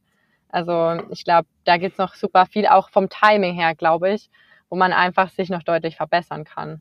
Also 0.49 1.01
ich 1.11 1.25
glaube, 1.25 1.49
da 1.65 1.77
gibt's 1.77 1.99
noch 1.99 2.15
super 2.15 2.47
viel, 2.47 2.67
auch 2.67 2.91
vom 2.91 3.09
Timing 3.09 3.55
her, 3.55 3.75
glaube 3.75 4.13
ich, 4.13 4.31
wo 4.69 4.77
man 4.77 4.93
einfach 4.93 5.31
sich 5.31 5.49
noch 5.49 5.63
deutlich 5.63 5.97
verbessern 5.97 6.45
kann. 6.45 6.81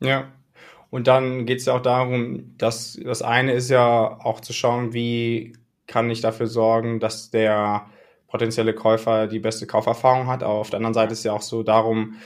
Ja. 0.00 0.28
Und 0.90 1.06
dann 1.06 1.46
geht's 1.46 1.64
ja 1.64 1.74
auch 1.74 1.82
darum, 1.82 2.54
dass 2.58 3.00
das 3.02 3.22
eine 3.22 3.52
ist 3.52 3.70
ja 3.70 4.18
auch 4.22 4.40
zu 4.40 4.52
schauen, 4.52 4.92
wie 4.92 5.54
kann 5.86 6.10
ich 6.10 6.20
dafür 6.20 6.46
sorgen, 6.46 7.00
dass 7.00 7.30
der 7.30 7.86
potenzielle 8.28 8.74
Käufer 8.74 9.26
die 9.26 9.38
beste 9.38 9.66
Kauferfahrung 9.66 10.26
hat. 10.26 10.42
Aber 10.42 10.54
auf 10.54 10.70
der 10.70 10.78
anderen 10.78 10.94
Seite 10.94 11.12
ist 11.12 11.24
ja 11.24 11.32
auch 11.32 11.42
so 11.42 11.62
darum, 11.62 12.16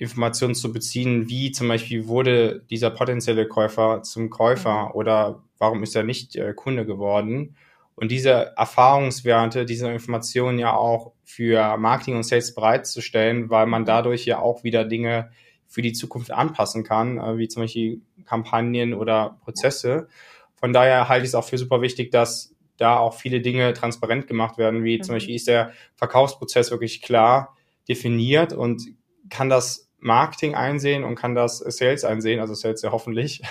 Informationen 0.00 0.54
zu 0.54 0.72
beziehen, 0.72 1.28
wie 1.28 1.52
zum 1.52 1.68
Beispiel 1.68 2.08
wurde 2.08 2.64
dieser 2.70 2.88
potenzielle 2.88 3.46
Käufer 3.46 4.02
zum 4.02 4.30
Käufer 4.30 4.86
mhm. 4.86 4.92
oder 4.92 5.42
warum 5.58 5.82
ist 5.82 5.94
er 5.94 6.04
nicht 6.04 6.36
äh, 6.36 6.54
Kunde 6.54 6.86
geworden. 6.86 7.54
Und 7.96 8.10
diese 8.10 8.56
Erfahrungswerte, 8.56 9.66
diese 9.66 9.90
Informationen 9.92 10.58
ja 10.58 10.74
auch 10.74 11.12
für 11.22 11.76
Marketing 11.76 12.16
und 12.16 12.22
Sales 12.22 12.54
bereitzustellen, 12.54 13.50
weil 13.50 13.66
man 13.66 13.84
dadurch 13.84 14.24
ja 14.24 14.38
auch 14.38 14.64
wieder 14.64 14.86
Dinge 14.86 15.30
für 15.66 15.82
die 15.82 15.92
Zukunft 15.92 16.30
anpassen 16.30 16.82
kann, 16.82 17.18
äh, 17.18 17.36
wie 17.36 17.48
zum 17.48 17.64
Beispiel 17.64 18.00
Kampagnen 18.24 18.94
oder 18.94 19.38
Prozesse. 19.44 20.08
Von 20.54 20.72
daher 20.72 21.10
halte 21.10 21.24
ich 21.24 21.30
es 21.30 21.34
auch 21.34 21.44
für 21.44 21.58
super 21.58 21.82
wichtig, 21.82 22.10
dass 22.10 22.54
da 22.78 22.98
auch 22.98 23.12
viele 23.12 23.42
Dinge 23.42 23.74
transparent 23.74 24.26
gemacht 24.26 24.56
werden, 24.56 24.82
wie 24.82 24.96
mhm. 24.96 25.02
zum 25.02 25.16
Beispiel 25.16 25.34
ist 25.34 25.46
der 25.46 25.72
Verkaufsprozess 25.96 26.70
wirklich 26.70 27.02
klar 27.02 27.54
definiert 27.86 28.54
und 28.54 28.82
kann 29.28 29.50
das 29.50 29.89
Marketing 30.00 30.54
einsehen 30.54 31.04
und 31.04 31.14
kann 31.14 31.34
das 31.34 31.58
Sales 31.58 32.04
einsehen, 32.04 32.40
also 32.40 32.54
Sales 32.54 32.82
ja 32.82 32.92
hoffentlich. 32.92 33.42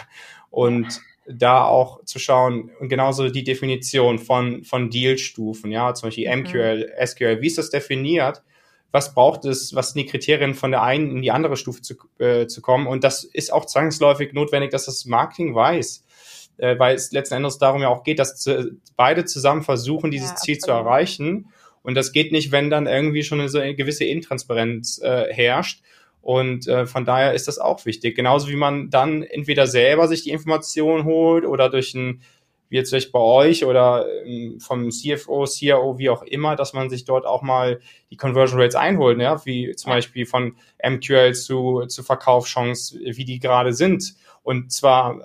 Und 0.50 1.02
da 1.32 1.64
auch 1.64 2.04
zu 2.06 2.18
schauen, 2.18 2.72
und 2.80 2.90
genauso 2.90 3.30
die 3.30 3.44
Definition 3.44 4.18
von, 4.18 4.64
von 4.64 4.90
Dealstufen, 4.90 5.72
ja, 5.72 5.94
zum 5.94 6.08
Beispiel 6.08 6.36
MQL, 6.36 6.92
mhm. 7.00 7.06
SQL, 7.06 7.42
wie 7.42 7.48
ist 7.48 7.58
das 7.58 7.70
definiert? 7.70 8.42
Was 8.92 9.14
braucht 9.14 9.46
es, 9.46 9.76
was 9.76 9.92
sind 9.92 10.02
die 10.02 10.10
Kriterien 10.10 10.56
von 10.56 10.72
der 10.72 10.82
einen 10.82 11.12
in 11.12 11.22
die 11.22 11.30
andere 11.30 11.56
Stufe 11.56 11.84
zu, 11.84 11.96
äh, 12.18 12.48
zu 12.48 12.62
kommen? 12.62 12.88
Und 12.88 13.04
das 13.04 13.24
ist 13.24 13.54
auch 13.54 13.66
zwangsläufig 13.66 14.34
notwendig, 14.34 14.72
dass 14.72 14.86
das 14.86 15.06
Marketing 15.06 15.54
weiß, 15.54 16.04
äh, 16.58 16.80
weil 16.80 16.96
es 16.96 17.12
letzten 17.12 17.36
Endes 17.36 17.60
darum 17.60 17.84
ja 17.84 17.90
auch 17.90 18.04
geht, 18.04 18.18
dass 18.18 18.38
zu, 18.38 18.80
beide 18.96 19.26
zusammen 19.26 19.62
versuchen, 19.62 20.10
dieses 20.10 20.32
ja, 20.32 20.36
Ziel 20.38 20.58
zu 20.58 20.72
erreichen. 20.72 21.50
Und 21.84 21.94
das 21.94 22.12
geht 22.12 22.32
nicht, 22.32 22.52
wenn 22.52 22.72
dann 22.72 22.88
irgendwie 22.88 23.24
schon 23.24 23.40
eine, 23.40 23.50
so 23.50 23.60
eine 23.60 23.76
gewisse 23.76 24.06
Intransparenz 24.06 25.00
äh, 25.04 25.32
herrscht. 25.32 25.84
Und 26.22 26.68
äh, 26.68 26.86
von 26.86 27.06
daher 27.06 27.34
ist 27.34 27.48
das 27.48 27.60
auch 27.60 27.86
wichtig. 27.86 28.16
Genauso 28.16 28.50
wie 28.50 28.56
man 28.56 28.90
dann 28.90 29.24
entweder 29.24 29.68
selber 29.68 30.08
sich 30.08 30.24
die 30.24 30.32
Information 30.32 31.06
holt 31.06 31.46
oder 31.46 31.70
durch 31.70 31.94
ein, 31.94 32.22
wie 32.70 32.76
jetzt 32.76 32.90
vielleicht 32.90 33.12
bei 33.12 33.20
euch 33.20 33.66
oder 33.66 34.06
ähm, 34.26 34.60
vom 34.60 34.92
CFO, 34.92 35.46
CIO, 35.46 35.98
wie 35.98 36.10
auch 36.10 36.24
immer, 36.24 36.56
dass 36.56 36.74
man 36.74 36.90
sich 36.90 37.06
dort 37.06 37.26
auch 37.26 37.42
mal 37.42 37.80
die 38.12 38.18
Conversion 38.18 38.60
Rates 38.60 38.76
einholt, 38.76 39.20
ja, 39.20 39.44
wie 39.46 39.76
zum 39.76 39.92
Beispiel 39.92 40.26
von 40.26 40.56
MQL 40.86 41.34
zu, 41.34 41.86
zu 41.88 42.04
Verkaufschance, 42.04 43.00
wie 43.00 43.26
die 43.26 43.40
gerade 43.40 43.74
sind. 43.74 44.16
Und 44.44 44.72
zwar 44.72 45.22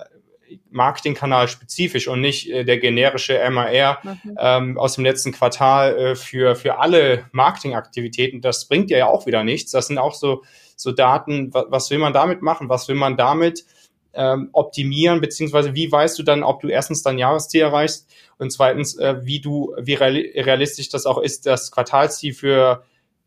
Marketingkanal 0.71 1.49
spezifisch 1.49 2.09
und 2.09 2.21
nicht 2.21 2.51
äh, 2.51 2.65
der 2.65 2.79
generische 2.79 3.39
MAR 3.51 3.99
mhm. 4.03 4.37
ähm, 4.39 4.79
aus 4.79 4.95
dem 4.95 5.05
letzten 5.05 5.33
Quartal 5.33 5.97
äh, 5.97 6.17
für, 6.17 6.55
für 6.57 6.79
alle 6.79 7.27
Marketingaktivitäten. 7.33 8.41
Das 8.41 8.67
bringt 8.67 8.91
ja 8.91 9.07
auch 9.07 9.27
wieder 9.27 9.45
nichts. 9.45 9.73
Das 9.73 9.87
sind 9.87 9.99
auch 9.99 10.15
so, 10.15 10.43
so 10.77 10.93
Daten, 10.93 11.53
was, 11.53 11.91
will 11.91 11.99
man 11.99 12.13
damit 12.13 12.43
machen? 12.43 12.69
Was 12.69 12.89
will 12.89 12.97
man 12.97 13.17
damit 13.17 13.65
ähm, 14.13 14.51
optimieren? 14.53 15.21
Beziehungsweise 15.21 15.75
wie 15.75 15.91
weißt 15.91 16.19
du 16.19 16.23
dann, 16.23 16.43
ob 16.43 16.61
du 16.61 16.69
erstens 16.69 17.03
dein 17.03 17.19
Jahresziel 17.19 17.63
erreichst 17.63 18.09
und 18.39 18.51
zweitens, 18.51 18.97
äh, 18.97 19.17
wie 19.23 19.41
du, 19.41 19.75
wie 19.79 19.95
realistisch 19.95 20.89
das 20.89 21.07
auch 21.07 21.19
ist, 21.19 21.47
das 21.47 21.71
Quartalsziel 21.71 22.35
für 22.35 22.85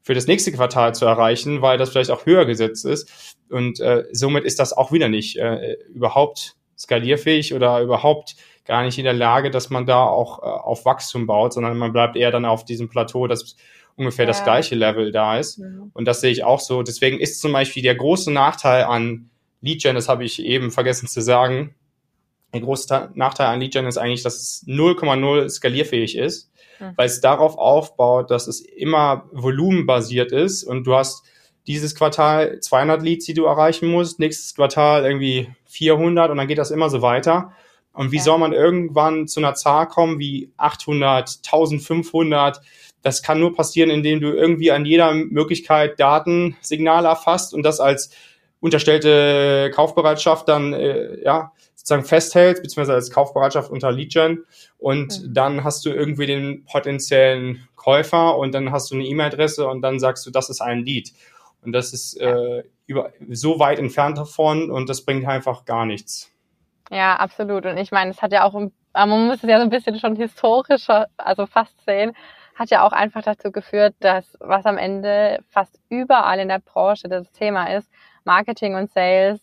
für 0.08 0.14
das 0.14 0.26
nächste 0.26 0.54
Quartal 0.54 0.96
zu 0.96 1.06
erreichen, 1.06 1.62
weil 1.62 1.78
das 1.78 1.90
vielleicht 1.90 2.12
auch 2.12 2.26
höher 2.26 2.46
gesetzt 2.46 2.86
ist. 2.86 3.36
Und 3.50 3.82
äh, 3.82 4.06
somit 4.14 4.46
ist 4.46 4.58
das 4.58 4.72
auch 4.72 4.94
wieder 4.94 5.10
nicht 5.10 5.36
äh, 5.38 5.74
überhaupt 5.94 6.56
skalierfähig 6.78 7.54
oder 7.54 7.82
überhaupt 7.82 8.38
gar 8.64 8.84
nicht 8.84 8.98
in 8.98 9.04
der 9.04 9.14
Lage, 9.14 9.52
dass 9.52 9.70
man 9.70 9.86
da 9.86 10.06
auch 10.06 10.40
äh, 10.40 10.46
auf 10.46 10.86
Wachstum 10.86 11.28
baut, 11.28 11.52
sondern 11.52 11.78
man 11.78 11.92
bleibt 11.92 12.16
eher 12.16 12.32
dann 12.32 12.46
auf 12.46 12.64
diesem 12.64 12.88
Plateau, 12.88 13.28
dass 13.28 13.58
ungefähr 13.98 14.26
ja. 14.26 14.30
das 14.32 14.44
gleiche 14.44 14.76
Level 14.76 15.12
da 15.12 15.38
ist. 15.38 15.58
Mhm. 15.58 15.92
Und 15.94 16.06
das 16.06 16.22
sehe 16.22 16.32
ich 16.32 16.44
auch 16.44 16.62
so. 16.62 16.84
Deswegen 16.84 17.20
ist 17.20 17.42
zum 17.42 17.52
Beispiel 17.52 17.84
der 17.84 17.96
große 17.96 18.32
Nachteil 18.32 18.86
an 18.86 19.30
Lead 19.62 19.82
Gen, 19.82 19.96
das 19.96 20.08
habe 20.08 20.24
ich 20.24 20.42
eben 20.42 20.72
vergessen 20.72 21.08
zu 21.08 21.22
sagen, 21.22 21.76
der 22.54 22.62
große 22.62 23.12
Nachteil 23.16 23.48
an 23.48 23.60
Lead 23.60 23.74
Gen 23.74 23.88
ist 23.88 23.98
eigentlich, 23.98 24.24
dass 24.24 24.36
es 24.36 24.66
0,0 24.68 25.50
skalierfähig 25.50 26.16
ist, 26.16 26.52
mhm. 26.80 26.94
weil 26.96 27.08
es 27.08 27.20
darauf 27.20 27.58
aufbaut, 27.58 28.32
dass 28.32 28.48
es 28.48 28.62
immer 28.62 29.28
volumenbasiert 29.34 30.32
ist 30.32 30.64
und 30.64 30.86
du 30.86 30.96
hast 30.96 31.24
dieses 31.66 31.96
Quartal 31.96 32.60
200 32.62 33.02
Leads, 33.02 33.26
die 33.26 33.34
du 33.34 33.46
erreichen 33.46 33.90
musst, 33.90 34.20
nächstes 34.20 34.56
Quartal 34.56 35.04
irgendwie 35.04 35.50
400 35.66 36.32
und 36.32 36.38
dann 36.38 36.48
geht 36.48 36.60
das 36.60 36.72
immer 36.72 36.90
so 36.90 37.02
weiter. 37.02 37.52
Und 37.92 38.12
wie 38.12 38.18
ja. 38.18 38.24
soll 38.24 38.38
man 38.38 38.54
irgendwann 38.54 39.28
zu 39.28 39.40
einer 39.40 39.56
Zahl 39.56 39.88
kommen 39.88 40.20
wie 40.20 40.52
800, 40.56 41.40
1500? 41.44 42.62
Das 43.08 43.24
kann 43.24 43.40
nur 43.40 43.56
passieren, 43.56 43.90
indem 43.90 44.20
du 44.20 44.34
irgendwie 44.34 44.70
an 44.70 44.84
jeder 44.84 45.14
Möglichkeit 45.14 45.98
Datensignale 45.98 47.08
erfasst 47.08 47.54
und 47.54 47.64
das 47.64 47.80
als 47.80 48.10
unterstellte 48.60 49.72
Kaufbereitschaft 49.74 50.50
dann 50.50 50.74
äh, 50.74 51.24
ja 51.24 51.54
sozusagen 51.74 52.04
festhältst, 52.04 52.64
beziehungsweise 52.64 52.96
als 52.96 53.10
Kaufbereitschaft 53.10 53.72
unter 53.72 53.94
Lead-Gen 53.94 54.44
und 54.78 55.24
mhm. 55.24 55.34
dann 55.34 55.64
hast 55.64 55.86
du 55.86 55.90
irgendwie 55.90 56.26
den 56.26 56.66
potenziellen 56.66 57.66
Käufer 57.78 58.38
und 58.38 58.54
dann 58.54 58.74
hast 58.74 58.92
du 58.92 58.96
eine 58.96 59.06
E-Mail-Adresse 59.06 59.66
und 59.66 59.82
dann 59.82 60.02
sagst 60.02 60.26
du, 60.26 60.30
das 60.32 60.50
ist 60.50 60.60
ein 60.60 60.84
Lead. 60.84 61.14
Und 61.62 61.72
das 61.72 61.94
ist 61.94 62.20
äh, 62.20 62.64
über, 62.88 63.14
so 63.30 63.58
weit 63.58 63.80
entfernt 63.80 64.18
davon 64.18 64.70
und 64.70 64.90
das 64.90 65.06
bringt 65.06 65.26
einfach 65.26 65.64
gar 65.64 65.86
nichts. 65.86 66.30
Ja, 66.92 67.16
absolut. 67.16 67.66
Und 67.66 67.78
ich 67.78 67.92
meine, 67.92 68.12
es 68.12 68.22
hat 68.22 68.34
ja 68.34 68.44
auch, 68.44 68.54
man 68.94 69.28
muss 69.28 69.38
es 69.44 69.50
ja 69.50 69.60
so 69.60 69.64
ein 69.64 69.70
bisschen 69.70 69.98
schon 69.98 70.18
historischer, 70.18 71.08
also 71.16 71.46
fast 71.46 71.74
sehen, 71.86 72.12
hat 72.58 72.72
ja 72.72 72.86
auch 72.86 72.92
einfach 72.92 73.22
dazu 73.22 73.52
geführt, 73.52 73.96
dass 74.00 74.36
was 74.40 74.66
am 74.66 74.78
Ende 74.78 75.40
fast 75.50 75.80
überall 75.90 76.40
in 76.40 76.48
der 76.48 76.60
Branche 76.60 77.08
das 77.08 77.32
Thema 77.32 77.76
ist, 77.76 77.90
Marketing 78.24 78.76
und 78.76 78.92
Sales 78.92 79.40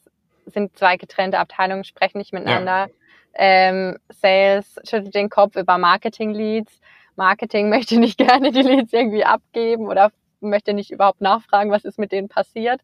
sind 0.47 0.77
zwei 0.77 0.97
getrennte 0.97 1.39
Abteilungen, 1.39 1.85
sprechen 1.85 2.19
nicht 2.19 2.33
miteinander. 2.33 2.89
Ja. 2.89 2.89
Ähm, 3.37 3.99
Sales 4.11 4.77
schüttelt 4.85 5.15
den 5.15 5.31
Kopf 5.31 5.57
über 5.57 5.79
Marketing-Leads. 5.79 6.81
Marketing 7.17 7.69
möchte 7.71 7.99
nicht 7.99 8.19
gerne 8.19 8.51
die 8.51 8.63
Leads 8.63 8.93
irgendwie 8.93 9.25
abgeben 9.25 9.87
oder 9.87 10.11
möchte 10.41 10.75
nicht 10.75 10.91
überhaupt 10.91 11.21
nachfragen, 11.21 11.71
was 11.71 11.85
ist 11.85 11.99
mit 11.99 12.13
denen 12.13 12.29
passiert. 12.29 12.81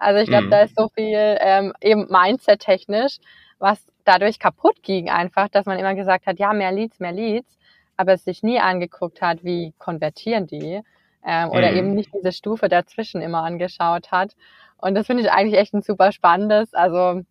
Also 0.00 0.20
ich 0.20 0.28
glaube, 0.28 0.46
mhm. 0.46 0.50
da 0.50 0.62
ist 0.62 0.76
so 0.76 0.88
viel 0.88 1.36
ähm, 1.40 1.72
eben 1.80 2.08
Mindset-technisch, 2.10 3.18
was 3.58 3.86
dadurch 4.04 4.38
kaputt 4.38 4.82
ging 4.82 5.08
einfach, 5.10 5.48
dass 5.48 5.66
man 5.66 5.78
immer 5.78 5.94
gesagt 5.94 6.26
hat, 6.26 6.38
ja, 6.38 6.52
mehr 6.52 6.72
Leads, 6.72 6.98
mehr 6.98 7.12
Leads, 7.12 7.56
aber 7.96 8.14
es 8.14 8.24
sich 8.24 8.42
nie 8.42 8.58
angeguckt 8.60 9.22
hat, 9.22 9.44
wie 9.44 9.74
konvertieren 9.78 10.46
die 10.46 10.82
ähm, 11.24 11.50
oder 11.50 11.70
mhm. 11.70 11.76
eben 11.76 11.94
nicht 11.94 12.10
diese 12.14 12.32
Stufe 12.32 12.68
dazwischen 12.68 13.22
immer 13.22 13.42
angeschaut 13.42 14.10
hat. 14.10 14.36
Und 14.78 14.94
das 14.94 15.06
finde 15.06 15.22
ich 15.22 15.30
eigentlich 15.30 15.58
echt 15.58 15.74
ein 15.74 15.82
super 15.82 16.12
spannendes. 16.12 16.74
Also 16.74 17.22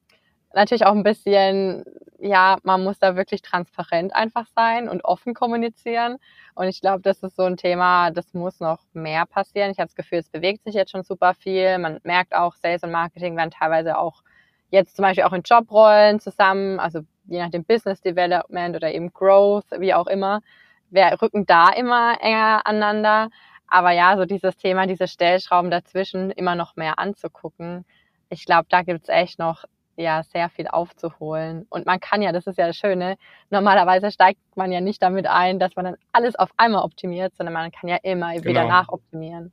natürlich 0.54 0.86
auch 0.86 0.94
ein 0.94 1.04
bisschen, 1.04 1.84
ja, 2.20 2.58
man 2.64 2.84
muss 2.84 3.00
da 3.00 3.16
wirklich 3.16 3.42
transparent 3.42 4.16
einfach 4.16 4.48
sein 4.56 4.90
und 4.90 5.04
offen 5.04 5.34
kommunizieren. 5.34 6.18
Und 6.56 6.68
ich 6.68 6.82
glaube, 6.82 7.02
das 7.02 7.22
ist 7.24 7.36
so 7.36 7.44
ein 7.44 7.58
Thema, 7.58 8.12
das 8.12 8.34
muss 8.34 8.60
noch 8.60 8.80
mehr 8.94 9.26
passieren. 9.26 9.72
Ich 9.72 9.80
habe 9.80 9.88
das 9.88 9.96
Gefühl, 9.96 10.20
es 10.20 10.30
bewegt 10.30 10.64
sich 10.64 10.76
jetzt 10.76 10.92
schon 10.92 11.04
super 11.04 11.34
viel. 11.34 11.78
Man 11.80 12.00
merkt 12.04 12.36
auch, 12.36 12.56
Sales 12.56 12.84
und 12.84 12.92
Marketing 12.92 13.36
werden 13.36 13.52
teilweise 13.52 13.98
auch 13.98 14.24
jetzt 14.70 14.96
zum 14.96 15.04
Beispiel 15.04 15.24
auch 15.24 15.34
in 15.34 15.44
Jobrollen 15.44 16.20
zusammen, 16.20 16.80
also 16.80 17.02
je 17.26 17.40
nach 17.40 17.50
dem 17.50 17.64
Business 17.64 18.02
Development 18.02 18.76
oder 18.76 18.94
eben 18.94 19.12
Growth, 19.14 19.66
wie 19.78 19.94
auch 19.94 20.08
immer. 20.08 20.42
Wir 20.90 21.18
rücken 21.22 21.46
da 21.46 21.70
immer 21.70 22.18
enger 22.22 22.62
aneinander. 22.66 23.30
Aber 23.68 23.92
ja, 23.92 24.16
so 24.18 24.26
dieses 24.26 24.56
Thema, 24.58 24.86
diese 24.86 25.08
Stellschrauben 25.08 25.72
dazwischen 25.72 26.30
immer 26.32 26.56
noch 26.56 26.76
mehr 26.76 27.00
anzugucken. 27.00 27.86
Ich 28.30 28.46
glaube, 28.46 28.68
da 28.70 28.84
gibt's 28.84 29.10
echt 29.10 29.40
noch 29.40 29.66
ja 29.96 30.24
sehr 30.24 30.50
viel 30.50 30.68
aufzuholen. 30.68 31.66
Und 31.70 31.86
man 31.86 32.00
kann 32.00 32.22
ja, 32.22 32.32
das 32.32 32.48
ist 32.48 32.58
ja 32.58 32.68
das 32.68 32.76
Schöne, 32.76 33.18
normalerweise 33.50 34.12
steigt 34.12 34.40
man 34.56 34.72
ja 34.72 34.82
nicht 34.82 35.02
damit 35.02 35.28
ein, 35.28 35.60
dass 35.60 35.76
man 35.76 35.86
dann 35.86 35.96
alles 36.12 36.36
auf 36.36 36.50
einmal 36.58 36.84
optimiert, 36.84 37.36
sondern 37.36 37.54
man 37.54 37.72
kann 37.72 37.90
ja 37.90 37.98
immer 38.02 38.34
genau. 38.34 38.46
wieder 38.46 38.66
nachoptimieren. 38.66 39.52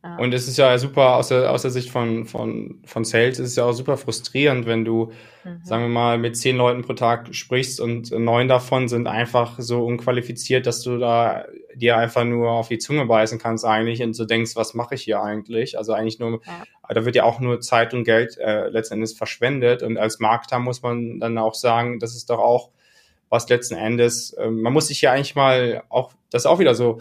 Und 0.00 0.32
es 0.32 0.46
ist 0.46 0.56
ja 0.56 0.78
super 0.78 1.16
aus 1.16 1.28
der, 1.28 1.50
aus 1.50 1.62
der 1.62 1.72
Sicht 1.72 1.90
von, 1.90 2.24
von, 2.24 2.80
von 2.84 3.04
Sales, 3.04 3.40
ist 3.40 3.50
es 3.50 3.56
ja 3.56 3.64
auch 3.64 3.72
super 3.72 3.96
frustrierend, 3.96 4.64
wenn 4.64 4.84
du, 4.84 5.10
mhm. 5.44 5.60
sagen 5.64 5.82
wir 5.82 5.88
mal, 5.88 6.18
mit 6.18 6.36
zehn 6.36 6.56
Leuten 6.56 6.82
pro 6.82 6.92
Tag 6.92 7.34
sprichst 7.34 7.80
und 7.80 8.12
neun 8.12 8.46
davon 8.46 8.86
sind 8.86 9.08
einfach 9.08 9.58
so 9.58 9.84
unqualifiziert, 9.84 10.66
dass 10.66 10.82
du 10.82 10.98
da 10.98 11.46
dir 11.74 11.96
einfach 11.96 12.24
nur 12.24 12.50
auf 12.50 12.68
die 12.68 12.78
Zunge 12.78 13.06
beißen 13.06 13.40
kannst 13.40 13.64
eigentlich 13.64 14.00
und 14.00 14.14
so 14.14 14.24
denkst, 14.24 14.54
was 14.54 14.72
mache 14.74 14.94
ich 14.94 15.02
hier 15.02 15.20
eigentlich? 15.20 15.76
Also 15.76 15.94
eigentlich 15.94 16.20
nur, 16.20 16.40
ja. 16.46 16.94
da 16.94 17.04
wird 17.04 17.16
ja 17.16 17.24
auch 17.24 17.40
nur 17.40 17.60
Zeit 17.60 17.92
und 17.92 18.04
Geld 18.04 18.38
äh, 18.38 18.68
letztendlich 18.68 19.16
verschwendet 19.16 19.82
und 19.82 19.98
als 19.98 20.20
Marketer 20.20 20.60
muss 20.60 20.80
man 20.80 21.18
dann 21.18 21.38
auch 21.38 21.54
sagen, 21.54 21.98
das 21.98 22.14
ist 22.14 22.30
doch 22.30 22.38
auch 22.38 22.70
was 23.30 23.48
letzten 23.48 23.74
Endes, 23.74 24.32
äh, 24.34 24.48
man 24.48 24.72
muss 24.72 24.88
sich 24.88 25.00
ja 25.00 25.12
eigentlich 25.12 25.34
mal 25.34 25.82
auch, 25.88 26.12
das 26.30 26.42
ist 26.42 26.46
auch 26.46 26.60
wieder 26.60 26.76
so, 26.76 27.00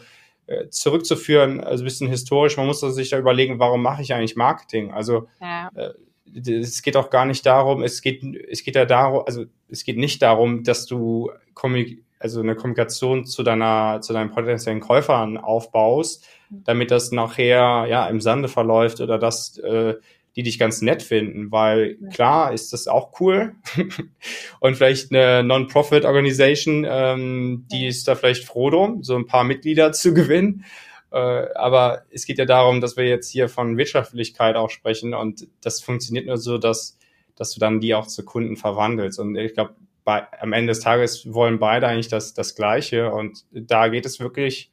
zurückzuführen, 0.69 1.62
also 1.62 1.83
ein 1.83 1.86
bisschen 1.86 2.10
historisch, 2.10 2.57
man 2.57 2.67
muss 2.67 2.79
sich 2.79 3.10
da 3.10 3.17
überlegen, 3.17 3.60
warum 3.60 3.81
mache 3.81 4.01
ich 4.01 4.13
eigentlich 4.13 4.36
Marketing? 4.36 4.91
Also 4.91 5.27
ja. 5.41 5.69
äh, 5.75 5.93
es 6.36 6.81
geht 6.81 6.97
auch 6.97 7.10
gar 7.10 7.25
nicht 7.25 7.45
darum, 7.45 7.83
es 7.83 8.01
geht, 8.01 8.23
es 8.49 8.63
geht 8.63 8.75
ja 8.75 8.86
darum, 8.86 9.23
also 9.25 9.45
es 9.69 9.83
geht 9.83 9.97
nicht 9.97 10.21
darum, 10.21 10.63
dass 10.63 10.86
du 10.86 11.31
Kommunik 11.53 12.03
also 12.19 12.41
eine 12.41 12.55
Kommunikation 12.55 13.25
zu 13.25 13.43
deiner, 13.43 14.01
zu 14.01 14.13
deinen 14.13 14.31
potenziellen 14.31 14.79
Käufern 14.79 15.38
aufbaust, 15.38 16.27
mhm. 16.49 16.63
damit 16.63 16.91
das 16.91 17.12
nachher 17.12 17.86
ja 17.88 18.07
im 18.07 18.21
Sande 18.21 18.47
verläuft 18.47 19.01
oder 19.01 19.19
dass 19.19 19.57
äh, 19.60 19.95
die 20.38 20.43
dich 20.43 20.60
ganz 20.60 20.84
nett 20.84 21.02
finden, 21.02 21.52
weil 21.52 21.97
klar 22.13 22.54
ist 22.54 22.71
das 22.71 22.88
auch 22.88 23.19
cool 23.19 23.56
und 24.60 24.76
vielleicht 24.76 25.12
eine 25.12 25.41
Non-Profit-Organisation, 25.41 26.86
ähm, 26.88 27.65
die 27.71 27.88
ist 27.88 28.08
da 28.08 28.13
vielleicht 28.13 28.45
froh 28.45 28.69
drum, 28.69 29.02
so 29.02 29.15
ein 29.15 29.26
paar 29.26 29.43
Mitglieder 29.43 29.91
zu 29.93 30.13
gewinnen. 30.13 30.63
Äh, 31.12 31.17
aber 31.56 32.04
es 32.12 32.28
geht 32.28 32.38
ja 32.38 32.45
darum, 32.45 32.82
dass 32.82 32.97
wir 32.97 33.06
jetzt 33.06 33.32
hier 33.32 33.50
von 33.50 33.78
Wirtschaftlichkeit 33.78 34.56
auch 34.56 34.69
sprechen 34.69 35.15
und 35.15 35.47
das 35.62 35.82
funktioniert 35.82 36.28
nur 36.28 36.38
so, 36.38 36.60
dass, 36.60 37.00
dass 37.36 37.52
du 37.56 37.60
dann 37.60 37.80
die 37.80 37.95
auch 37.95 38.06
zu 38.06 38.23
Kunden 38.23 38.58
verwandelst. 38.58 39.19
Und 39.19 39.36
ich 39.38 39.56
glaube, 39.56 39.73
am 40.06 40.54
Ende 40.54 40.69
des 40.69 40.82
Tages 40.82 41.34
wollen 41.34 41.58
beide 41.58 41.88
eigentlich 41.88 42.10
das, 42.10 42.36
das 42.36 42.54
Gleiche 42.54 43.12
und 43.12 43.43
da 43.52 43.88
geht 43.88 44.06
es 44.06 44.19
wirklich, 44.19 44.71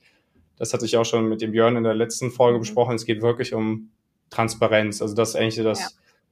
das 0.59 0.75
hatte 0.75 0.85
ich 0.85 0.99
auch 0.99 1.07
schon 1.07 1.27
mit 1.27 1.41
dem 1.41 1.53
Björn 1.53 1.77
in 1.77 1.85
der 1.85 1.95
letzten 1.95 2.31
Folge 2.31 2.59
mhm. 2.59 2.63
besprochen, 2.63 2.97
es 2.97 3.07
geht 3.07 3.23
wirklich 3.23 3.55
um 3.55 3.89
Transparenz. 4.35 5.01
Also 5.01 5.15
das 5.15 5.31
ist 5.31 5.37
eigentlich 5.37 5.57
das 5.57 5.81
ja. 5.81 5.89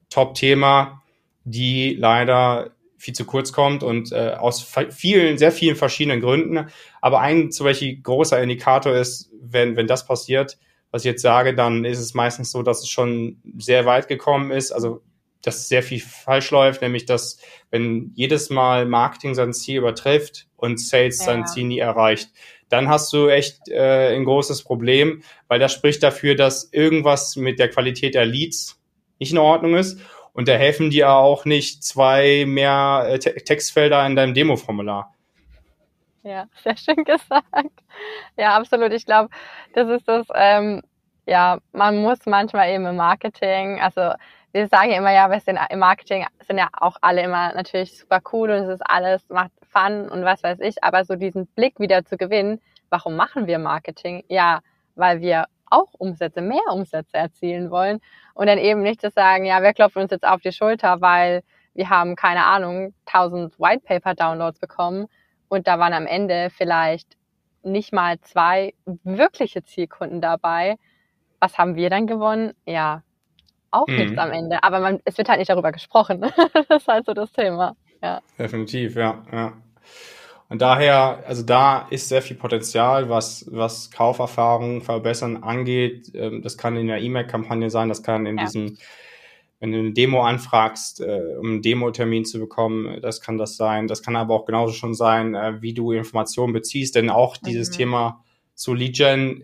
Top-Thema, 0.09 1.01
die 1.43 1.95
leider 1.95 2.71
viel 2.97 3.13
zu 3.13 3.25
kurz 3.25 3.51
kommt 3.51 3.83
und 3.83 4.11
äh, 4.11 4.35
aus 4.39 4.65
vielen, 4.91 5.37
sehr 5.37 5.51
vielen 5.51 5.75
verschiedenen 5.75 6.21
Gründen. 6.21 6.67
Aber 7.01 7.19
ein 7.19 7.51
zum 7.51 7.65
Beispiel 7.65 8.01
großer 8.01 8.41
Indikator 8.41 8.95
ist, 8.95 9.29
wenn, 9.41 9.75
wenn 9.75 9.87
das 9.87 10.05
passiert, 10.05 10.57
was 10.91 11.03
ich 11.03 11.11
jetzt 11.11 11.21
sage, 11.21 11.53
dann 11.53 11.85
ist 11.85 11.99
es 11.99 12.13
meistens 12.13 12.51
so, 12.51 12.61
dass 12.61 12.81
es 12.81 12.89
schon 12.89 13.41
sehr 13.57 13.85
weit 13.85 14.07
gekommen 14.07 14.51
ist. 14.51 14.71
Also 14.71 15.01
dass 15.41 15.67
sehr 15.67 15.83
viel 15.83 15.99
falsch 15.99 16.51
läuft, 16.51 16.81
nämlich 16.81 17.05
dass 17.05 17.37
wenn 17.69 18.11
jedes 18.15 18.49
Mal 18.49 18.85
Marketing 18.85 19.35
sein 19.35 19.53
Ziel 19.53 19.79
übertrifft 19.79 20.47
und 20.55 20.79
Sales 20.79 21.19
ja. 21.19 21.25
sein 21.25 21.45
Ziel 21.45 21.65
nie 21.65 21.79
erreicht, 21.79 22.31
dann 22.73 22.89
hast 22.89 23.13
du 23.13 23.27
echt 23.27 23.69
äh, 23.69 24.15
ein 24.15 24.25
großes 24.25 24.63
Problem, 24.63 25.21
weil 25.47 25.59
das 25.59 25.71
spricht 25.71 26.01
dafür, 26.01 26.35
dass 26.35 26.73
irgendwas 26.73 27.35
mit 27.35 27.59
der 27.59 27.69
Qualität 27.69 28.15
der 28.15 28.25
Leads 28.25 28.81
nicht 29.19 29.31
in 29.31 29.37
Ordnung 29.37 29.75
ist. 29.75 30.01
Und 30.33 30.47
da 30.47 30.53
helfen 30.53 30.89
dir 30.89 31.11
auch 31.11 31.45
nicht 31.45 31.83
zwei 31.83 32.45
mehr 32.47 33.05
äh, 33.07 33.19
Textfelder 33.19 34.03
in 34.07 34.15
deinem 34.15 34.33
Demo-Formular. 34.33 35.13
Ja, 36.23 36.47
sehr 36.63 36.75
schön 36.75 36.95
gesagt. 37.05 37.83
Ja, 38.37 38.57
absolut. 38.57 38.91
Ich 38.91 39.05
glaube, 39.05 39.29
das 39.75 39.87
ist 39.89 40.07
das, 40.07 40.25
ähm, 40.33 40.81
ja, 41.27 41.59
man 41.73 42.01
muss 42.01 42.25
manchmal 42.25 42.71
eben 42.71 42.87
im 42.87 42.95
Marketing, 42.95 43.79
also 43.81 44.13
wir 44.51 44.67
sagen 44.67 44.91
immer, 44.93 45.13
ja, 45.13 45.29
wir 45.29 45.39
sind 45.39 45.59
im 45.69 45.79
Marketing 45.79 46.25
sind 46.47 46.57
ja 46.57 46.69
auch 46.73 46.97
alle 47.01 47.21
immer 47.21 47.53
natürlich 47.53 47.99
super 47.99 48.19
cool 48.31 48.49
und 48.49 48.63
es 48.63 48.79
ist 48.79 48.83
alles, 48.83 49.29
macht 49.29 49.51
Fun 49.73 50.09
und 50.09 50.23
was 50.23 50.43
weiß 50.43 50.59
ich, 50.61 50.83
aber 50.83 51.03
so 51.05 51.15
diesen 51.15 51.47
Blick 51.47 51.79
wieder 51.79 52.05
zu 52.05 52.17
gewinnen, 52.17 52.61
warum 52.89 53.15
machen 53.15 53.47
wir 53.47 53.59
Marketing? 53.59 54.23
Ja, 54.29 54.61
weil 54.95 55.21
wir 55.21 55.45
auch 55.65 55.89
Umsätze, 55.97 56.41
mehr 56.41 56.61
Umsätze 56.71 57.17
erzielen 57.17 57.71
wollen 57.71 57.99
und 58.35 58.47
dann 58.47 58.59
eben 58.59 58.83
nicht 58.83 59.01
zu 59.01 59.09
sagen, 59.09 59.45
ja, 59.45 59.61
wir 59.63 59.73
klopfen 59.73 60.03
uns 60.03 60.11
jetzt 60.11 60.25
auf 60.25 60.41
die 60.41 60.51
Schulter, 60.51 61.01
weil 61.01 61.43
wir 61.73 61.89
haben, 61.89 62.15
keine 62.15 62.45
Ahnung, 62.45 62.93
1000 63.07 63.59
White 63.59 63.83
Paper 63.85 64.13
Downloads 64.13 64.59
bekommen 64.59 65.07
und 65.49 65.67
da 65.67 65.79
waren 65.79 65.93
am 65.93 66.05
Ende 66.05 66.49
vielleicht 66.51 67.17
nicht 67.63 67.93
mal 67.93 68.19
zwei 68.21 68.73
wirkliche 68.85 69.63
Zielkunden 69.63 70.21
dabei. 70.21 70.77
Was 71.39 71.57
haben 71.57 71.75
wir 71.75 71.89
dann 71.89 72.07
gewonnen? 72.07 72.53
Ja, 72.65 73.01
auch 73.71 73.87
mhm. 73.87 73.95
nichts 73.95 74.17
am 74.17 74.31
Ende. 74.31 74.63
Aber 74.63 74.79
man, 74.79 74.99
es 75.05 75.17
wird 75.17 75.29
halt 75.29 75.39
nicht 75.39 75.49
darüber 75.49 75.71
gesprochen. 75.71 76.21
das 76.53 76.69
ist 76.69 76.87
halt 76.87 77.05
so 77.05 77.13
das 77.13 77.31
Thema. 77.31 77.75
Ja. 78.03 78.21
Definitiv, 78.37 78.95
ja, 78.95 79.23
ja. 79.31 79.53
Und 80.49 80.61
daher, 80.61 81.23
also 81.25 81.41
da 81.41 81.87
ist 81.89 82.09
sehr 82.09 82.21
viel 82.21 82.35
Potenzial, 82.35 83.09
was, 83.09 83.45
was 83.49 83.89
Kauferfahrungen 83.89 84.81
verbessern 84.81 85.41
angeht. 85.41 86.11
Ähm, 86.13 86.41
das 86.41 86.57
kann 86.57 86.75
in 86.75 86.87
der 86.87 86.99
E-Mail-Kampagne 86.99 87.69
sein, 87.69 87.89
das 87.89 88.03
kann 88.03 88.25
in 88.25 88.37
ja. 88.37 88.43
diesem, 88.43 88.77
wenn 89.59 89.71
du 89.71 89.79
eine 89.79 89.93
Demo 89.93 90.21
anfragst, 90.21 91.01
äh, 91.01 91.37
um 91.39 91.47
einen 91.47 91.61
Demo-Termin 91.61 92.25
zu 92.25 92.39
bekommen, 92.39 93.01
das 93.01 93.21
kann 93.21 93.37
das 93.37 93.55
sein. 93.55 93.87
Das 93.87 94.03
kann 94.03 94.15
aber 94.15 94.35
auch 94.35 94.45
genauso 94.45 94.73
schon 94.73 94.93
sein, 94.93 95.33
äh, 95.33 95.61
wie 95.61 95.73
du 95.73 95.91
Informationen 95.91 96.53
beziehst, 96.53 96.95
denn 96.95 97.09
auch 97.09 97.37
dieses 97.37 97.69
mhm. 97.71 97.73
Thema 97.73 98.23
zu 98.53 98.73
Lead 98.73 98.95
Gen 98.97 99.43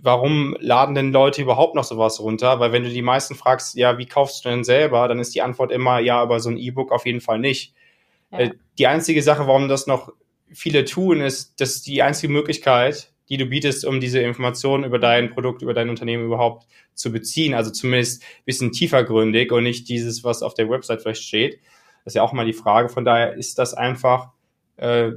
warum 0.00 0.56
laden 0.60 0.94
denn 0.94 1.12
Leute 1.12 1.42
überhaupt 1.42 1.74
noch 1.74 1.84
sowas 1.84 2.20
runter? 2.20 2.60
Weil 2.60 2.72
wenn 2.72 2.84
du 2.84 2.90
die 2.90 3.02
meisten 3.02 3.34
fragst, 3.34 3.74
ja, 3.74 3.98
wie 3.98 4.06
kaufst 4.06 4.44
du 4.44 4.48
denn 4.48 4.64
selber, 4.64 5.08
dann 5.08 5.18
ist 5.18 5.34
die 5.34 5.42
Antwort 5.42 5.72
immer, 5.72 5.98
ja, 5.98 6.22
über 6.22 6.40
so 6.40 6.48
ein 6.48 6.56
E-Book 6.56 6.92
auf 6.92 7.06
jeden 7.06 7.20
Fall 7.20 7.38
nicht. 7.38 7.74
Ja. 8.32 8.38
Äh, 8.38 8.50
die 8.78 8.86
einzige 8.86 9.22
Sache, 9.22 9.46
warum 9.46 9.68
das 9.68 9.86
noch 9.86 10.12
viele 10.52 10.84
tun, 10.84 11.20
ist, 11.20 11.60
dass 11.60 11.82
die 11.82 12.02
einzige 12.02 12.32
Möglichkeit, 12.32 13.12
die 13.28 13.36
du 13.36 13.46
bietest, 13.46 13.84
um 13.84 14.00
diese 14.00 14.20
Informationen 14.20 14.84
über 14.84 14.98
dein 14.98 15.30
Produkt, 15.30 15.62
über 15.62 15.74
dein 15.74 15.90
Unternehmen 15.90 16.24
überhaupt 16.24 16.66
zu 16.94 17.10
beziehen. 17.10 17.54
Also 17.54 17.70
zumindest 17.70 18.22
ein 18.22 18.44
bisschen 18.44 18.72
tiefergründig 18.72 19.50
und 19.52 19.64
nicht 19.64 19.88
dieses, 19.88 20.22
was 20.22 20.42
auf 20.42 20.54
der 20.54 20.68
Website 20.70 21.02
vielleicht 21.02 21.22
steht. 21.22 21.60
Das 22.04 22.12
ist 22.12 22.14
ja 22.14 22.22
auch 22.22 22.32
mal 22.32 22.46
die 22.46 22.52
Frage. 22.52 22.88
Von 22.88 23.04
daher 23.04 23.34
ist 23.34 23.58
das 23.58 23.74
einfach 23.74 24.30
äh, 24.76 25.12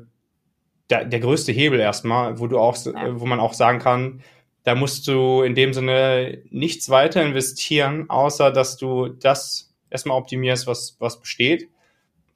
der, 0.90 1.06
der 1.06 1.20
größte 1.20 1.52
Hebel 1.52 1.80
erstmal, 1.80 2.40
wo 2.40 2.48
du 2.48 2.58
auch, 2.58 2.76
ja. 2.84 3.20
wo 3.20 3.26
man 3.26 3.40
auch 3.40 3.54
sagen 3.54 3.80
kann, 3.80 4.24
da 4.64 4.76
musst 4.76 5.08
du 5.08 5.44
in 5.44 5.56
dem 5.56 5.74
Sinne 5.74 6.42
nichts 6.50 6.90
weiter 6.90 7.24
investieren, 7.24 8.10
außer 8.10 8.52
dass 8.52 8.78
du 8.78 9.08
das 9.08 9.74
erstmal 9.90 10.18
optimierst, 10.18 10.68
was, 10.68 10.98
was 11.00 11.20
besteht. 11.20 11.70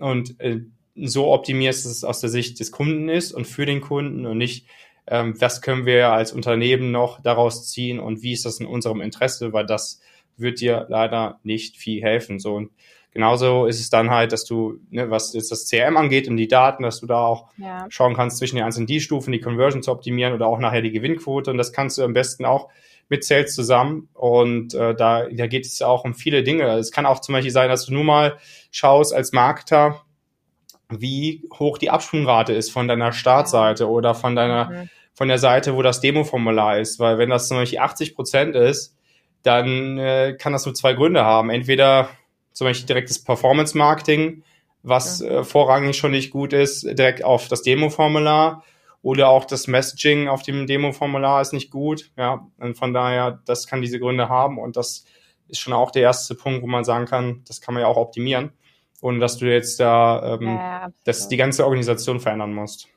Und 0.03 0.39
äh, 0.39 0.61
so 0.95 1.31
optimierst, 1.31 1.85
dass 1.85 1.91
es 1.91 2.03
aus 2.03 2.19
der 2.19 2.29
Sicht 2.29 2.59
des 2.59 2.71
Kunden 2.71 3.09
ist 3.09 3.31
und 3.31 3.47
für 3.47 3.65
den 3.65 3.81
Kunden 3.81 4.25
und 4.25 4.37
nicht, 4.37 4.67
ähm, 5.07 5.39
was 5.39 5.61
können 5.61 5.85
wir 5.85 6.11
als 6.11 6.31
Unternehmen 6.31 6.91
noch 6.91 7.21
daraus 7.21 7.69
ziehen 7.69 7.99
und 7.99 8.21
wie 8.21 8.33
ist 8.33 8.45
das 8.45 8.59
in 8.59 8.67
unserem 8.67 9.01
Interesse, 9.01 9.53
weil 9.53 9.65
das 9.65 10.01
wird 10.37 10.61
dir 10.61 10.85
leider 10.89 11.39
nicht 11.43 11.77
viel 11.77 12.01
helfen. 12.01 12.39
So 12.39 12.55
und 12.55 12.71
genauso 13.11 13.65
ist 13.65 13.79
es 13.79 13.89
dann 13.89 14.09
halt, 14.11 14.31
dass 14.31 14.45
du, 14.45 14.79
ne, 14.91 15.09
was 15.09 15.33
jetzt 15.33 15.51
das 15.51 15.67
CRM 15.69 15.97
angeht 15.97 16.27
und 16.27 16.37
die 16.37 16.47
Daten, 16.47 16.83
dass 16.83 16.99
du 16.99 17.07
da 17.07 17.25
auch 17.25 17.47
ja. 17.57 17.85
schauen 17.89 18.15
kannst 18.15 18.37
zwischen 18.37 18.57
den 18.57 18.65
einzelnen 18.65 18.87
D-Stufen, 18.87 19.31
die 19.31 19.39
Conversion 19.39 19.83
zu 19.83 19.91
optimieren 19.91 20.33
oder 20.33 20.47
auch 20.47 20.59
nachher 20.59 20.81
die 20.81 20.91
Gewinnquote 20.91 21.49
und 21.49 21.57
das 21.57 21.73
kannst 21.73 21.97
du 21.97 22.03
am 22.03 22.13
besten 22.13 22.45
auch 22.45 22.69
mit 23.09 23.23
Sales 23.23 23.53
zusammen 23.53 24.09
und 24.13 24.73
äh, 24.73 24.95
da, 24.95 25.27
da 25.29 25.47
geht 25.47 25.65
es 25.65 25.81
auch 25.81 26.05
um 26.05 26.13
viele 26.13 26.43
Dinge. 26.43 26.65
Es 26.77 26.91
kann 26.91 27.05
auch 27.05 27.19
zum 27.19 27.33
Beispiel 27.33 27.51
sein, 27.51 27.69
dass 27.69 27.85
du 27.85 27.93
nur 27.93 28.03
mal 28.03 28.37
schaust 28.73 29.13
als 29.13 29.31
Marketer, 29.31 30.01
wie 30.89 31.47
hoch 31.57 31.77
die 31.77 31.91
Absprungrate 31.91 32.53
ist 32.53 32.71
von 32.71 32.87
deiner 32.87 33.13
Startseite 33.13 33.87
oder 33.87 34.15
von 34.15 34.35
deiner, 34.35 34.69
mhm. 34.69 34.89
von 35.13 35.27
der 35.27 35.37
Seite, 35.37 35.75
wo 35.75 35.81
das 35.83 36.01
Demo-Formular 36.01 36.79
ist. 36.79 36.99
Weil 36.99 37.17
wenn 37.19 37.29
das 37.29 37.47
zum 37.47 37.57
Beispiel 37.57 37.79
80 37.79 38.15
Prozent 38.15 38.55
ist, 38.55 38.97
dann 39.43 39.97
äh, 39.99 40.35
kann 40.39 40.53
das 40.53 40.65
nur 40.65 40.73
zwei 40.73 40.93
Gründe 40.93 41.23
haben. 41.23 41.49
Entweder 41.51 42.09
zum 42.51 42.65
Beispiel 42.65 42.87
direktes 42.87 43.23
Performance-Marketing, 43.23 44.43
was 44.81 45.19
ja. 45.19 45.39
äh, 45.39 45.43
vorrangig 45.43 45.95
schon 45.95 46.11
nicht 46.11 46.31
gut 46.31 46.51
ist, 46.51 46.83
direkt 46.83 47.23
auf 47.23 47.47
das 47.47 47.61
Demo-Formular 47.61 48.63
oder 49.03 49.29
auch 49.29 49.45
das 49.45 49.67
Messaging 49.67 50.29
auf 50.29 50.41
dem 50.41 50.65
Demo-Formular 50.65 51.41
ist 51.41 51.53
nicht 51.53 51.69
gut. 51.69 52.11
Ja, 52.17 52.47
und 52.57 52.75
von 52.75 52.91
daher, 52.93 53.39
das 53.45 53.67
kann 53.67 53.81
diese 53.81 53.99
Gründe 53.99 54.29
haben 54.29 54.57
und 54.57 54.77
das 54.77 55.05
ist 55.47 55.59
schon 55.59 55.73
auch 55.73 55.91
der 55.91 56.01
erste 56.01 56.33
Punkt, 56.33 56.63
wo 56.63 56.67
man 56.67 56.83
sagen 56.83 57.05
kann, 57.05 57.43
das 57.47 57.61
kann 57.61 57.75
man 57.75 57.81
ja 57.81 57.87
auch 57.87 57.97
optimieren 57.97 58.51
ohne 59.03 59.19
dass 59.19 59.37
du 59.37 59.45
jetzt 59.45 59.79
da 59.79 60.37
ähm, 60.39 60.47
ja, 60.47 60.87
dass 61.03 61.27
die 61.27 61.37
ganze 61.37 61.65
Organisation 61.65 62.19
verändern 62.19 62.53
musst. 62.53 62.87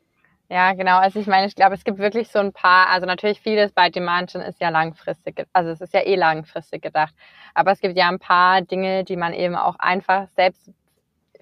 Ja, 0.49 0.73
genau. 0.75 0.99
Also 0.99 1.19
ich 1.19 1.27
meine, 1.27 1.49
ich 1.49 1.57
glaube, 1.57 1.75
es 1.75 1.83
gibt 1.83 1.99
wirklich 1.99 2.29
so 2.29 2.39
ein 2.39 2.53
paar, 2.53 2.89
also 2.89 3.05
natürlich 3.05 3.41
vieles 3.41 3.73
bei 3.73 3.91
Dimension 3.91 4.41
ist 4.41 4.61
ja 4.61 4.69
langfristig, 4.69 5.45
also 5.53 5.71
es 5.71 5.81
ist 5.81 5.93
ja 5.93 6.03
eh 6.03 6.15
langfristig 6.15 6.83
gedacht. 6.83 7.13
Aber 7.55 7.73
es 7.73 7.81
gibt 7.81 7.99
ja 7.99 8.09
ein 8.09 8.21
paar 8.21 8.63
Dinge, 8.63 9.03
die 9.03 9.17
man 9.17 9.33
eben 9.33 9.57
auch 9.57 9.77
einfach 9.81 10.29
selbst 10.37 10.71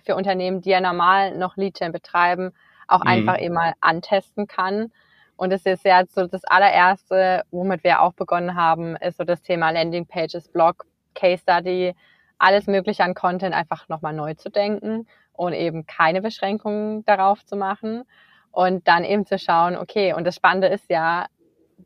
für 0.03 0.17
Unternehmen, 0.17 0.63
die 0.63 0.71
ja 0.71 0.81
normal 0.81 1.37
noch 1.37 1.57
Lead-Gen 1.59 1.93
betreiben, 1.93 2.53
auch 2.89 3.01
mhm. 3.01 3.09
einfach 3.09 3.39
eben 3.39 3.55
mal 3.55 3.75
antesten 3.81 4.47
kann. 4.47 4.91
Und 5.37 5.53
es 5.53 5.67
ist 5.67 5.85
ja 5.85 6.05
so 6.07 6.27
das 6.27 6.45
allererste, 6.45 7.43
womit 7.51 7.85
wir 7.85 8.01
auch 8.01 8.15
begonnen 8.15 8.55
haben, 8.55 8.97
ist 8.97 9.19
so 9.19 9.25
das 9.25 9.43
Thema 9.43 9.71
Landing 9.71 10.07
Pages, 10.07 10.49
Blog, 10.49 10.87
Case 11.15 11.43
Study, 11.43 11.95
alles 12.39 12.67
Mögliche 12.67 13.05
an 13.05 13.15
Content 13.15 13.55
einfach 13.55 13.89
nochmal 13.89 14.13
neu 14.13 14.35
zu 14.35 14.51
denken 14.51 15.07
und 15.33 15.53
eben 15.53 15.87
keine 15.87 16.23
Beschränkungen 16.23 17.05
darauf 17.05 17.45
zu 17.45 17.57
machen 17.57 18.05
und 18.51 18.87
dann 18.87 19.05
eben 19.05 19.27
zu 19.27 19.39
schauen, 19.39 19.77
okay, 19.77 20.13
und 20.15 20.25
das 20.25 20.37
Spannende 20.37 20.69
ist 20.69 20.89
ja, 20.89 21.27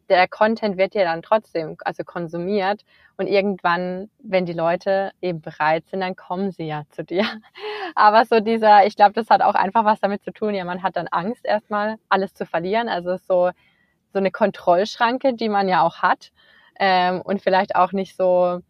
der 0.09 0.29
Content 0.29 0.77
wird 0.77 0.95
ja 0.95 1.05
dann 1.05 1.23
trotzdem, 1.23 1.77
also 1.85 2.05
konsumiert 2.05 2.83
und 3.17 3.27
irgendwann, 3.27 4.11
wenn 4.19 4.47
die 4.47 4.53
Leute 4.53 5.13
eben 5.21 5.41
bereit 5.41 5.87
sind, 5.89 6.01
dann 6.01 6.17
kommen 6.17 6.51
sie 6.51 6.67
ja 6.67 6.83
zu 6.91 7.05
dir. 7.05 7.25
Aber 7.95 8.25
so 8.25 8.41
dieser, 8.41 8.87
ich 8.87 8.97
glaube, 8.97 9.13
das 9.13 9.31
hat 9.31 9.43
auch 9.43 9.55
einfach 9.55 9.85
was 9.85 10.01
damit 10.01 10.23
zu 10.23 10.33
tun, 10.33 10.55
ja, 10.55 10.65
man 10.65 10.83
hat 10.83 10.97
dann 10.97 11.09
Angst 11.09 11.45
erstmal 11.45 11.97
alles 12.09 12.35
zu 12.35 12.47
verlieren, 12.47 12.89
also 12.89 13.17
so, 13.17 13.51
so 14.13 14.19
eine 14.19 14.31
Kontrollschranke, 14.31 15.35
die 15.35 15.49
man 15.49 15.69
ja 15.69 15.83
auch 15.83 15.99
hat 15.99 16.33
ähm, 16.79 17.23
und 17.23 17.43
vielleicht 17.43 17.77
auch 17.77 17.93
nicht 17.93 18.17
so 18.17 18.61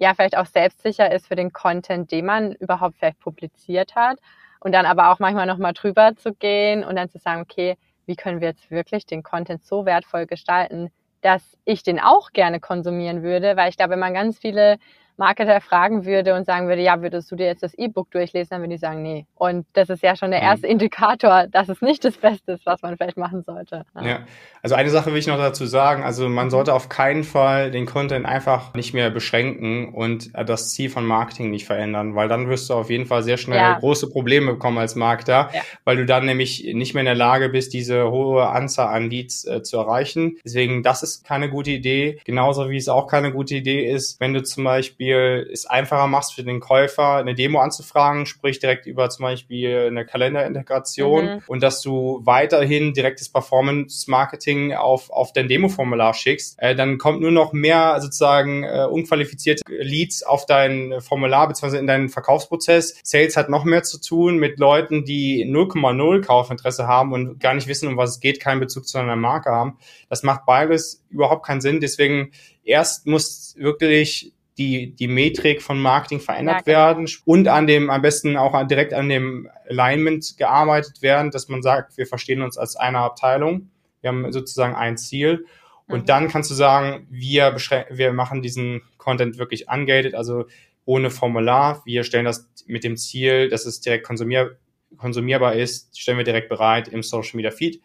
ja 0.00 0.14
vielleicht 0.14 0.36
auch 0.36 0.46
selbstsicher 0.46 1.12
ist 1.12 1.28
für 1.28 1.36
den 1.36 1.52
Content, 1.52 2.10
den 2.10 2.26
man 2.26 2.52
überhaupt 2.54 2.96
vielleicht 2.96 3.20
publiziert 3.20 3.94
hat. 3.94 4.18
Und 4.58 4.72
dann 4.72 4.86
aber 4.86 5.10
auch 5.10 5.20
manchmal 5.20 5.46
nochmal 5.46 5.72
drüber 5.72 6.16
zu 6.16 6.34
gehen 6.34 6.84
und 6.84 6.96
dann 6.96 7.08
zu 7.08 7.18
sagen, 7.18 7.42
okay, 7.42 7.76
wie 8.06 8.16
können 8.16 8.40
wir 8.40 8.48
jetzt 8.48 8.70
wirklich 8.70 9.06
den 9.06 9.22
Content 9.22 9.64
so 9.64 9.86
wertvoll 9.86 10.26
gestalten, 10.26 10.90
dass 11.22 11.56
ich 11.64 11.82
den 11.82 12.00
auch 12.00 12.32
gerne 12.32 12.60
konsumieren 12.60 13.22
würde, 13.22 13.56
weil 13.56 13.70
ich 13.70 13.76
glaube, 13.76 13.92
wenn 13.92 14.00
man 14.00 14.14
ganz 14.14 14.38
viele 14.38 14.78
Marketer 15.16 15.60
fragen 15.60 16.04
würde 16.04 16.34
und 16.34 16.46
sagen 16.46 16.68
würde, 16.68 16.82
ja, 16.82 17.02
würdest 17.02 17.30
du 17.30 17.36
dir 17.36 17.46
jetzt 17.46 17.62
das 17.62 17.74
E-Book 17.74 18.10
durchlesen, 18.10 18.48
dann 18.50 18.62
würde 18.62 18.74
ich 18.74 18.80
sagen, 18.80 19.02
nee. 19.02 19.26
Und 19.34 19.66
das 19.74 19.90
ist 19.90 20.02
ja 20.02 20.16
schon 20.16 20.30
der 20.30 20.40
mhm. 20.40 20.46
erste 20.46 20.66
Indikator, 20.66 21.46
dass 21.46 21.68
es 21.68 21.82
nicht 21.82 22.04
das 22.04 22.16
Beste 22.16 22.52
ist, 22.52 22.66
was 22.66 22.82
man 22.82 22.96
vielleicht 22.96 23.16
machen 23.16 23.42
sollte. 23.44 23.84
Ja. 23.94 24.06
ja. 24.06 24.18
also 24.62 24.74
eine 24.74 24.90
Sache 24.90 25.12
will 25.12 25.18
ich 25.18 25.26
noch 25.26 25.38
dazu 25.38 25.66
sagen. 25.66 26.02
Also 26.02 26.28
man 26.28 26.46
mhm. 26.46 26.50
sollte 26.50 26.74
auf 26.74 26.88
keinen 26.88 27.24
Fall 27.24 27.70
den 27.70 27.86
Content 27.86 28.26
einfach 28.26 28.74
nicht 28.74 28.94
mehr 28.94 29.10
beschränken 29.10 29.92
und 29.94 30.30
das 30.34 30.72
Ziel 30.72 30.90
von 30.90 31.04
Marketing 31.04 31.50
nicht 31.50 31.66
verändern, 31.66 32.14
weil 32.14 32.28
dann 32.28 32.48
wirst 32.48 32.70
du 32.70 32.74
auf 32.74 32.90
jeden 32.90 33.06
Fall 33.06 33.22
sehr 33.22 33.36
schnell 33.36 33.58
ja. 33.58 33.78
große 33.78 34.10
Probleme 34.10 34.52
bekommen 34.52 34.78
als 34.78 34.94
Marketer, 34.94 35.50
ja. 35.52 35.62
weil 35.84 35.96
du 35.96 36.06
dann 36.06 36.26
nämlich 36.26 36.70
nicht 36.72 36.94
mehr 36.94 37.02
in 37.02 37.06
der 37.06 37.14
Lage 37.14 37.48
bist, 37.48 37.72
diese 37.72 38.10
hohe 38.10 38.48
Anzahl 38.48 38.94
an 38.94 39.10
Leads 39.10 39.44
äh, 39.44 39.62
zu 39.62 39.76
erreichen. 39.76 40.38
Deswegen, 40.44 40.82
das 40.82 41.02
ist 41.02 41.24
keine 41.24 41.50
gute 41.50 41.70
Idee. 41.70 42.18
Genauso 42.24 42.70
wie 42.70 42.76
es 42.76 42.88
auch 42.88 43.06
keine 43.06 43.32
gute 43.32 43.56
Idee 43.56 43.90
ist, 43.90 44.20
wenn 44.20 44.34
du 44.34 44.42
zum 44.42 44.64
Beispiel 44.64 44.99
Beispiel 45.00 45.48
es 45.50 45.66
einfacher 45.66 46.06
machst 46.06 46.34
für 46.34 46.44
den 46.44 46.60
Käufer, 46.60 47.16
eine 47.16 47.34
Demo 47.34 47.60
anzufragen, 47.60 48.26
sprich 48.26 48.58
direkt 48.58 48.86
über 48.86 49.08
zum 49.08 49.24
Beispiel 49.24 49.86
eine 49.86 50.04
Kalenderintegration 50.04 51.24
mhm. 51.24 51.42
und 51.46 51.62
dass 51.62 51.80
du 51.80 52.20
weiterhin 52.24 52.92
direktes 52.92 53.30
Performance-Marketing 53.30 54.74
auf, 54.74 55.10
auf 55.10 55.32
dein 55.32 55.48
Demo-Formular 55.48 56.12
schickst, 56.14 56.56
äh, 56.58 56.74
dann 56.74 56.98
kommt 56.98 57.20
nur 57.22 57.30
noch 57.30 57.52
mehr 57.52 57.98
sozusagen 58.00 58.64
äh, 58.64 58.86
unqualifizierte 58.90 59.62
Leads 59.66 60.22
auf 60.22 60.44
dein 60.46 61.00
Formular 61.00 61.48
bzw. 61.48 61.78
in 61.78 61.86
deinen 61.86 62.08
Verkaufsprozess. 62.10 62.98
Sales 63.02 63.36
hat 63.36 63.48
noch 63.48 63.64
mehr 63.64 63.82
zu 63.82 64.00
tun 64.00 64.36
mit 64.36 64.58
Leuten, 64.58 65.04
die 65.04 65.46
0,0 65.46 66.24
Kaufinteresse 66.24 66.86
haben 66.86 67.12
und 67.12 67.40
gar 67.40 67.54
nicht 67.54 67.68
wissen, 67.68 67.88
um 67.88 67.96
was 67.96 68.10
es 68.10 68.20
geht, 68.20 68.40
keinen 68.40 68.60
Bezug 68.60 68.86
zu 68.86 68.98
einer 68.98 69.16
Marke 69.16 69.50
haben. 69.50 69.78
Das 70.08 70.22
macht 70.22 70.44
beides 70.44 71.02
überhaupt 71.08 71.46
keinen 71.46 71.60
Sinn. 71.60 71.80
Deswegen 71.80 72.32
erst 72.64 73.06
muss 73.06 73.54
wirklich 73.56 74.32
die, 74.60 74.94
die 74.94 75.08
Metrik 75.08 75.62
von 75.62 75.80
Marketing 75.80 76.20
verändert 76.20 76.66
ja, 76.66 76.66
werden 76.66 77.08
und 77.24 77.48
an 77.48 77.66
dem, 77.66 77.88
am 77.88 78.02
besten 78.02 78.36
auch 78.36 78.62
direkt 78.66 78.92
an 78.92 79.08
dem 79.08 79.48
Alignment 79.66 80.36
gearbeitet 80.36 81.00
werden, 81.00 81.30
dass 81.30 81.48
man 81.48 81.62
sagt, 81.62 81.96
wir 81.96 82.06
verstehen 82.06 82.42
uns 82.42 82.58
als 82.58 82.76
eine 82.76 82.98
Abteilung. 82.98 83.70
Wir 84.02 84.08
haben 84.08 84.30
sozusagen 84.30 84.74
ein 84.74 84.98
Ziel. 84.98 85.46
Und 85.86 86.02
mhm. 86.02 86.06
dann 86.06 86.28
kannst 86.28 86.50
du 86.50 86.54
sagen, 86.54 87.06
wir, 87.08 87.56
wir 87.88 88.12
machen 88.12 88.42
diesen 88.42 88.82
Content 88.98 89.38
wirklich 89.38 89.70
ungated, 89.70 90.14
also 90.14 90.44
ohne 90.84 91.08
Formular. 91.08 91.80
Wir 91.86 92.04
stellen 92.04 92.26
das 92.26 92.46
mit 92.66 92.84
dem 92.84 92.98
Ziel, 92.98 93.48
dass 93.48 93.64
es 93.64 93.80
direkt 93.80 94.06
konsumier 94.06 94.58
konsumierbar 94.98 95.54
ist, 95.54 95.98
stellen 95.98 96.18
wir 96.18 96.24
direkt 96.24 96.48
bereit 96.50 96.88
im 96.88 97.02
Social 97.02 97.36
Media 97.36 97.52
Feed. 97.52 97.80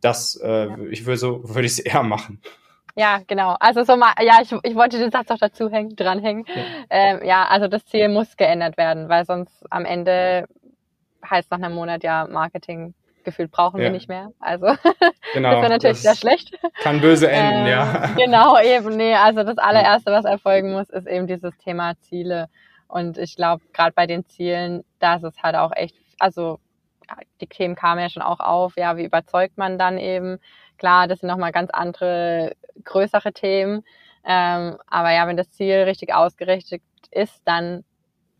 Das, 0.00 0.36
äh, 0.36 0.66
ja. 0.66 0.78
ich 0.90 1.04
würde 1.04 1.16
so, 1.18 1.40
würde 1.48 1.66
ich 1.66 1.72
es 1.72 1.78
eher 1.80 2.04
machen. 2.04 2.40
Ja, 2.94 3.20
genau. 3.26 3.56
Also 3.58 3.84
so 3.84 3.96
mal, 3.96 4.12
ja, 4.20 4.40
ich, 4.42 4.52
ich 4.62 4.74
wollte 4.74 4.98
den 4.98 5.10
Satz 5.10 5.30
auch 5.30 5.38
dazu 5.38 5.70
hängen, 5.70 5.96
dranhängen. 5.96 6.44
Ja. 6.46 6.62
Ähm, 6.90 7.24
ja, 7.24 7.46
also 7.46 7.68
das 7.68 7.84
Ziel 7.86 8.08
muss 8.08 8.36
geändert 8.36 8.76
werden, 8.76 9.08
weil 9.08 9.24
sonst 9.24 9.64
am 9.70 9.84
Ende 9.84 10.46
heißt 11.28 11.50
nach 11.50 11.58
einem 11.58 11.74
Monat 11.74 12.02
ja 12.02 12.26
Marketing 12.26 12.94
gefühlt 13.24 13.50
brauchen 13.50 13.78
ja. 13.78 13.84
wir 13.84 13.90
nicht 13.90 14.08
mehr. 14.08 14.32
Also 14.40 14.66
genau, 15.32 15.52
das 15.52 15.60
wäre 15.60 15.68
natürlich 15.70 16.02
das 16.02 16.02
sehr 16.02 16.16
schlecht. 16.16 16.58
Kann 16.80 17.00
böse 17.00 17.30
enden, 17.30 17.62
ähm, 17.62 17.66
ja. 17.66 18.06
Genau, 18.16 18.60
eben. 18.60 18.96
Nee, 18.96 19.14
also 19.14 19.42
das 19.42 19.58
allererste, 19.58 20.12
was 20.12 20.24
erfolgen 20.24 20.72
muss, 20.72 20.90
ist 20.90 21.06
eben 21.06 21.26
dieses 21.26 21.56
Thema 21.58 21.94
Ziele. 22.00 22.48
Und 22.88 23.16
ich 23.16 23.36
glaube, 23.36 23.62
gerade 23.72 23.92
bei 23.92 24.06
den 24.06 24.26
Zielen, 24.26 24.84
da 24.98 25.14
ist 25.14 25.24
es 25.24 25.42
halt 25.42 25.56
auch 25.56 25.72
echt, 25.74 25.96
also 26.18 26.58
die 27.40 27.46
Themen 27.46 27.74
kamen 27.74 28.00
ja 28.00 28.10
schon 28.10 28.22
auch 28.22 28.40
auf, 28.40 28.76
ja, 28.76 28.96
wie 28.96 29.04
überzeugt 29.04 29.56
man 29.56 29.78
dann 29.78 29.98
eben? 29.98 30.38
Klar, 30.82 31.06
das 31.06 31.20
sind 31.20 31.28
nochmal 31.28 31.52
ganz 31.52 31.70
andere, 31.72 32.56
größere 32.82 33.32
Themen. 33.32 33.84
Ähm, 34.26 34.78
aber 34.88 35.12
ja, 35.12 35.28
wenn 35.28 35.36
das 35.36 35.48
Ziel 35.52 35.76
richtig 35.76 36.12
ausgerichtet 36.12 36.82
ist, 37.12 37.40
dann 37.44 37.84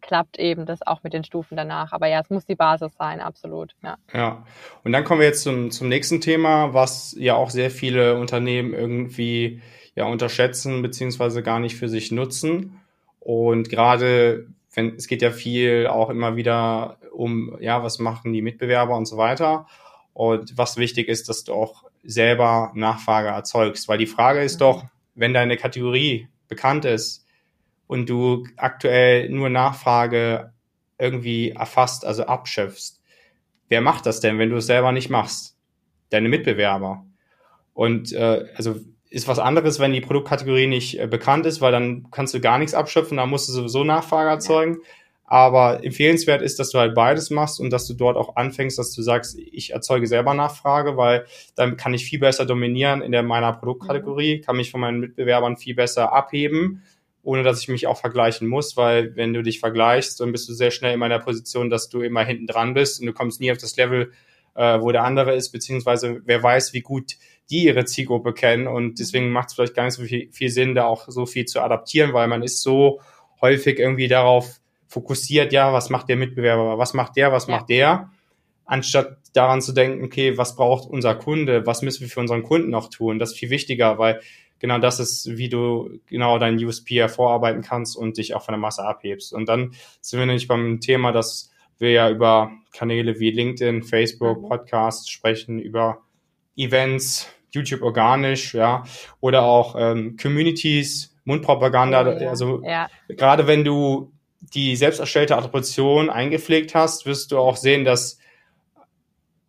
klappt 0.01 0.41
eben 0.41 0.67
das 0.67 0.85
auch 0.85 1.05
mit 1.05 1.13
den 1.13 1.23
Stufen 1.23 1.57
danach. 1.57 1.93
Aber 1.93 2.09
ja, 2.09 2.19
es 2.19 2.31
muss 2.31 2.45
die 2.45 2.57
Basis 2.57 2.97
sein, 2.99 3.21
absolut. 3.21 3.77
Ja, 3.85 3.97
ja. 4.13 4.45
und 4.83 4.91
dann 4.91 5.05
kommen 5.05 5.21
wir 5.21 5.29
jetzt 5.29 5.45
zum, 5.45 5.71
zum 5.71 5.89
nächsten 5.89 6.21
Thema, 6.21 6.75
was 6.75 7.15
ja 7.17 7.37
auch 7.37 7.51
sehr 7.51 7.71
viele 7.71 8.19
Unternehmen 8.19 8.75
irgendwie 8.75 9.63
ja 9.95 10.07
unterschätzen 10.07 10.83
beziehungsweise 10.83 11.45
gar 11.45 11.61
nicht 11.61 11.77
für 11.77 11.89
sich 11.89 12.11
nutzen. 12.11 12.81
Und 13.21 13.69
gerade 13.69 14.49
wenn 14.75 14.97
es 14.97 15.07
geht 15.07 15.23
ja 15.23 15.31
viel 15.31 15.87
auch 15.87 16.11
immer 16.11 16.35
wieder 16.35 16.97
um, 17.13 17.57
ja, 17.61 17.85
was 17.85 18.01
machen 18.01 18.33
die 18.33 18.43
Mitbewerber 18.43 18.97
und 18.97 19.07
so 19.07 19.17
weiter. 19.17 19.69
Und 20.13 20.59
was 20.59 20.77
wichtig 20.77 21.07
ist, 21.07 21.29
dass 21.29 21.45
du 21.45 21.55
auch 21.55 21.85
selber 22.03 22.73
Nachfrage 22.75 23.29
erzeugst. 23.29 23.89
Weil 23.89 23.99
die 23.99 24.07
Frage 24.07 24.41
ist 24.41 24.57
mhm. 24.57 24.61
doch, 24.61 24.85
wenn 25.15 25.35
deine 25.35 25.57
Kategorie 25.57 26.29
bekannt 26.49 26.85
ist 26.85 27.27
und 27.87 28.09
du 28.09 28.47
aktuell 28.57 29.29
nur 29.29 29.49
Nachfrage 29.49 30.53
irgendwie 30.99 31.51
erfasst, 31.51 32.05
also 32.05 32.25
abschöpfst. 32.25 33.01
Wer 33.69 33.81
macht 33.81 34.07
das 34.07 34.21
denn, 34.21 34.39
wenn 34.39 34.51
du 34.51 34.57
es 34.57 34.67
selber 34.67 34.93
nicht 34.93 35.11
machst? 35.11 35.57
Deine 36.11 36.29
Mitbewerber. 36.29 37.07
Und 37.73 38.13
äh, 38.13 38.45
also 38.55 38.77
ist 39.09 39.29
was 39.29 39.39
anderes, 39.39 39.79
wenn 39.79 39.93
die 39.93 40.01
Produktkategorie 40.01 40.67
nicht 40.67 40.99
äh, 40.99 41.07
bekannt 41.07 41.47
ist, 41.47 41.61
weil 41.61 41.73
dann 41.73 42.09
kannst 42.11 42.35
du 42.35 42.41
gar 42.41 42.59
nichts 42.59 42.75
abschöpfen, 42.75 43.19
da 43.19 43.27
musst 43.27 43.49
du 43.49 43.53
sowieso 43.53 43.85
Nachfrage 43.85 44.31
erzeugen. 44.31 44.79
Ja. 44.81 44.89
Aber 45.33 45.83
empfehlenswert 45.83 46.43
ist, 46.43 46.59
dass 46.59 46.69
du 46.73 46.79
halt 46.79 46.95
beides 46.95 47.31
machst 47.31 47.59
und 47.59 47.71
dass 47.71 47.87
du 47.87 47.95
dort 47.95 48.19
auch 48.19 48.37
anfängst, 48.37 48.79
dass 48.79 48.93
du 48.93 49.01
sagst, 49.01 49.39
ich 49.39 49.71
erzeuge 49.73 50.07
selber 50.07 50.35
Nachfrage, 50.35 50.99
weil 50.99 51.25
dann 51.55 51.79
kann 51.79 51.95
ich 51.95 52.05
viel 52.05 52.19
besser 52.19 52.45
dominieren 52.45 53.01
in 53.01 53.13
der 53.13 53.23
meiner 53.23 53.55
Produktkategorie, 53.55 54.37
mhm. 54.37 54.43
kann 54.43 54.57
mich 54.59 54.71
von 54.71 54.83
meinen 54.83 55.01
Mitbewerbern 55.01 55.57
viel 55.57 55.75
besser 55.75 56.13
abheben, 56.13 56.83
ohne 57.23 57.45
dass 57.45 57.63
ich 57.63 57.69
mich 57.69 57.87
auch 57.87 57.99
vergleichen 57.99 58.47
muss, 58.47 58.77
weil 58.77 59.17
wenn 59.17 59.33
du 59.33 59.43
dich 59.43 59.59
vergleichst, 59.59 60.21
dann 60.21 60.33
bist 60.33 60.51
du 60.51 60.53
sehr 60.53 60.71
schnell 60.71 60.93
in 60.93 61.01
meiner 61.01 61.19
Position, 61.19 61.71
dass 61.71 61.89
du 61.89 62.03
immer 62.03 62.27
hinten 62.27 62.47
dran 62.47 62.75
bist 62.75 63.01
und 63.01 63.07
du 63.07 63.15
kommst 63.15 63.41
nie 63.41 63.51
auf 63.51 63.57
das 63.57 63.75
Level, 63.79 64.13
äh, 64.55 64.81
wo 64.83 64.93
der 64.93 65.05
andere 65.05 65.35
ist, 65.35 65.51
beziehungsweise 65.51 66.21
wer 66.27 66.43
weiß, 66.43 66.75
wie 66.75 66.83
gut 66.83 67.13
die 67.49 67.65
ihre 67.65 67.87
Zielgruppe 67.87 68.35
kennen 68.35 68.67
und 68.67 68.99
deswegen 68.99 69.31
macht 69.31 69.49
es 69.49 69.55
vielleicht 69.55 69.77
gar 69.77 69.87
nicht 69.87 69.95
so 69.95 70.03
viel, 70.03 70.31
viel 70.31 70.51
Sinn, 70.51 70.75
da 70.75 70.85
auch 70.85 71.09
so 71.09 71.25
viel 71.25 71.47
zu 71.47 71.63
adaptieren, 71.63 72.13
weil 72.13 72.29
man 72.29 72.43
ist 72.43 72.61
so 72.61 73.01
häufig 73.41 73.79
irgendwie 73.79 74.09
darauf 74.09 74.61
fokussiert, 74.93 75.55
ja, 75.55 75.73
was 75.73 75.89
macht 75.89 76.11
der 76.11 76.17
Mitbewerber, 76.17 76.77
was 76.77 76.93
macht 76.93 77.17
der, 77.17 77.33
was 77.33 77.47
ja. 77.47 77.57
macht 77.57 77.71
der, 77.71 78.11
anstatt 78.67 79.17
daran 79.33 79.63
zu 79.63 79.73
denken, 79.73 80.05
okay, 80.05 80.37
was 80.37 80.55
braucht 80.55 80.87
unser 80.89 81.15
Kunde, 81.15 81.65
was 81.65 81.81
müssen 81.81 82.03
wir 82.03 82.09
für 82.09 82.21
unseren 82.21 82.43
Kunden 82.43 82.69
noch 82.69 82.91
tun, 82.91 83.19
das 83.19 83.33
ist 83.33 83.39
viel 83.39 83.49
wichtiger, 83.49 83.97
weil 83.97 84.21
genau 84.59 84.79
das 84.79 85.01
ist, 85.01 85.39
wie 85.39 85.49
du 85.49 85.99
genau 86.07 86.39
dein 86.39 86.63
USP 86.63 86.97
hervorarbeiten 86.97 87.63
kannst 87.63 87.97
und 87.97 88.19
dich 88.19 88.35
auch 88.35 88.43
von 88.43 88.53
der 88.53 88.61
Masse 88.61 88.85
abhebst. 88.85 89.33
Und 89.33 89.49
dann 89.49 89.73
sind 90.03 90.19
wir 90.19 90.27
nämlich 90.27 90.47
beim 90.47 90.81
Thema, 90.81 91.11
dass 91.11 91.51
wir 91.79 91.91
ja 91.91 92.11
über 92.11 92.53
Kanäle 92.75 93.19
wie 93.19 93.31
LinkedIn, 93.31 93.83
Facebook, 93.85 94.43
mhm. 94.43 94.49
Podcasts 94.49 95.09
sprechen, 95.09 95.59
über 95.59 96.03
Events, 96.55 97.31
YouTube 97.51 97.81
organisch, 97.81 98.53
ja, 98.53 98.85
oder 99.21 99.45
auch 99.45 99.75
ähm, 99.79 100.19
Communities, 100.21 101.17
Mundpropaganda, 101.25 102.07
oh, 102.07 102.21
ja. 102.21 102.29
also 102.29 102.63
ja. 102.63 102.89
gerade 103.09 103.47
wenn 103.47 103.65
du 103.65 104.13
die 104.55 104.77
selbst 104.77 105.01
erstellte 105.01 105.37
Attribution 105.37 106.11
eingepflegt 106.11 106.75
hast, 106.75 107.07
wirst 107.07 107.33
du 107.33 107.39
auch 107.39 107.57
sehen, 107.57 107.85
dass 107.85 108.19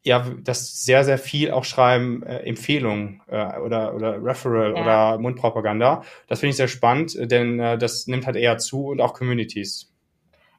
ja, 0.06 0.26
das 0.44 0.84
sehr, 0.84 1.06
sehr 1.06 1.18
viel 1.18 1.52
auch 1.52 1.64
schreiben, 1.64 2.24
äh, 2.24 2.40
Empfehlungen 2.40 3.22
äh, 3.28 3.58
oder, 3.60 3.96
oder 3.96 4.22
Referral 4.22 4.74
ja. 4.76 4.82
oder 4.82 5.18
Mundpropaganda. 5.18 6.04
Das 6.28 6.42
finde 6.42 6.52
ich 6.52 6.58
sehr 6.58 6.68
spannend, 6.68 7.18
denn 7.32 7.60
äh, 7.60 7.78
das 7.78 8.08
nimmt 8.08 8.26
halt 8.26 8.36
eher 8.36 8.58
zu 8.58 8.88
und 8.88 9.00
auch 9.00 9.14
Communities. 9.14 9.93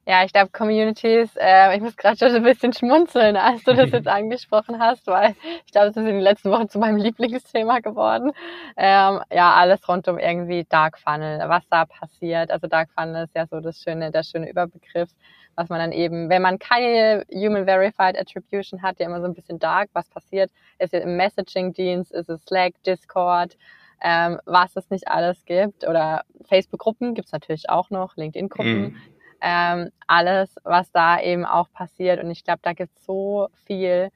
Ja, 0.06 0.22
ich 0.22 0.34
glaube, 0.34 0.50
Communities, 0.50 1.34
äh, 1.36 1.74
ich 1.74 1.80
muss 1.80 1.96
gerade 1.96 2.18
schon 2.18 2.34
ein 2.34 2.42
bisschen 2.42 2.74
schmunzeln, 2.74 3.36
als 3.36 3.64
du 3.64 3.72
das 3.72 3.90
jetzt 3.92 4.06
angesprochen 4.06 4.78
hast, 4.78 5.06
weil 5.06 5.34
ich 5.64 5.72
glaube, 5.72 5.88
es 5.88 5.96
ist 5.96 6.02
in 6.02 6.04
den 6.04 6.20
letzten 6.20 6.50
Wochen 6.50 6.68
zu 6.68 6.78
meinem 6.78 6.98
Lieblingsthema 6.98 7.78
geworden. 7.78 8.32
Ähm, 8.76 9.20
ja, 9.32 9.54
alles 9.54 9.88
rund 9.88 10.06
um 10.08 10.18
irgendwie 10.18 10.66
Dark 10.68 10.98
Funnel, 10.98 11.40
was 11.48 11.66
da 11.70 11.86
passiert. 11.86 12.50
Also 12.50 12.66
Dark 12.66 12.90
Funnel 12.90 13.24
ist 13.24 13.34
ja 13.34 13.46
so 13.46 13.60
das 13.60 13.80
schöne, 13.80 14.10
der 14.10 14.24
schöne 14.24 14.50
Überbegriff, 14.50 15.08
was 15.56 15.70
man 15.70 15.78
dann 15.78 15.92
eben, 15.92 16.28
wenn 16.28 16.42
man 16.42 16.58
keine 16.58 17.24
Human 17.32 17.64
Verified 17.64 18.18
Attribution 18.18 18.82
hat, 18.82 19.00
ja 19.00 19.06
immer 19.06 19.22
so 19.22 19.26
ein 19.26 19.34
bisschen 19.34 19.58
dark, 19.58 19.88
was 19.94 20.10
passiert, 20.10 20.50
ist 20.78 20.92
es 20.92 21.02
im 21.02 21.16
Messaging-Dienst, 21.16 22.12
ist 22.12 22.28
es 22.28 22.42
Slack, 22.44 22.74
Discord, 22.86 23.56
ähm, 24.02 24.38
was 24.44 24.76
es 24.76 24.90
nicht 24.90 25.08
alles 25.08 25.46
gibt. 25.46 25.88
Oder 25.88 26.24
Facebook-Gruppen 26.46 27.14
gibt's 27.14 27.32
natürlich 27.32 27.70
auch 27.70 27.88
noch, 27.88 28.16
LinkedIn-Gruppen. 28.18 28.82
Mm 28.82 29.13
ähm, 29.40 29.90
alles, 30.06 30.54
was 30.64 30.90
da 30.92 31.20
eben 31.20 31.44
auch 31.44 31.70
passiert. 31.72 32.22
Und 32.22 32.30
ich 32.30 32.44
glaube, 32.44 32.60
da 32.62 32.72
gibt 32.72 32.96
es 32.96 33.04
so 33.04 33.48
viel, 33.66 34.10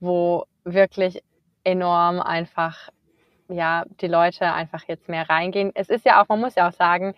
wo 0.00 0.44
wirklich 0.64 1.22
enorm 1.64 2.20
einfach, 2.20 2.90
ja, 3.48 3.84
die 4.00 4.06
Leute 4.06 4.52
einfach 4.52 4.84
jetzt 4.88 5.08
mehr 5.08 5.28
reingehen. 5.28 5.72
Es 5.74 5.88
ist 5.88 6.04
ja 6.04 6.22
auch, 6.22 6.28
man 6.28 6.40
muss 6.40 6.54
ja 6.54 6.68
auch 6.68 6.72
sagen, 6.72 7.14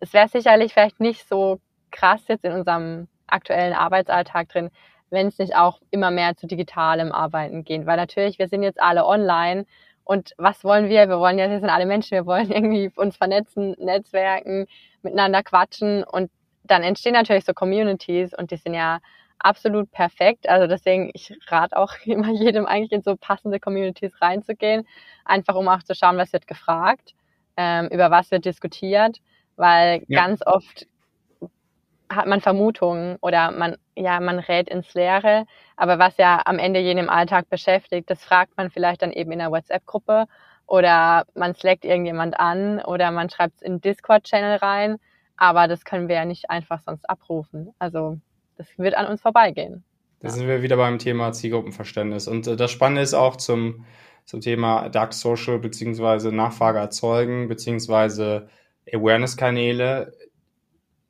es 0.00 0.12
wäre 0.12 0.28
sicherlich 0.28 0.72
vielleicht 0.72 1.00
nicht 1.00 1.26
so 1.28 1.60
krass 1.90 2.22
jetzt 2.28 2.44
in 2.44 2.52
unserem 2.52 3.08
aktuellen 3.26 3.74
Arbeitsalltag 3.74 4.48
drin, 4.48 4.70
wenn 5.10 5.28
es 5.28 5.38
nicht 5.38 5.56
auch 5.56 5.80
immer 5.90 6.10
mehr 6.10 6.36
zu 6.36 6.46
digitalem 6.46 7.12
Arbeiten 7.12 7.64
geht. 7.64 7.86
Weil 7.86 7.96
natürlich, 7.96 8.38
wir 8.38 8.48
sind 8.48 8.62
jetzt 8.62 8.80
alle 8.80 9.06
online 9.06 9.66
und 10.04 10.32
was 10.38 10.64
wollen 10.64 10.88
wir? 10.88 11.08
Wir 11.08 11.18
wollen 11.18 11.38
ja, 11.38 11.50
wir 11.50 11.60
sind 11.60 11.70
alle 11.70 11.86
Menschen, 11.86 12.12
wir 12.12 12.26
wollen 12.26 12.50
irgendwie 12.52 12.90
uns 12.96 13.16
vernetzen, 13.16 13.74
netzwerken, 13.78 14.66
miteinander 15.02 15.42
quatschen 15.42 16.04
und 16.04 16.30
dann 16.70 16.82
entstehen 16.82 17.14
natürlich 17.14 17.44
so 17.44 17.52
Communities 17.54 18.34
und 18.34 18.50
die 18.50 18.56
sind 18.56 18.74
ja 18.74 19.00
absolut 19.38 19.90
perfekt. 19.90 20.48
Also 20.48 20.66
deswegen, 20.66 21.10
ich 21.14 21.36
rate 21.48 21.76
auch 21.76 21.94
immer 22.04 22.30
jedem 22.30 22.66
eigentlich 22.66 22.92
in 22.92 23.02
so 23.02 23.16
passende 23.16 23.60
Communities 23.60 24.20
reinzugehen, 24.20 24.86
einfach 25.24 25.54
um 25.54 25.68
auch 25.68 25.82
zu 25.82 25.94
schauen, 25.94 26.16
was 26.16 26.32
wird 26.32 26.46
gefragt, 26.46 27.14
ähm, 27.56 27.88
über 27.88 28.10
was 28.10 28.30
wird 28.30 28.44
diskutiert, 28.44 29.18
weil 29.56 30.02
ja. 30.08 30.20
ganz 30.22 30.46
oft 30.46 30.86
hat 32.10 32.26
man 32.26 32.40
Vermutungen 32.40 33.18
oder 33.20 33.50
man, 33.50 33.76
ja, 33.94 34.18
man 34.20 34.38
rät 34.38 34.68
ins 34.70 34.94
Leere, 34.94 35.44
aber 35.76 35.98
was 35.98 36.16
ja 36.16 36.40
am 36.46 36.58
Ende 36.58 36.80
jeden 36.80 37.00
im 37.00 37.10
Alltag 37.10 37.50
beschäftigt, 37.50 38.08
das 38.08 38.24
fragt 38.24 38.56
man 38.56 38.70
vielleicht 38.70 39.02
dann 39.02 39.12
eben 39.12 39.30
in 39.32 39.40
einer 39.40 39.50
WhatsApp-Gruppe 39.50 40.24
oder 40.66 41.26
man 41.34 41.54
slackt 41.54 41.84
irgendjemand 41.84 42.38
an 42.40 42.80
oder 42.80 43.10
man 43.10 43.28
schreibt 43.28 43.56
es 43.56 43.62
in 43.62 43.80
Discord-Channel 43.82 44.56
rein 44.56 44.98
aber 45.38 45.68
das 45.68 45.84
können 45.84 46.08
wir 46.08 46.16
ja 46.16 46.24
nicht 46.24 46.50
einfach 46.50 46.80
sonst 46.84 47.08
abrufen. 47.08 47.72
Also 47.78 48.18
das 48.56 48.66
wird 48.76 48.96
an 48.96 49.06
uns 49.06 49.22
vorbeigehen. 49.22 49.84
Da 50.20 50.28
ja. 50.28 50.34
sind 50.34 50.48
wir 50.48 50.62
wieder 50.62 50.76
beim 50.76 50.98
Thema 50.98 51.32
Zielgruppenverständnis. 51.32 52.28
Und 52.28 52.46
äh, 52.46 52.56
das 52.56 52.70
Spannende 52.70 53.02
ist 53.02 53.14
auch 53.14 53.36
zum, 53.36 53.86
zum 54.24 54.40
Thema 54.40 54.88
Dark 54.88 55.14
Social 55.14 55.58
beziehungsweise 55.58 56.32
Nachfrage 56.32 56.78
erzeugen 56.78 57.48
beziehungsweise 57.48 58.48
Awareness-Kanäle 58.92 60.12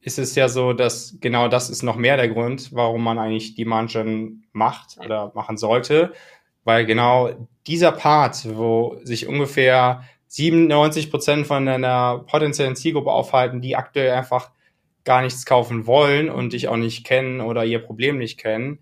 ist 0.00 0.18
es 0.18 0.34
ja 0.34 0.48
so, 0.48 0.72
dass 0.72 1.18
genau 1.20 1.48
das 1.48 1.70
ist 1.70 1.82
noch 1.82 1.96
mehr 1.96 2.16
der 2.16 2.28
Grund, 2.28 2.72
warum 2.72 3.02
man 3.02 3.18
eigentlich 3.18 3.54
Demand 3.54 3.90
Gen 3.90 4.44
macht 4.52 4.98
oder 5.04 5.32
machen 5.34 5.56
sollte, 5.56 6.12
weil 6.64 6.86
genau 6.86 7.48
dieser 7.66 7.92
Part, 7.92 8.56
wo 8.56 8.98
sich 9.02 9.26
ungefähr 9.26 10.02
97 10.28 11.10
Prozent 11.10 11.46
von 11.46 11.66
deiner 11.66 12.18
potenziellen 12.26 12.76
Zielgruppe 12.76 13.10
aufhalten, 13.10 13.60
die 13.60 13.76
aktuell 13.76 14.12
einfach 14.12 14.50
gar 15.04 15.22
nichts 15.22 15.46
kaufen 15.46 15.86
wollen 15.86 16.28
und 16.28 16.52
dich 16.52 16.68
auch 16.68 16.76
nicht 16.76 17.04
kennen 17.06 17.40
oder 17.40 17.64
ihr 17.64 17.78
Problem 17.78 18.18
nicht 18.18 18.38
kennen, 18.38 18.78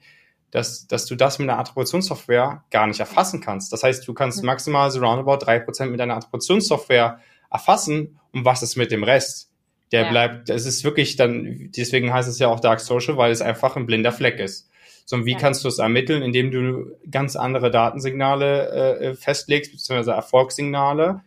dass, 0.51 0.86
dass 0.86 1.07
du 1.07 1.14
das 1.14 1.38
mit 1.38 1.49
einer 1.49 1.59
Attributionssoftware 1.59 2.64
gar 2.70 2.86
nicht 2.86 2.99
erfassen 2.99 3.40
kannst. 3.40 3.72
Das 3.72 3.82
heißt, 3.82 4.07
du 4.07 4.14
kannst 4.14 4.42
maximal 4.42 4.90
so 4.90 5.01
roundabout 5.01 5.44
drei 5.44 5.61
Prozent 5.61 5.90
mit 5.90 6.01
deiner 6.01 6.16
Attributionssoftware 6.16 7.20
erfassen 7.51 8.18
und 8.32 8.44
was 8.44 8.62
ist 8.62 8.76
mit 8.76 8.90
dem 8.90 9.05
Rest? 9.05 9.51
Der 9.92 10.03
ja. 10.03 10.11
bleibt, 10.11 10.51
es 10.51 10.66
ist 10.66 10.82
wirklich 10.82 11.14
dann, 11.14 11.70
deswegen 11.76 12.12
heißt 12.12 12.28
es 12.28 12.40
ja 12.40 12.49
auch 12.49 12.59
Dark 12.59 12.80
Social, 12.80 13.16
weil 13.16 13.30
es 13.30 13.40
einfach 13.40 13.76
ein 13.76 13.86
blinder 13.86 14.11
Fleck 14.11 14.40
ist. 14.40 14.68
So, 15.05 15.14
und 15.14 15.26
wie 15.26 15.32
ja. 15.32 15.38
kannst 15.38 15.62
du 15.62 15.68
es 15.68 15.78
ermitteln, 15.78 16.22
indem 16.22 16.51
du 16.51 16.97
ganz 17.09 17.36
andere 17.36 17.70
Datensignale 17.70 18.99
äh, 18.99 19.14
festlegst, 19.14 19.70
beziehungsweise 19.70 20.11
Erfolgssignale, 20.11 21.22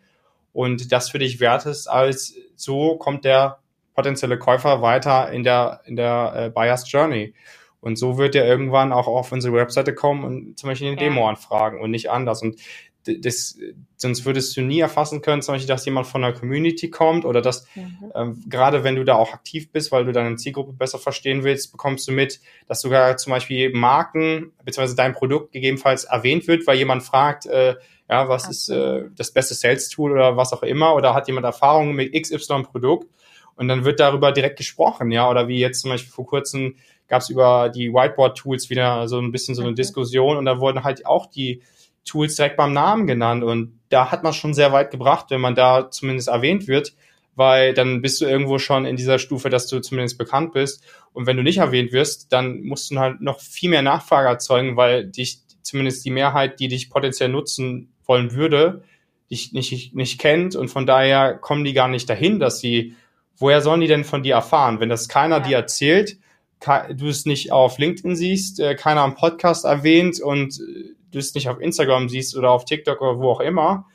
und 0.53 0.91
das 0.91 1.09
für 1.09 1.19
dich 1.19 1.39
wertest, 1.39 1.89
als 1.89 2.35
so 2.55 2.97
kommt 2.97 3.25
der 3.25 3.59
potenzielle 3.93 4.37
Käufer 4.37 4.81
weiter 4.81 5.31
in 5.31 5.43
der, 5.43 5.81
in 5.85 5.95
der 5.95 6.33
äh, 6.35 6.49
Buyer's 6.49 6.89
Journey. 6.91 7.33
Und 7.81 7.97
so 7.97 8.17
wird 8.17 8.35
er 8.35 8.45
irgendwann 8.45 8.91
auch 8.91 9.07
auf 9.07 9.31
unsere 9.31 9.53
Webseite 9.53 9.93
kommen 9.93 10.23
und 10.23 10.59
zum 10.59 10.69
Beispiel 10.69 10.87
eine 10.87 10.97
ja. 10.97 11.07
Demo 11.07 11.29
anfragen 11.29 11.79
und 11.79 11.91
nicht 11.91 12.09
anders. 12.09 12.41
Und 12.41 12.59
das, 13.03 13.57
sonst 13.95 14.25
würdest 14.25 14.55
du 14.55 14.61
nie 14.61 14.79
erfassen 14.79 15.21
können, 15.21 15.41
zum 15.41 15.55
Beispiel, 15.55 15.67
dass 15.67 15.85
jemand 15.85 16.07
von 16.07 16.21
der 16.21 16.33
Community 16.33 16.89
kommt 16.89 17.25
oder 17.25 17.41
dass, 17.41 17.65
mhm. 17.75 18.11
ähm, 18.15 18.43
gerade 18.47 18.83
wenn 18.83 18.95
du 18.95 19.03
da 19.03 19.15
auch 19.15 19.33
aktiv 19.33 19.71
bist, 19.71 19.91
weil 19.91 20.05
du 20.05 20.11
deine 20.11 20.35
Zielgruppe 20.35 20.73
besser 20.73 20.99
verstehen 20.99 21.43
willst, 21.43 21.71
bekommst 21.71 22.07
du 22.07 22.11
mit, 22.11 22.39
dass 22.67 22.81
sogar 22.81 23.17
zum 23.17 23.31
Beispiel 23.31 23.71
Marken 23.73 24.51
bzw. 24.63 24.95
dein 24.95 25.13
Produkt 25.13 25.53
gegebenenfalls 25.53 26.03
erwähnt 26.03 26.47
wird, 26.47 26.67
weil 26.67 26.77
jemand 26.77 27.03
fragt, 27.03 27.45
äh, 27.45 27.75
ja, 28.09 28.27
was 28.27 28.43
okay. 28.45 28.51
ist 28.51 28.69
äh, 28.69 29.03
das 29.15 29.31
beste 29.31 29.53
Sales-Tool 29.53 30.11
oder 30.11 30.35
was 30.37 30.53
auch 30.53 30.63
immer, 30.63 30.95
oder 30.95 31.13
hat 31.13 31.27
jemand 31.27 31.45
Erfahrung 31.45 31.93
mit 31.93 32.13
XY-Produkt 32.13 33.07
und 33.55 33.67
dann 33.67 33.85
wird 33.85 33.99
darüber 33.99 34.31
direkt 34.31 34.57
gesprochen, 34.57 35.11
ja, 35.11 35.29
oder 35.29 35.47
wie 35.47 35.59
jetzt 35.59 35.81
zum 35.81 35.91
Beispiel 35.91 36.11
vor 36.11 36.25
kurzem 36.25 36.75
gab 37.07 37.21
es 37.21 37.29
über 37.29 37.69
die 37.69 37.91
Whiteboard-Tools 37.91 38.69
wieder 38.69 39.07
so 39.07 39.19
ein 39.19 39.31
bisschen 39.31 39.55
so 39.55 39.61
eine 39.61 39.71
okay. 39.71 39.81
Diskussion 39.81 40.37
und 40.37 40.45
da 40.45 40.59
wurden 40.59 40.83
halt 40.83 41.05
auch 41.05 41.25
die 41.25 41.61
Tools 42.05 42.35
direkt 42.35 42.57
beim 42.57 42.73
Namen 42.73 43.07
genannt. 43.07 43.43
Und 43.43 43.79
da 43.89 44.11
hat 44.11 44.23
man 44.23 44.33
schon 44.33 44.53
sehr 44.53 44.71
weit 44.71 44.91
gebracht, 44.91 45.27
wenn 45.29 45.41
man 45.41 45.55
da 45.55 45.89
zumindest 45.91 46.27
erwähnt 46.27 46.67
wird, 46.67 46.93
weil 47.35 47.73
dann 47.73 48.01
bist 48.01 48.21
du 48.21 48.25
irgendwo 48.25 48.59
schon 48.59 48.85
in 48.85 48.95
dieser 48.95 49.19
Stufe, 49.19 49.49
dass 49.49 49.67
du 49.67 49.79
zumindest 49.79 50.17
bekannt 50.17 50.53
bist. 50.53 50.83
Und 51.13 51.25
wenn 51.25 51.37
du 51.37 51.43
nicht 51.43 51.57
erwähnt 51.57 51.91
wirst, 51.91 52.31
dann 52.33 52.61
musst 52.61 52.91
du 52.91 52.99
halt 52.99 53.21
noch 53.21 53.39
viel 53.39 53.69
mehr 53.69 53.81
Nachfrage 53.81 54.27
erzeugen, 54.27 54.75
weil 54.75 55.07
dich 55.07 55.39
zumindest 55.61 56.03
die 56.05 56.11
Mehrheit, 56.11 56.59
die 56.59 56.67
dich 56.67 56.89
potenziell 56.89 57.29
nutzen 57.29 57.93
wollen 58.09 58.33
würde, 58.33 58.83
dich 59.29 59.53
nicht, 59.53 59.95
nicht 59.95 60.19
kennt 60.19 60.55
und 60.55 60.67
von 60.69 60.85
daher 60.85 61.35
kommen 61.35 61.63
die 61.63 61.73
gar 61.73 61.87
nicht 61.87 62.09
dahin, 62.09 62.39
dass 62.39 62.59
sie, 62.59 62.95
woher 63.37 63.61
sollen 63.61 63.79
die 63.79 63.87
denn 63.87 64.03
von 64.03 64.23
dir 64.23 64.33
erfahren? 64.33 64.79
Wenn 64.79 64.89
das 64.89 65.07
keiner 65.07 65.37
ja. 65.37 65.43
dir 65.43 65.57
erzählt, 65.57 66.17
du 66.59 67.07
es 67.07 67.25
nicht 67.25 67.51
auf 67.51 67.77
LinkedIn 67.77 68.15
siehst, 68.15 68.59
äh, 68.59 68.75
keiner 68.75 69.01
am 69.01 69.15
Podcast 69.15 69.63
erwähnt 69.63 70.19
und 70.19 70.59
äh, 70.59 70.95
du 71.11 71.19
es 71.19 71.33
nicht 71.33 71.47
auf 71.47 71.61
Instagram 71.61 72.09
siehst 72.09 72.35
oder 72.35 72.51
auf 72.51 72.65
TikTok 72.65 72.99
oder 73.01 73.19
wo 73.19 73.31
auch 73.31 73.39
immer, 73.39 73.85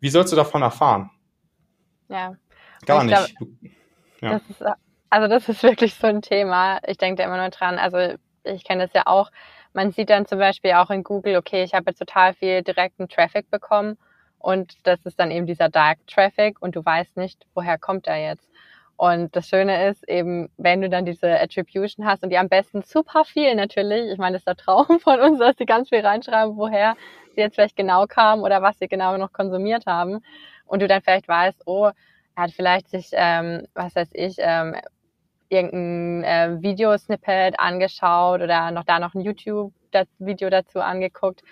wie 0.00 0.08
sollst 0.08 0.32
du 0.32 0.36
davon 0.36 0.62
erfahren? 0.62 1.10
Ja. 2.08 2.34
Gar 2.86 3.04
nicht. 3.04 3.36
Glaub, 3.36 3.48
ja. 4.20 4.32
das 4.38 4.42
ist, 4.48 4.64
also 5.10 5.28
das 5.28 5.48
ist 5.48 5.62
wirklich 5.64 5.94
so 5.94 6.06
ein 6.06 6.22
Thema. 6.22 6.80
Ich 6.86 6.96
denke 6.96 7.20
da 7.20 7.26
immer 7.26 7.38
nur 7.38 7.50
dran. 7.50 7.78
Also 7.78 8.16
ich 8.44 8.64
kenne 8.64 8.84
das 8.84 8.94
ja 8.94 9.02
auch. 9.06 9.30
Man 9.72 9.92
sieht 9.92 10.10
dann 10.10 10.26
zum 10.26 10.38
Beispiel 10.38 10.72
auch 10.72 10.90
in 10.90 11.04
Google, 11.04 11.36
okay, 11.36 11.62
ich 11.62 11.74
habe 11.74 11.94
total 11.94 12.34
viel 12.34 12.62
direkten 12.62 13.08
Traffic 13.08 13.50
bekommen 13.50 13.98
und 14.38 14.74
das 14.86 15.04
ist 15.04 15.18
dann 15.18 15.30
eben 15.30 15.46
dieser 15.46 15.68
Dark 15.68 15.98
Traffic 16.06 16.60
und 16.60 16.76
du 16.76 16.84
weißt 16.84 17.16
nicht, 17.16 17.46
woher 17.54 17.78
kommt 17.78 18.06
er 18.06 18.16
jetzt. 18.16 18.48
Und 18.96 19.36
das 19.36 19.48
Schöne 19.48 19.88
ist 19.88 20.08
eben, 20.08 20.50
wenn 20.56 20.80
du 20.80 20.88
dann 20.88 21.04
diese 21.04 21.40
Attribution 21.40 22.04
hast 22.04 22.24
und 22.24 22.30
die 22.30 22.38
am 22.38 22.48
besten 22.48 22.82
super 22.82 23.24
viel 23.24 23.54
natürlich, 23.54 24.10
ich 24.10 24.18
meine, 24.18 24.34
das 24.34 24.40
ist 24.40 24.48
der 24.48 24.56
Traum 24.56 24.86
von 25.00 25.20
uns, 25.20 25.38
dass 25.38 25.54
die 25.54 25.66
ganz 25.66 25.88
viel 25.88 26.04
reinschreiben, 26.04 26.56
woher 26.56 26.96
sie 27.34 27.40
jetzt 27.40 27.54
vielleicht 27.54 27.76
genau 27.76 28.06
kamen 28.06 28.42
oder 28.42 28.60
was 28.60 28.78
sie 28.78 28.88
genau 28.88 29.16
noch 29.16 29.32
konsumiert 29.32 29.86
haben. 29.86 30.20
Und 30.66 30.82
du 30.82 30.88
dann 30.88 31.00
vielleicht 31.02 31.28
weißt, 31.28 31.62
oh, 31.66 31.90
er 32.34 32.42
hat 32.42 32.50
vielleicht 32.50 32.88
sich, 32.88 33.10
ähm, 33.12 33.66
was 33.74 33.94
weiß 33.94 34.10
ich, 34.14 34.36
ähm, 34.38 34.74
irgendein 35.48 36.24
äh, 36.24 36.62
Videosnippet 36.62 37.58
angeschaut 37.58 38.40
oder 38.42 38.70
noch 38.70 38.84
da 38.84 38.98
noch 38.98 39.14
ein 39.14 39.20
YouTube-Video 39.20 40.50
dazu 40.50 40.80
angeguckt 40.80 41.42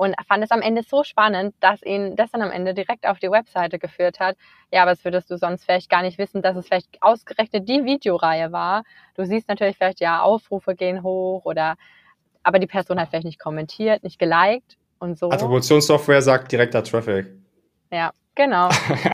und 0.00 0.14
fand 0.26 0.42
es 0.42 0.50
am 0.50 0.62
Ende 0.62 0.82
so 0.82 1.04
spannend, 1.04 1.54
dass 1.60 1.82
ihn 1.82 2.16
das 2.16 2.30
dann 2.30 2.40
am 2.40 2.50
Ende 2.50 2.72
direkt 2.72 3.06
auf 3.06 3.18
die 3.18 3.30
Webseite 3.30 3.78
geführt 3.78 4.18
hat. 4.18 4.34
Ja, 4.72 4.80
aber 4.80 4.92
das 4.92 5.04
würdest 5.04 5.30
du 5.30 5.36
sonst 5.36 5.66
vielleicht 5.66 5.90
gar 5.90 6.00
nicht 6.00 6.16
wissen, 6.16 6.40
dass 6.40 6.56
es 6.56 6.66
vielleicht 6.66 7.02
ausgerechnet 7.02 7.68
die 7.68 7.84
Videoreihe 7.84 8.50
war. 8.50 8.84
Du 9.14 9.26
siehst 9.26 9.46
natürlich 9.50 9.76
vielleicht, 9.76 10.00
ja, 10.00 10.22
Aufrufe 10.22 10.74
gehen 10.74 11.02
hoch 11.02 11.44
oder, 11.44 11.76
aber 12.42 12.58
die 12.58 12.66
Person 12.66 12.98
hat 12.98 13.10
vielleicht 13.10 13.26
nicht 13.26 13.38
kommentiert, 13.38 14.02
nicht 14.02 14.18
geliked 14.18 14.78
und 15.00 15.18
so. 15.18 15.30
Attributionssoftware 15.30 16.22
sagt 16.22 16.50
direkter 16.50 16.82
Traffic. 16.82 17.26
Ja, 17.92 18.12
genau. 18.34 18.70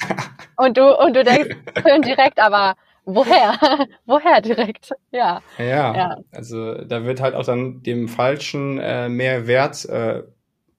und 0.57 0.77
du, 0.77 0.97
und 1.01 1.17
du 1.17 1.25
denkst, 1.25 1.57
schön 1.85 2.03
direkt, 2.03 2.39
aber 2.39 2.77
woher? 3.07 3.59
woher 4.07 4.41
direkt? 4.43 4.91
Ja. 5.11 5.43
ja. 5.59 5.97
ja. 5.97 6.19
also 6.33 6.75
da 6.85 7.05
wird 7.05 7.21
halt 7.21 7.35
auch 7.35 7.45
dann 7.45 7.83
dem 7.83 8.09
falschen 8.09 8.79
äh, 8.79 9.09
Mehrwert 9.09 9.87
äh, 9.87 10.25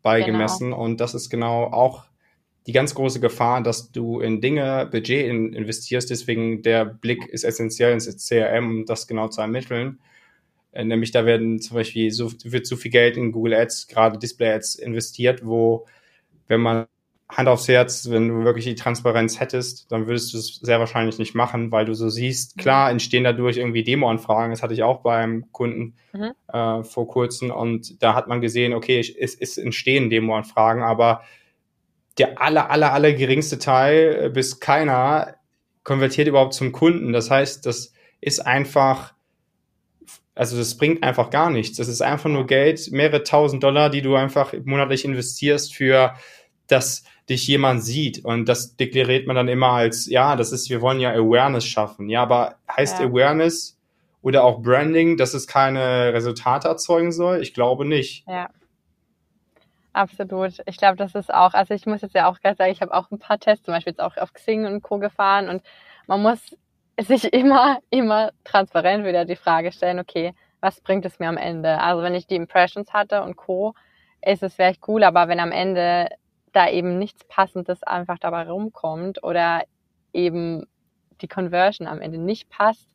beigemessen. 0.04 0.72
Genau. 0.72 0.84
Und 0.84 1.02
das 1.02 1.16
ist 1.16 1.30
genau 1.30 1.64
auch 1.66 2.06
die 2.68 2.74
ganz 2.74 2.94
große 2.94 3.22
Gefahr, 3.22 3.64
dass 3.64 3.92
du 3.92 4.20
in 4.20 4.42
Dinge 4.42 4.88
Budget 4.92 5.28
in, 5.28 5.54
investierst. 5.54 6.10
Deswegen 6.10 6.62
der 6.62 6.86
Blick 6.86 7.26
ist 7.26 7.46
essentiell 7.46 7.94
ins 7.94 8.28
CRM, 8.28 8.70
um 8.70 8.86
das 8.86 9.08
genau 9.08 9.30
zu 9.30 9.42
ermitteln. 9.42 10.00
Äh, 10.74 10.84
nämlich 10.84 11.12
da 11.12 11.26
werden 11.26 11.60
zum 11.60 11.76
Beispiel 11.76 12.12
so, 12.12 12.32
wird 12.44 12.68
so 12.68 12.76
viel 12.76 12.92
Geld 12.92 13.18
in 13.18 13.32
Google 13.32 13.54
Ads, 13.54 13.88
gerade 13.88 14.20
Display 14.20 14.54
Ads 14.54 14.76
investiert, 14.76 15.46
wo, 15.46 15.88
wenn 16.48 16.62
man 16.62 16.88
Hand 17.30 17.50
aufs 17.50 17.68
Herz, 17.68 18.10
wenn 18.10 18.30
du 18.30 18.44
wirklich 18.46 18.66
die 18.66 18.76
Transparenz 18.76 19.40
hättest, 19.40 19.92
dann 19.92 20.08
würdest 20.08 20.34
du 20.34 20.38
es 20.38 20.56
sehr 20.56 20.80
wahrscheinlich 20.80 21.20
nicht 21.20 21.36
machen, 21.36 21.72
weil 21.72 21.84
du 21.84 21.94
so 21.94 22.08
siehst, 22.08 22.56
mhm. 22.56 22.62
klar 22.62 22.90
entstehen 22.90 23.26
dadurch 23.26 23.58
irgendwie 23.58 23.84
Demo-Anfragen, 23.84 24.52
das 24.52 24.64
hatte 24.64 24.74
ich 24.74 24.84
auch 24.84 25.02
beim 25.02 25.52
Kunden 25.52 25.96
mhm. 26.14 26.32
äh, 26.48 26.84
vor 26.84 27.08
kurzem 27.08 27.52
und 27.52 28.02
da 28.02 28.16
hat 28.16 28.28
man 28.28 28.40
gesehen, 28.40 28.74
okay, 28.74 29.00
es, 29.00 29.36
es 29.36 29.58
entstehen 29.58 30.10
Demo-Anfragen, 30.10 30.84
aber 30.84 31.22
der 32.18 32.42
aller, 32.42 32.72
aller, 32.72 32.94
aller 32.94 33.14
geringste 33.14 33.60
Teil 33.60 34.26
äh, 34.26 34.30
bis 34.30 34.60
keiner 34.60 35.36
konvertiert 35.84 36.28
überhaupt 36.28 36.54
zum 36.54 36.72
Kunden. 36.72 37.14
Das 37.14 37.30
heißt, 37.30 37.66
das 37.66 37.94
ist 38.20 38.40
einfach, 38.40 39.14
also 40.34 40.58
das 40.58 40.78
bringt 40.78 41.04
einfach 41.04 41.30
gar 41.30 41.50
nichts. 41.50 41.78
Das 41.78 41.88
ist 41.88 42.02
einfach 42.02 42.30
nur 42.30 42.48
Geld, 42.48 42.92
mehrere 42.92 43.24
tausend 43.24 43.64
Dollar, 43.64 43.90
die 43.90 44.02
du 44.02 44.16
einfach 44.16 44.54
monatlich 44.66 45.06
investierst 45.06 45.76
für 45.76 46.16
das 46.68 47.04
dich 47.30 47.48
jemand 47.48 47.84
sieht. 47.84 48.24
Und 48.24 48.48
das 48.48 48.76
deklariert 48.76 49.28
man 49.28 49.36
dann 49.36 49.48
immer 49.48 49.72
als, 49.72 50.08
ja, 50.08 50.36
das 50.36 50.52
ist, 50.52 50.70
wir 50.70 50.82
wollen 50.82 51.00
ja 51.00 51.12
Awareness 51.12 51.66
schaffen. 51.66 52.10
Ja, 52.10 52.22
aber 52.22 52.56
heißt 52.70 53.00
ja. 53.00 53.08
Awareness 53.08 53.78
oder 54.22 54.44
auch 54.44 54.62
Branding, 54.62 55.18
dass 55.18 55.34
es 55.34 55.48
keine 55.48 56.14
Resultate 56.14 56.68
erzeugen 56.68 57.12
soll? 57.12 57.42
Ich 57.42 57.54
glaube 57.54 57.86
nicht. 57.86 58.26
Ja. 58.28 58.50
Absolut. 59.94 60.62
Ich 60.68 60.78
glaube, 60.78 60.96
das 60.96 61.16
ist 61.16 61.34
auch, 61.34 61.54
also 61.54 61.74
ich 61.74 61.88
muss 61.88 62.02
jetzt 62.02 62.14
ja 62.14 62.30
auch 62.30 62.40
gerade 62.40 62.56
sagen, 62.56 62.72
ich 62.72 62.82
habe 62.82 62.94
auch 62.94 63.10
ein 63.10 63.18
paar 63.18 63.40
Tests, 63.40 63.66
zum 63.66 63.74
Beispiel 63.74 63.92
jetzt 63.92 64.00
auch 64.00 64.16
auf 64.18 64.32
Xing 64.34 64.66
und 64.66 64.84
Co. 64.84 65.00
gefahren 65.00 65.50
und 65.50 65.64
man 66.06 66.22
muss 66.22 66.40
sich 67.00 67.24
immer, 67.34 67.80
immer 67.90 68.32
transparent 68.44 69.06
wieder 69.06 69.26
die 69.26 69.36
Frage 69.36 69.72
stellen, 69.72 70.00
okay, 70.00 70.34
was 70.62 70.82
bringt 70.82 71.06
es 71.06 71.20
mir 71.20 71.30
am 71.30 71.38
Ende? 71.38 71.80
Also 71.80 72.04
wenn 72.04 72.16
ich 72.16 72.28
die 72.28 72.36
Impressions 72.36 72.94
hatte 72.94 73.24
und 73.24 73.36
Co., 73.36 73.74
ist 74.22 74.44
es 74.44 74.54
vielleicht 74.54 74.88
cool, 74.88 75.04
aber 75.04 75.28
wenn 75.28 75.40
am 75.40 75.52
Ende 75.52 76.10
da 76.58 76.68
eben 76.70 76.98
nichts 76.98 77.24
Passendes 77.26 77.84
einfach 77.84 78.18
dabei 78.18 78.50
rumkommt 78.50 79.24
oder 79.24 79.62
eben 80.12 80.66
die 81.22 81.28
Conversion 81.28 81.88
am 81.88 82.02
Ende 82.02 82.18
nicht 82.18 82.50
passt, 82.50 82.90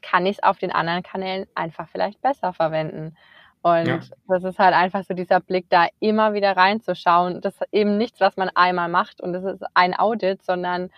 kann 0.00 0.26
ich 0.26 0.38
es 0.38 0.42
auf 0.42 0.58
den 0.58 0.70
anderen 0.70 1.02
Kanälen 1.02 1.46
einfach 1.56 1.88
vielleicht 1.88 2.22
besser 2.22 2.52
verwenden. 2.52 3.16
Und 3.62 3.86
ja. 3.86 4.00
das 4.28 4.44
ist 4.44 4.58
halt 4.60 4.74
einfach 4.74 5.02
so 5.04 5.12
dieser 5.12 5.40
Blick, 5.40 5.68
da 5.68 5.88
immer 5.98 6.32
wieder 6.32 6.56
reinzuschauen. 6.56 7.40
Das 7.40 7.54
ist 7.56 7.68
eben 7.72 7.98
nichts, 7.98 8.20
was 8.20 8.36
man 8.36 8.48
einmal 8.54 8.88
macht 8.88 9.20
und 9.20 9.32
das 9.32 9.44
ist 9.44 9.64
ein 9.74 9.98
Audit, 9.98 10.42
sondern 10.44 10.90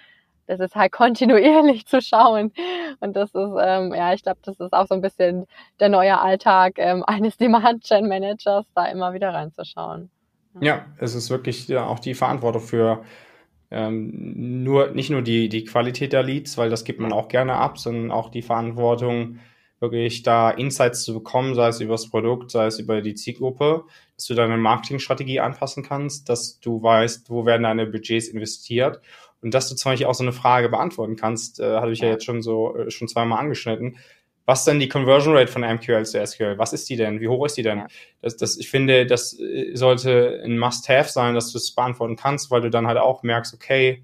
das 0.46 0.60
ist 0.60 0.76
halt 0.76 0.92
kontinuierlich 0.92 1.86
zu 1.86 2.02
schauen. 2.02 2.52
Und 3.00 3.16
das 3.16 3.30
ist, 3.34 3.52
ähm, 3.58 3.94
ja, 3.94 4.12
ich 4.12 4.22
glaube, 4.22 4.40
das 4.44 4.60
ist 4.60 4.74
auch 4.74 4.86
so 4.86 4.94
ein 4.94 5.00
bisschen 5.00 5.46
der 5.80 5.88
neue 5.88 6.20
Alltag 6.20 6.74
ähm, 6.76 7.02
eines 7.06 7.38
Demand-Gen-Managers, 7.38 8.66
da 8.74 8.84
immer 8.84 9.14
wieder 9.14 9.32
reinzuschauen. 9.32 10.10
Ja, 10.60 10.86
es 10.98 11.14
ist 11.14 11.30
wirklich 11.30 11.68
ja, 11.68 11.86
auch 11.86 11.98
die 11.98 12.14
Verantwortung 12.14 12.62
für 12.62 13.04
ähm, 13.70 14.62
nur 14.62 14.90
nicht 14.90 15.10
nur 15.10 15.22
die, 15.22 15.48
die 15.48 15.64
Qualität 15.64 16.12
der 16.12 16.22
Leads, 16.22 16.58
weil 16.58 16.68
das 16.68 16.84
gibt 16.84 17.00
man 17.00 17.12
auch 17.12 17.28
gerne 17.28 17.54
ab, 17.54 17.78
sondern 17.78 18.10
auch 18.10 18.30
die 18.30 18.42
Verantwortung, 18.42 19.38
wirklich 19.80 20.22
da 20.22 20.50
Insights 20.50 21.02
zu 21.02 21.12
bekommen, 21.12 21.54
sei 21.54 21.68
es 21.68 21.80
über 21.80 21.94
das 21.94 22.08
Produkt, 22.08 22.52
sei 22.52 22.66
es 22.66 22.78
über 22.78 23.02
die 23.02 23.14
Zielgruppe, 23.14 23.84
dass 24.14 24.26
du 24.26 24.34
deine 24.34 24.56
Marketingstrategie 24.56 25.40
anpassen 25.40 25.82
kannst, 25.82 26.28
dass 26.28 26.60
du 26.60 26.80
weißt, 26.80 27.28
wo 27.30 27.46
werden 27.46 27.64
deine 27.64 27.86
Budgets 27.86 28.28
investiert. 28.28 29.00
Und 29.42 29.54
dass 29.54 29.68
du 29.68 29.74
zum 29.74 29.90
Beispiel 29.90 30.06
auch 30.06 30.14
so 30.14 30.22
eine 30.22 30.32
Frage 30.32 30.68
beantworten 30.68 31.16
kannst, 31.16 31.58
äh, 31.58 31.78
hatte 31.78 31.90
ich 31.90 31.98
ja. 31.98 32.10
jetzt 32.10 32.24
schon 32.24 32.42
so 32.42 32.76
äh, 32.76 32.92
schon 32.92 33.08
zweimal 33.08 33.40
angeschnitten 33.40 33.96
was 34.44 34.64
denn 34.64 34.80
die 34.80 34.88
Conversion 34.88 35.36
Rate 35.36 35.50
von 35.50 35.62
MQL 35.62 36.04
zu 36.04 36.24
SQL? 36.24 36.58
Was 36.58 36.72
ist 36.72 36.88
die 36.88 36.96
denn? 36.96 37.20
Wie 37.20 37.28
hoch 37.28 37.46
ist 37.46 37.56
die 37.56 37.62
denn? 37.62 37.84
Das, 38.20 38.36
das, 38.36 38.56
ich 38.56 38.68
finde, 38.68 39.06
das 39.06 39.38
äh, 39.38 39.74
sollte 39.74 40.42
ein 40.44 40.58
Must-Have 40.58 41.10
sein, 41.10 41.34
dass 41.34 41.52
du 41.52 41.58
es 41.58 41.74
beantworten 41.74 42.16
kannst, 42.16 42.50
weil 42.50 42.60
du 42.60 42.70
dann 42.70 42.86
halt 42.86 42.98
auch 42.98 43.22
merkst, 43.22 43.54
okay, 43.54 44.02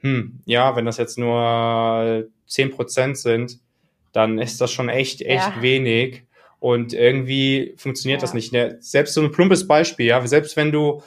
hm, 0.00 0.40
ja, 0.44 0.76
wenn 0.76 0.84
das 0.84 0.98
jetzt 0.98 1.18
nur 1.18 2.28
zehn 2.46 2.70
Prozent 2.70 3.18
sind, 3.18 3.58
dann 4.12 4.38
ist 4.38 4.60
das 4.60 4.72
schon 4.72 4.88
echt, 4.88 5.20
echt 5.22 5.56
ja. 5.56 5.62
wenig. 5.62 6.24
Und 6.60 6.94
irgendwie 6.94 7.74
funktioniert 7.76 8.22
ja. 8.22 8.26
das 8.26 8.34
nicht. 8.34 8.54
Selbst 8.80 9.14
so 9.14 9.20
ein 9.20 9.32
plumpes 9.32 9.66
Beispiel, 9.66 10.06
ja, 10.06 10.26
selbst 10.26 10.56
wenn 10.56 10.72
du 10.72 11.02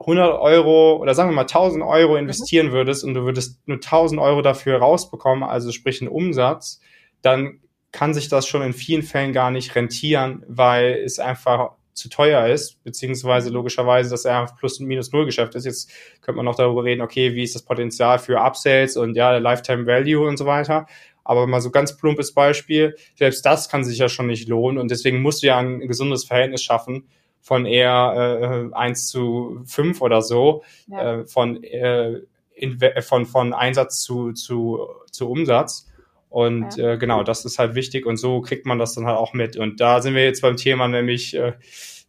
100 0.00 0.40
Euro 0.40 0.96
oder 0.96 1.14
sagen 1.14 1.30
wir 1.30 1.34
mal 1.34 1.42
1000 1.42 1.82
Euro 1.82 2.16
investieren 2.16 2.68
mhm. 2.68 2.72
würdest 2.72 3.04
und 3.04 3.14
du 3.14 3.22
würdest 3.22 3.60
nur 3.66 3.76
1000 3.76 4.20
Euro 4.20 4.42
dafür 4.42 4.78
rausbekommen, 4.78 5.44
also 5.44 5.72
sprich 5.72 6.00
einen 6.00 6.10
Umsatz, 6.10 6.80
dann 7.22 7.60
kann 7.94 8.12
sich 8.12 8.28
das 8.28 8.48
schon 8.48 8.62
in 8.62 8.72
vielen 8.72 9.04
Fällen 9.04 9.32
gar 9.32 9.52
nicht 9.52 9.76
rentieren, 9.76 10.44
weil 10.48 11.00
es 11.04 11.20
einfach 11.20 11.70
zu 11.92 12.08
teuer 12.08 12.48
ist, 12.48 12.82
beziehungsweise 12.82 13.50
logischerweise, 13.50 14.10
dass 14.10 14.24
er 14.24 14.52
plus 14.58 14.80
und 14.80 14.86
minus 14.86 15.12
null 15.12 15.26
Geschäft 15.26 15.54
ist. 15.54 15.64
Jetzt 15.64 15.92
könnte 16.20 16.38
man 16.38 16.44
noch 16.44 16.56
darüber 16.56 16.82
reden, 16.82 17.02
okay, 17.02 17.34
wie 17.34 17.44
ist 17.44 17.54
das 17.54 17.62
Potenzial 17.62 18.18
für 18.18 18.40
Upsales 18.40 18.96
und 18.96 19.14
ja, 19.14 19.30
der 19.30 19.38
Lifetime 19.38 19.86
Value 19.86 20.26
und 20.26 20.38
so 20.38 20.44
weiter. 20.44 20.86
Aber 21.22 21.46
mal 21.46 21.60
so 21.60 21.70
ganz 21.70 21.96
plumpes 21.96 22.34
Beispiel, 22.34 22.96
selbst 23.14 23.46
das 23.46 23.68
kann 23.68 23.84
sich 23.84 23.96
ja 23.98 24.08
schon 24.08 24.26
nicht 24.26 24.48
lohnen 24.48 24.78
und 24.78 24.90
deswegen 24.90 25.22
musst 25.22 25.44
du 25.44 25.46
ja 25.46 25.58
ein 25.58 25.86
gesundes 25.86 26.24
Verhältnis 26.24 26.64
schaffen 26.64 27.06
von 27.40 27.64
eher 27.64 28.70
äh, 28.72 28.74
1 28.74 29.06
zu 29.06 29.62
5 29.66 30.00
oder 30.00 30.20
so, 30.20 30.64
ja. 30.88 31.20
äh, 31.20 31.26
von, 31.26 31.62
äh, 31.62 32.22
in, 32.56 32.80
von, 33.02 33.24
von 33.24 33.54
Einsatz 33.54 34.02
zu, 34.02 34.32
zu, 34.32 34.88
zu 35.12 35.30
Umsatz. 35.30 35.86
Und 36.34 36.78
ja. 36.78 36.94
äh, 36.94 36.98
genau, 36.98 37.22
das 37.22 37.44
ist 37.44 37.60
halt 37.60 37.76
wichtig 37.76 38.06
und 38.06 38.16
so 38.16 38.40
kriegt 38.40 38.66
man 38.66 38.80
das 38.80 38.92
dann 38.92 39.06
halt 39.06 39.16
auch 39.16 39.34
mit. 39.34 39.56
Und 39.56 39.80
da 39.80 40.02
sind 40.02 40.16
wir 40.16 40.24
jetzt 40.24 40.42
beim 40.42 40.56
Thema 40.56 40.88
nämlich 40.88 41.36
äh, 41.36 41.52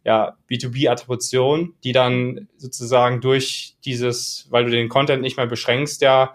ja, 0.04 0.36
B2B-Attribution, 0.50 1.74
die 1.84 1.92
dann 1.92 2.48
sozusagen 2.56 3.20
durch 3.20 3.76
dieses, 3.84 4.48
weil 4.50 4.64
du 4.64 4.72
den 4.72 4.88
Content 4.88 5.22
nicht 5.22 5.36
mehr 5.36 5.46
beschränkst, 5.46 6.02
ja, 6.02 6.34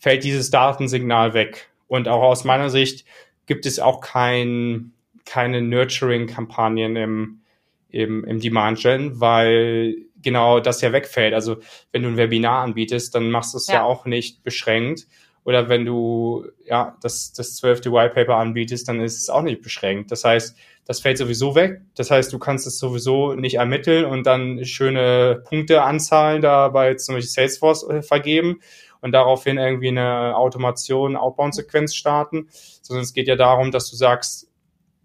fällt 0.00 0.24
dieses 0.24 0.50
Datensignal 0.50 1.32
weg. 1.32 1.70
Und 1.86 2.08
auch 2.08 2.22
aus 2.24 2.42
meiner 2.42 2.68
Sicht 2.68 3.04
gibt 3.46 3.64
es 3.64 3.78
auch 3.78 4.00
kein, 4.00 4.90
keine 5.24 5.62
Nurturing-Kampagnen 5.62 6.96
im, 6.96 7.42
im, 7.90 8.24
im 8.24 8.40
Demand 8.40 8.80
Gen, 8.80 9.20
weil 9.20 9.94
genau 10.20 10.58
das 10.58 10.80
ja 10.80 10.92
wegfällt. 10.92 11.32
Also 11.32 11.58
wenn 11.92 12.02
du 12.02 12.08
ein 12.08 12.16
Webinar 12.16 12.64
anbietest, 12.64 13.14
dann 13.14 13.30
machst 13.30 13.54
du 13.54 13.58
es 13.58 13.68
ja. 13.68 13.74
ja 13.74 13.82
auch 13.84 14.04
nicht 14.04 14.42
beschränkt, 14.42 15.06
oder 15.50 15.68
wenn 15.68 15.84
du 15.84 16.46
ja 16.64 16.96
das, 17.02 17.32
das 17.32 17.56
zwölfte 17.56 17.90
White 17.90 18.14
Paper 18.14 18.36
anbietest, 18.36 18.86
dann 18.86 19.00
ist 19.00 19.18
es 19.18 19.28
auch 19.28 19.42
nicht 19.42 19.62
beschränkt. 19.62 20.12
Das 20.12 20.22
heißt, 20.22 20.56
das 20.84 21.00
fällt 21.00 21.18
sowieso 21.18 21.56
weg. 21.56 21.80
Das 21.96 22.12
heißt, 22.12 22.32
du 22.32 22.38
kannst 22.38 22.68
es 22.68 22.78
sowieso 22.78 23.34
nicht 23.34 23.56
ermitteln 23.56 24.04
und 24.04 24.28
dann 24.28 24.64
schöne 24.64 25.42
Punkteanzahlen 25.44 26.40
da 26.40 26.68
bei 26.68 26.94
zum 26.94 27.16
Beispiel 27.16 27.30
Salesforce 27.30 27.82
äh, 27.88 28.02
vergeben 28.02 28.60
und 29.00 29.10
daraufhin 29.10 29.58
irgendwie 29.58 29.88
eine 29.88 30.36
Automation, 30.36 31.16
Outbound-Sequenz 31.16 31.96
starten, 31.96 32.46
sondern 32.80 33.02
es 33.02 33.12
geht 33.12 33.26
ja 33.26 33.34
darum, 33.34 33.72
dass 33.72 33.90
du 33.90 33.96
sagst, 33.96 34.46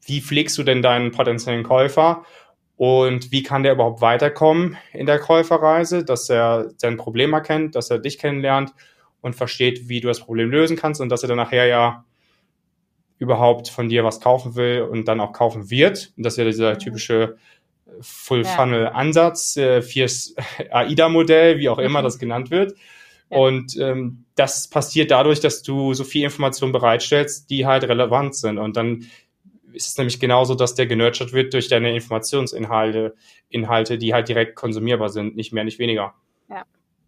wie 0.06 0.22
pflegst 0.22 0.56
du 0.60 0.64
denn 0.64 0.84
deinen 0.84 1.10
potenziellen 1.10 1.64
Käufer 1.64 2.24
und 2.78 3.32
wie 3.32 3.42
kann 3.42 3.64
der 3.64 3.74
überhaupt 3.74 4.02
weiterkommen 4.02 4.78
in 4.94 5.08
der 5.08 5.18
Käuferreise, 5.18 6.06
dass 6.06 6.30
er 6.30 6.70
sein 6.78 6.98
Problem 6.98 7.34
erkennt, 7.34 7.74
dass 7.74 7.90
er 7.90 7.98
dich 7.98 8.20
kennenlernt 8.20 8.74
und 9.26 9.36
versteht, 9.36 9.90
wie 9.90 10.02
du 10.02 10.08
das 10.08 10.20
Problem 10.20 10.52
lösen 10.52 10.78
kannst 10.78 11.02
und 11.02 11.10
dass 11.10 11.24
er 11.24 11.30
dann 11.30 11.38
nachher 11.38 11.66
ja 11.66 12.06
überhaupt 13.18 13.70
von 13.70 13.90
dir 13.90 14.04
was 14.04 14.22
kaufen 14.22 14.56
will 14.56 14.84
und 14.84 15.08
dann 15.08 15.20
auch 15.20 15.34
kaufen 15.34 15.72
wird. 15.72 16.14
Und 16.16 16.24
das 16.24 16.34
ist 16.34 16.38
ja 16.38 16.46
dieser 16.46 16.74
mhm. 16.76 16.80
typische 16.80 17.38
Full-Funnel-Ansatz, 18.02 19.58
äh, 19.58 19.82
fürs 19.82 20.36
AIDA-Modell, 20.70 21.58
wie 21.58 21.70
auch 21.70 21.80
immer 21.80 22.02
mhm. 22.02 22.04
das 22.04 22.20
genannt 22.20 22.52
wird. 22.52 22.78
Ja. 23.32 23.38
Und 23.40 23.76
ähm, 23.78 24.26
das 24.36 24.68
passiert 24.68 25.10
dadurch, 25.10 25.40
dass 25.40 25.64
du 25.64 25.96
so 25.96 26.04
viel 26.04 26.24
Information 26.24 26.72
bereitstellst, 26.72 27.50
die 27.50 27.66
halt 27.66 27.84
relevant 27.86 28.36
sind. 28.36 28.60
Und 28.60 28.78
dann 28.78 29.08
ist 29.74 29.88
es 29.88 29.98
nämlich 29.98 30.20
genauso, 30.20 30.54
dass 30.54 30.76
der 30.76 30.86
genurtured 30.86 31.34
wird 31.34 31.52
durch 31.56 31.68
deine 31.68 31.96
Informationsinhalte, 31.96 33.16
Inhalte, 33.50 33.98
die 33.98 34.14
halt 34.14 34.30
direkt 34.30 34.56
konsumierbar 34.56 35.10
sind, 35.10 35.36
nicht 35.36 35.52
mehr, 35.52 35.64
nicht 35.64 35.80
weniger. 35.80 36.14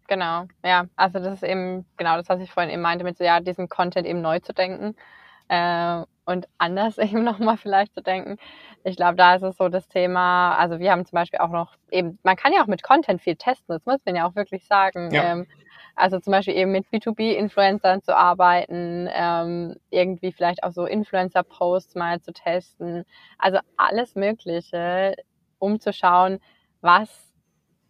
Genau. 0.08 0.44
Ja, 0.64 0.86
also 0.96 1.18
das 1.18 1.34
ist 1.34 1.42
eben 1.44 1.86
genau 1.98 2.16
das, 2.16 2.28
was 2.30 2.40
ich 2.40 2.50
vorhin 2.50 2.72
eben 2.72 2.82
meinte, 2.82 3.04
mit 3.04 3.18
so, 3.18 3.24
ja, 3.24 3.40
diesen 3.40 3.68
Content 3.68 4.06
eben 4.06 4.22
neu 4.22 4.40
zu 4.40 4.54
denken 4.54 4.96
äh, 5.48 6.02
und 6.24 6.48
anders 6.58 6.98
eben 6.98 7.24
nochmal 7.24 7.58
vielleicht 7.58 7.94
zu 7.94 8.02
denken. 8.02 8.38
Ich 8.84 8.96
glaube, 8.96 9.16
da 9.16 9.34
ist 9.36 9.42
es 9.42 9.56
so 9.58 9.68
das 9.68 9.88
Thema, 9.88 10.56
also 10.56 10.78
wir 10.78 10.92
haben 10.92 11.04
zum 11.04 11.16
Beispiel 11.16 11.40
auch 11.40 11.50
noch 11.50 11.74
eben, 11.90 12.18
man 12.22 12.36
kann 12.36 12.52
ja 12.54 12.62
auch 12.62 12.66
mit 12.68 12.82
Content 12.82 13.20
viel 13.20 13.36
testen, 13.36 13.74
das 13.74 13.84
muss 13.86 14.00
man 14.06 14.16
ja 14.16 14.26
auch 14.26 14.34
wirklich 14.34 14.66
sagen. 14.66 15.12
Ja. 15.12 15.32
Ähm, 15.32 15.46
also 15.94 16.20
zum 16.20 16.30
Beispiel 16.30 16.56
eben 16.56 16.72
mit 16.72 16.86
B2B-Influencern 16.92 18.02
zu 18.02 18.16
arbeiten, 18.16 19.08
ähm, 19.12 19.76
irgendwie 19.90 20.32
vielleicht 20.32 20.62
auch 20.62 20.72
so 20.72 20.86
Influencer-Posts 20.86 21.96
mal 21.96 22.20
zu 22.22 22.32
testen. 22.32 23.04
Also 23.38 23.58
alles 23.76 24.14
Mögliche, 24.14 25.16
um 25.58 25.80
zu 25.80 25.92
schauen, 25.92 26.38
was 26.80 27.27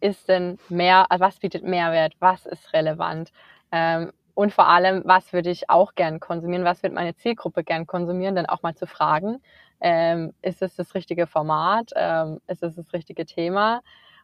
ist 0.01 0.29
denn 0.29 0.59
mehr, 0.69 1.11
also 1.11 1.23
was 1.23 1.39
bietet 1.39 1.63
Mehrwert, 1.63 2.13
was 2.19 2.45
ist 2.45 2.73
relevant. 2.73 3.31
Ähm, 3.71 4.11
und 4.33 4.53
vor 4.53 4.67
allem, 4.67 5.01
was 5.05 5.33
würde 5.33 5.49
ich 5.49 5.69
auch 5.69 5.95
gern 5.95 6.19
konsumieren, 6.19 6.63
was 6.63 6.81
wird 6.83 6.93
meine 6.93 7.15
Zielgruppe 7.15 7.63
gern 7.63 7.85
konsumieren, 7.87 8.35
dann 8.35 8.45
auch 8.45 8.61
mal 8.63 8.75
zu 8.75 8.87
fragen, 8.87 9.41
ähm, 9.81 10.33
ist 10.41 10.61
es 10.61 10.75
das 10.75 10.95
richtige 10.95 11.27
Format, 11.27 11.91
ähm, 11.95 12.39
ist 12.47 12.63
es 12.63 12.75
das 12.75 12.93
richtige 12.93 13.25
Thema? 13.25 13.81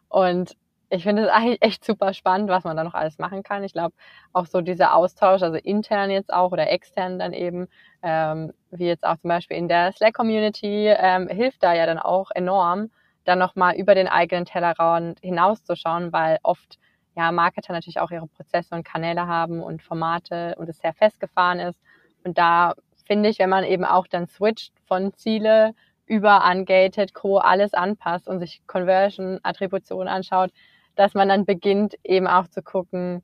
Und 0.08 0.56
ich 0.88 1.02
finde 1.02 1.24
es 1.24 1.28
eigentlich 1.30 1.60
echt 1.62 1.84
super 1.84 2.14
spannend, 2.14 2.48
was 2.48 2.64
man 2.64 2.76
da 2.76 2.84
noch 2.84 2.94
alles 2.94 3.18
machen 3.18 3.42
kann. 3.42 3.64
Ich 3.64 3.72
glaube, 3.72 3.94
auch 4.32 4.46
so 4.46 4.60
dieser 4.60 4.94
Austausch, 4.94 5.42
also 5.42 5.56
intern 5.56 6.10
jetzt 6.10 6.32
auch 6.32 6.52
oder 6.52 6.70
extern 6.70 7.18
dann 7.18 7.32
eben, 7.32 7.68
ähm, 8.02 8.52
wie 8.70 8.86
jetzt 8.86 9.04
auch 9.04 9.16
zum 9.18 9.28
Beispiel 9.28 9.56
in 9.56 9.68
der 9.68 9.92
Slack-Community, 9.92 10.94
ähm, 10.96 11.28
hilft 11.28 11.62
da 11.62 11.74
ja 11.74 11.86
dann 11.86 11.98
auch 11.98 12.30
enorm, 12.34 12.90
dann 13.26 13.38
nochmal 13.38 13.76
über 13.76 13.94
den 13.94 14.08
eigenen 14.08 14.44
Tellerrand 14.44 15.20
hinauszuschauen, 15.20 16.12
weil 16.12 16.38
oft 16.42 16.78
ja 17.16 17.32
Marketer 17.32 17.72
natürlich 17.72 18.00
auch 18.00 18.10
ihre 18.10 18.26
Prozesse 18.28 18.74
und 18.74 18.84
Kanäle 18.84 19.26
haben 19.26 19.62
und 19.62 19.82
Formate 19.82 20.54
und 20.56 20.68
es 20.68 20.78
sehr 20.78 20.94
festgefahren 20.94 21.58
ist. 21.60 21.80
Und 22.24 22.38
da 22.38 22.74
finde 23.06 23.28
ich, 23.28 23.38
wenn 23.38 23.50
man 23.50 23.64
eben 23.64 23.84
auch 23.84 24.06
dann 24.06 24.26
switcht 24.26 24.72
von 24.86 25.12
Ziele 25.14 25.74
über 26.06 26.44
Ungated, 26.48 27.14
Co. 27.14 27.38
alles 27.38 27.74
anpasst 27.74 28.28
und 28.28 28.38
sich 28.38 28.62
Conversion, 28.66 29.40
Attribution 29.42 30.08
anschaut, 30.08 30.50
dass 30.94 31.14
man 31.14 31.28
dann 31.28 31.44
beginnt 31.44 31.96
eben 32.04 32.26
auch 32.26 32.48
zu 32.48 32.62
gucken, 32.62 33.22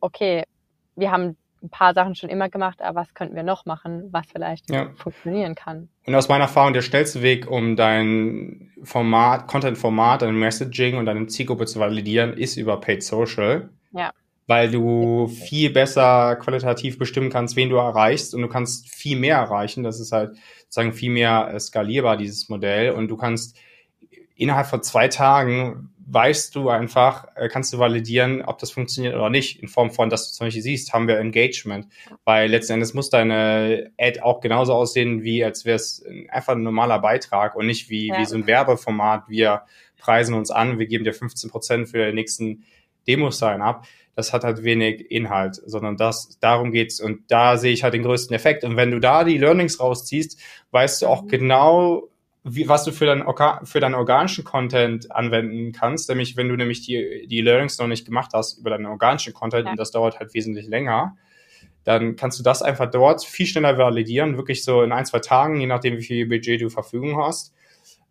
okay, 0.00 0.44
wir 0.96 1.10
haben 1.10 1.36
ein 1.64 1.70
paar 1.70 1.94
Sachen 1.94 2.14
schon 2.14 2.28
immer 2.28 2.48
gemacht, 2.48 2.82
aber 2.82 3.00
was 3.00 3.14
könnten 3.14 3.34
wir 3.34 3.42
noch 3.42 3.64
machen, 3.64 4.08
was 4.12 4.26
vielleicht 4.30 4.70
ja. 4.70 4.90
funktionieren 4.96 5.54
kann. 5.54 5.88
Und 6.06 6.14
aus 6.14 6.28
meiner 6.28 6.44
Erfahrung, 6.44 6.74
der 6.74 6.82
schnellste 6.82 7.22
Weg, 7.22 7.50
um 7.50 7.74
dein 7.74 8.70
Format, 8.82 9.48
Content-Format, 9.48 10.22
dein 10.22 10.38
Messaging 10.38 10.96
und 10.96 11.06
deine 11.06 11.26
Zielgruppe 11.26 11.66
zu 11.66 11.80
validieren, 11.80 12.34
ist 12.34 12.56
über 12.56 12.80
Paid 12.80 13.02
Social. 13.02 13.70
Ja. 13.92 14.12
Weil 14.46 14.70
du 14.70 15.26
viel 15.26 15.70
besser 15.70 16.36
qualitativ 16.36 16.98
bestimmen 16.98 17.30
kannst, 17.30 17.56
wen 17.56 17.70
du 17.70 17.76
erreichst 17.76 18.34
und 18.34 18.42
du 18.42 18.48
kannst 18.48 18.94
viel 18.94 19.18
mehr 19.18 19.38
erreichen. 19.38 19.82
Das 19.82 19.98
ist 20.00 20.12
halt 20.12 20.36
sozusagen 20.64 20.92
viel 20.92 21.10
mehr 21.10 21.58
skalierbar, 21.58 22.18
dieses 22.18 22.50
Modell. 22.50 22.90
Und 22.90 23.08
du 23.08 23.16
kannst 23.16 23.56
innerhalb 24.34 24.66
von 24.66 24.82
zwei 24.82 25.08
Tagen 25.08 25.90
weißt 26.06 26.54
du 26.54 26.68
einfach, 26.68 27.26
äh, 27.34 27.48
kannst 27.48 27.72
du 27.72 27.78
validieren, 27.78 28.42
ob 28.42 28.58
das 28.58 28.70
funktioniert 28.70 29.14
oder 29.14 29.30
nicht, 29.30 29.62
in 29.62 29.68
Form 29.68 29.90
von, 29.90 30.10
dass 30.10 30.28
du 30.28 30.34
zum 30.34 30.46
Beispiel 30.46 30.62
siehst, 30.62 30.92
haben 30.92 31.08
wir 31.08 31.18
Engagement. 31.18 31.88
Weil 32.24 32.50
letzten 32.50 32.74
Endes 32.74 32.94
muss 32.94 33.10
deine 33.10 33.90
Ad 33.98 34.20
auch 34.20 34.40
genauso 34.40 34.74
aussehen, 34.74 35.22
wie 35.22 35.44
als 35.44 35.64
wäre 35.64 35.76
es 35.76 36.04
einfach 36.28 36.54
ein 36.54 36.62
normaler 36.62 36.98
Beitrag 36.98 37.56
und 37.56 37.66
nicht 37.66 37.88
wie, 37.88 38.08
ja. 38.08 38.18
wie 38.18 38.26
so 38.26 38.36
ein 38.36 38.46
Werbeformat. 38.46 39.28
Wir 39.28 39.62
preisen 39.98 40.34
uns 40.34 40.50
an, 40.50 40.78
wir 40.78 40.86
geben 40.86 41.04
dir 41.04 41.14
15 41.14 41.50
Prozent 41.50 41.88
für 41.88 41.98
den 41.98 42.14
nächsten 42.14 42.64
Demo-Sign 43.06 43.62
ab. 43.62 43.86
Das 44.14 44.32
hat 44.32 44.44
halt 44.44 44.62
wenig 44.62 45.10
Inhalt, 45.10 45.60
sondern 45.66 45.96
das, 45.96 46.38
darum 46.38 46.70
geht's. 46.70 47.00
Und 47.00 47.22
da 47.28 47.56
sehe 47.56 47.72
ich 47.72 47.82
halt 47.82 47.94
den 47.94 48.04
größten 48.04 48.34
Effekt. 48.36 48.62
Und 48.62 48.76
wenn 48.76 48.90
du 48.90 49.00
da 49.00 49.24
die 49.24 49.38
Learnings 49.38 49.80
rausziehst, 49.80 50.38
weißt 50.70 51.02
du 51.02 51.06
auch 51.06 51.22
mhm. 51.22 51.28
genau, 51.28 52.08
wie, 52.44 52.68
was 52.68 52.84
du 52.84 52.92
für, 52.92 53.06
dein, 53.06 53.24
für 53.64 53.80
deinen 53.80 53.94
organischen 53.94 54.44
Content 54.44 55.10
anwenden 55.10 55.72
kannst, 55.72 56.10
nämlich 56.10 56.36
wenn 56.36 56.48
du 56.48 56.56
nämlich 56.56 56.82
die, 56.82 57.26
die 57.26 57.40
Learnings 57.40 57.78
noch 57.78 57.86
nicht 57.86 58.04
gemacht 58.04 58.32
hast 58.34 58.58
über 58.58 58.70
deinen 58.70 58.86
organischen 58.86 59.32
Content 59.32 59.64
ja. 59.64 59.70
und 59.70 59.80
das 59.80 59.90
dauert 59.90 60.20
halt 60.20 60.34
wesentlich 60.34 60.66
länger, 60.68 61.16
dann 61.84 62.16
kannst 62.16 62.38
du 62.38 62.42
das 62.42 62.62
einfach 62.62 62.90
dort 62.90 63.24
viel 63.24 63.46
schneller 63.46 63.78
validieren, 63.78 64.36
wirklich 64.36 64.62
so 64.62 64.82
in 64.82 64.92
ein, 64.92 65.06
zwei 65.06 65.20
Tagen, 65.20 65.58
je 65.58 65.66
nachdem, 65.66 65.96
wie 65.96 66.02
viel 66.02 66.26
Budget 66.26 66.60
du 66.60 66.68
Verfügung 66.68 67.16
hast. 67.16 67.54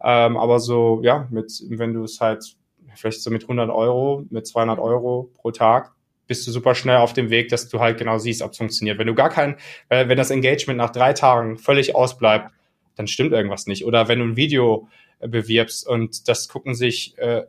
Ähm, 0.03 0.35
aber 0.35 0.59
so, 0.59 0.99
ja, 1.03 1.27
mit, 1.29 1.51
wenn 1.69 1.93
du 1.93 2.03
es 2.03 2.19
halt 2.19 2.55
vielleicht 2.95 3.21
so 3.21 3.29
mit 3.29 3.43
100 3.43 3.69
Euro, 3.69 4.25
mit 4.29 4.47
200 4.47 4.79
Euro 4.79 5.31
pro 5.35 5.51
Tag, 5.51 5.91
bist 6.25 6.47
du 6.47 6.51
super 6.51 6.73
schnell 6.73 6.97
auf 6.97 7.13
dem 7.13 7.29
Weg, 7.29 7.49
dass 7.49 7.69
du 7.69 7.79
halt 7.79 7.99
genau 7.99 8.17
siehst, 8.17 8.41
ob 8.41 8.51
es 8.51 8.57
funktioniert. 8.57 8.97
Wenn 8.97 9.07
du 9.07 9.15
gar 9.15 9.29
kein, 9.29 9.57
wenn 9.89 10.17
das 10.17 10.31
Engagement 10.31 10.77
nach 10.77 10.91
drei 10.91 11.13
Tagen 11.13 11.57
völlig 11.57 11.95
ausbleibt, 11.95 12.51
dann 12.95 13.07
stimmt 13.07 13.31
irgendwas 13.31 13.67
nicht. 13.67 13.85
Oder 13.85 14.07
wenn 14.07 14.19
du 14.19 14.25
ein 14.25 14.35
Video 14.35 14.87
äh, 15.19 15.27
bewirbst 15.27 15.87
und 15.87 16.27
das 16.27 16.47
gucken 16.47 16.75
sich 16.75 17.17
äh, 17.17 17.45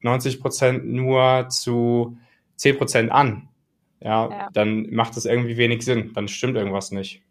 90 0.00 0.40
Prozent 0.40 0.86
nur 0.86 1.48
zu 1.48 2.18
10 2.56 2.78
Prozent 2.78 3.12
an, 3.12 3.48
ja, 4.00 4.28
ja, 4.30 4.48
dann 4.52 4.90
macht 4.90 5.16
das 5.16 5.24
irgendwie 5.24 5.56
wenig 5.56 5.84
Sinn. 5.84 6.12
Dann 6.14 6.28
stimmt 6.28 6.56
irgendwas 6.56 6.90
nicht. 6.90 7.22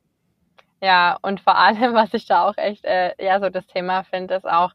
Ja, 0.81 1.17
und 1.21 1.39
vor 1.41 1.57
allem, 1.57 1.93
was 1.93 2.13
ich 2.13 2.25
da 2.25 2.47
auch 2.47 2.57
echt, 2.57 2.83
äh, 2.85 3.13
ja, 3.23 3.39
so 3.39 3.49
das 3.49 3.65
Thema 3.67 4.03
finde, 4.03 4.35
ist 4.35 4.47
auch, 4.47 4.73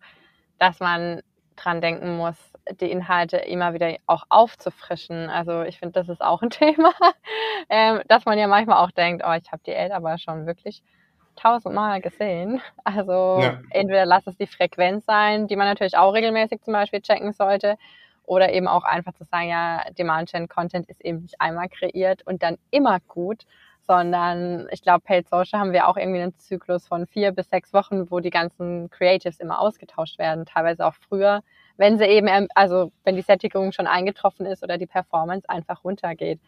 dass 0.58 0.80
man 0.80 1.22
dran 1.56 1.80
denken 1.80 2.16
muss, 2.16 2.36
die 2.80 2.90
Inhalte 2.90 3.36
immer 3.36 3.74
wieder 3.74 3.96
auch 4.06 4.24
aufzufrischen. 4.28 5.28
Also 5.28 5.62
ich 5.62 5.78
finde, 5.78 5.92
das 5.92 6.08
ist 6.08 6.22
auch 6.22 6.42
ein 6.42 6.50
Thema, 6.50 6.92
ähm, 7.68 8.00
dass 8.08 8.24
man 8.24 8.38
ja 8.38 8.46
manchmal 8.46 8.78
auch 8.78 8.90
denkt, 8.90 9.22
oh, 9.26 9.32
ich 9.32 9.50
habe 9.52 9.62
die 9.66 9.72
Eld 9.72 9.92
aber 9.92 10.18
schon 10.18 10.46
wirklich 10.46 10.82
tausendmal 11.41 12.01
gesehen. 12.01 12.61
Also 12.84 13.38
ja. 13.41 13.61
entweder 13.70 14.07
lass 14.07 14.26
es 14.26 14.36
die 14.36 14.47
Frequenz 14.47 15.07
sein, 15.07 15.47
die 15.47 15.57
man 15.57 15.66
natürlich 15.66 15.97
auch 15.97 16.12
regelmäßig 16.12 16.62
zum 16.62 16.72
Beispiel 16.72 17.01
checken 17.01 17.32
sollte, 17.32 17.76
oder 18.30 18.53
eben 18.53 18.68
auch 18.68 18.84
einfach 18.84 19.12
zu 19.14 19.24
sagen, 19.24 19.49
ja, 19.49 19.82
Demand 19.99 20.30
Gen 20.30 20.47
Content 20.47 20.88
ist 20.88 21.05
eben 21.05 21.22
nicht 21.22 21.41
einmal 21.41 21.68
kreiert 21.68 22.24
und 22.26 22.45
dann 22.45 22.59
immer 22.70 23.01
gut, 23.09 23.45
sondern 23.80 24.68
ich 24.70 24.82
glaube, 24.82 25.01
Paid 25.01 25.28
Social 25.28 25.59
haben 25.59 25.72
wir 25.72 25.88
auch 25.88 25.97
irgendwie 25.97 26.20
einen 26.20 26.38
Zyklus 26.38 26.86
von 26.86 27.09
vier 27.09 27.32
bis 27.32 27.51
sechs 27.51 27.72
Wochen, 27.72 28.09
wo 28.09 28.20
die 28.20 28.30
ganzen 28.30 28.88
Creatives 28.88 29.41
immer 29.41 29.59
ausgetauscht 29.59 30.20
werden, 30.20 30.47
teilweise 30.47 30.86
auch 30.86 30.95
früher, 30.95 31.43
wenn 31.76 31.99
sie 31.99 32.05
eben, 32.05 32.47
also 32.55 32.93
wenn 33.03 33.16
die 33.16 33.22
Sättigung 33.22 33.72
schon 33.72 33.88
eingetroffen 33.88 34.47
ist 34.47 34.62
oder 34.62 34.78
die 34.78 34.86
Performance 34.86 35.49
einfach 35.49 35.82
runtergeht. 35.82 36.38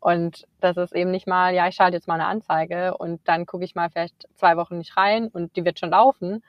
Und 0.00 0.46
das 0.60 0.76
ist 0.78 0.94
eben 0.94 1.10
nicht 1.10 1.26
mal, 1.26 1.54
ja, 1.54 1.68
ich 1.68 1.74
schalte 1.74 1.96
jetzt 1.96 2.08
mal 2.08 2.14
eine 2.14 2.26
Anzeige 2.26 2.96
und 2.96 3.20
dann 3.26 3.44
gucke 3.44 3.64
ich 3.64 3.74
mal 3.74 3.90
vielleicht 3.90 4.26
zwei 4.34 4.56
Wochen 4.56 4.78
nicht 4.78 4.96
rein 4.96 5.28
und 5.28 5.56
die 5.56 5.64
wird 5.64 5.78
schon 5.78 5.90
laufen, 5.90 6.42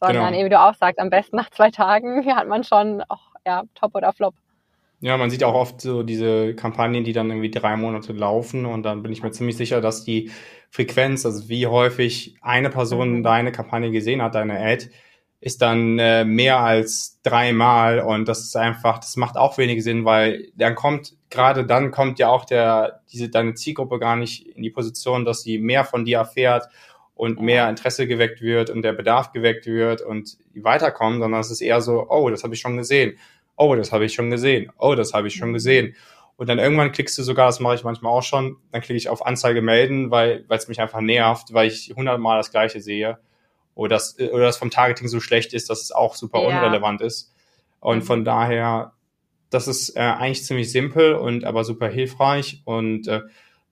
sondern 0.00 0.26
genau. 0.26 0.36
eben 0.36 0.46
wie 0.46 0.50
du 0.50 0.60
auch 0.60 0.74
sagst, 0.74 1.00
am 1.00 1.10
besten 1.10 1.36
nach 1.36 1.50
zwei 1.50 1.70
Tagen 1.70 2.24
hat 2.36 2.48
man 2.48 2.64
schon, 2.64 3.02
oh, 3.08 3.16
ja, 3.46 3.64
top 3.74 3.94
oder 3.94 4.12
flop. 4.12 4.34
Ja, 5.00 5.16
man 5.16 5.30
sieht 5.30 5.44
auch 5.44 5.54
oft 5.54 5.80
so 5.80 6.02
diese 6.02 6.54
Kampagnen, 6.54 7.04
die 7.04 7.12
dann 7.12 7.30
irgendwie 7.30 7.52
drei 7.52 7.76
Monate 7.76 8.12
laufen 8.12 8.66
und 8.66 8.82
dann 8.82 9.02
bin 9.02 9.12
ich 9.12 9.22
mir 9.22 9.30
ziemlich 9.30 9.56
sicher, 9.56 9.80
dass 9.80 10.04
die 10.04 10.30
Frequenz, 10.70 11.24
also 11.24 11.48
wie 11.48 11.66
häufig 11.66 12.36
eine 12.42 12.68
Person 12.68 13.18
mhm. 13.18 13.22
deine 13.22 13.52
Kampagne 13.52 13.90
gesehen 13.90 14.20
hat, 14.20 14.34
deine 14.34 14.58
Ad, 14.60 14.90
ist 15.40 15.62
dann 15.62 15.98
äh, 15.98 16.24
mehr 16.24 16.58
als 16.58 17.20
dreimal 17.22 18.00
und 18.00 18.26
das 18.26 18.40
ist 18.40 18.56
einfach, 18.56 18.98
das 18.98 19.16
macht 19.16 19.36
auch 19.36 19.56
wenig 19.56 19.84
Sinn, 19.84 20.04
weil 20.04 20.48
dann 20.56 20.74
kommt, 20.74 21.14
gerade 21.30 21.64
dann 21.64 21.92
kommt 21.92 22.18
ja 22.18 22.28
auch 22.28 22.44
der, 22.44 23.02
diese, 23.12 23.28
deine 23.28 23.54
Zielgruppe 23.54 24.00
gar 24.00 24.16
nicht 24.16 24.48
in 24.48 24.62
die 24.62 24.70
Position, 24.70 25.24
dass 25.24 25.42
sie 25.42 25.58
mehr 25.58 25.84
von 25.84 26.04
dir 26.04 26.18
erfährt 26.18 26.68
und 27.14 27.40
mehr 27.40 27.68
Interesse 27.68 28.08
geweckt 28.08 28.40
wird 28.40 28.70
und 28.70 28.82
der 28.82 28.92
Bedarf 28.92 29.32
geweckt 29.32 29.66
wird 29.66 30.02
und 30.02 30.38
weiterkommen, 30.54 31.20
sondern 31.20 31.40
es 31.40 31.50
ist 31.52 31.60
eher 31.60 31.80
so, 31.80 32.06
oh, 32.08 32.30
das 32.30 32.42
habe 32.42 32.54
ich 32.54 32.60
schon 32.60 32.76
gesehen, 32.76 33.16
oh, 33.56 33.76
das 33.76 33.92
habe 33.92 34.06
ich 34.06 34.14
schon 34.14 34.30
gesehen, 34.30 34.72
oh, 34.78 34.96
das 34.96 35.12
habe 35.14 35.28
ich 35.28 35.34
schon 35.34 35.52
gesehen. 35.52 35.94
Und 36.36 36.48
dann 36.48 36.58
irgendwann 36.58 36.92
klickst 36.92 37.18
du 37.18 37.22
sogar, 37.22 37.46
das 37.46 37.58
mache 37.58 37.74
ich 37.76 37.84
manchmal 37.84 38.12
auch 38.12 38.22
schon, 38.22 38.56
dann 38.70 38.80
klicke 38.80 38.96
ich 38.96 39.08
auf 39.08 39.26
Anzeige 39.26 39.62
melden, 39.62 40.10
weil 40.10 40.44
es 40.48 40.68
mich 40.68 40.80
einfach 40.80 41.00
nervt, 41.00 41.52
weil 41.52 41.68
ich 41.68 41.92
hundertmal 41.96 42.38
das 42.38 42.50
Gleiche 42.50 42.80
sehe 42.80 43.18
oder 43.78 43.90
das, 43.90 44.18
oder 44.18 44.44
das 44.44 44.56
vom 44.56 44.70
Targeting 44.70 45.06
so 45.06 45.20
schlecht 45.20 45.54
ist, 45.54 45.70
dass 45.70 45.82
es 45.82 45.92
auch 45.92 46.16
super 46.16 46.40
ja. 46.42 46.48
unrelevant 46.48 47.00
ist. 47.00 47.32
Und 47.78 47.98
mhm. 47.98 48.02
von 48.02 48.24
daher, 48.24 48.92
das 49.50 49.68
ist 49.68 49.96
äh, 49.96 50.00
eigentlich 50.00 50.44
ziemlich 50.44 50.72
simpel 50.72 51.14
und 51.14 51.44
aber 51.44 51.62
super 51.62 51.86
hilfreich. 51.86 52.60
Und 52.64 53.06
äh, 53.06 53.20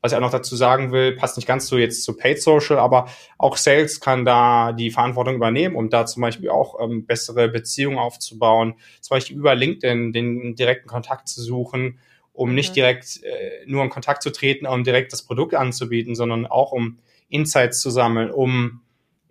was 0.01 0.13
ich 0.13 0.17
auch 0.17 0.23
noch 0.23 0.31
dazu 0.31 0.55
sagen 0.55 0.93
will, 0.93 1.17
passt 1.17 1.37
nicht 1.37 1.49
ganz 1.49 1.67
so 1.67 1.77
jetzt 1.77 2.05
zu 2.05 2.17
Paid 2.17 2.41
Social, 2.41 2.79
aber 2.79 3.11
auch 3.37 3.57
Sales 3.57 4.01
kann 4.01 4.25
da 4.25 4.73
die 4.73 4.93
Verantwortung 4.93 5.35
übernehmen, 5.35 5.75
um 5.75 5.91
da 5.91 6.07
zum 6.07 6.21
Beispiel 6.21 6.51
auch 6.51 6.81
ähm, 6.81 7.05
bessere 7.05 7.49
Beziehungen 7.49 7.99
aufzubauen, 7.99 8.75
zum 9.01 9.17
Beispiel 9.17 9.37
über 9.37 9.57
LinkedIn 9.57 10.13
den 10.13 10.55
direkten 10.55 10.89
Kontakt 10.89 11.27
zu 11.27 11.43
suchen, 11.43 11.99
um 12.33 12.55
nicht 12.55 12.71
mhm. 12.71 12.75
direkt 12.75 13.25
äh, 13.25 13.67
nur 13.67 13.83
in 13.83 13.91
Kontakt 13.91 14.23
zu 14.23 14.31
treten, 14.31 14.67
um 14.67 14.85
direkt 14.85 15.13
das 15.13 15.25
Produkt 15.25 15.57
anzubieten, 15.57 16.15
sondern 16.15 16.47
auch 16.47 16.71
um 16.71 16.99
Insights 17.29 17.81
zu 17.81 17.91
sammeln, 17.91 18.31
um 18.31 18.83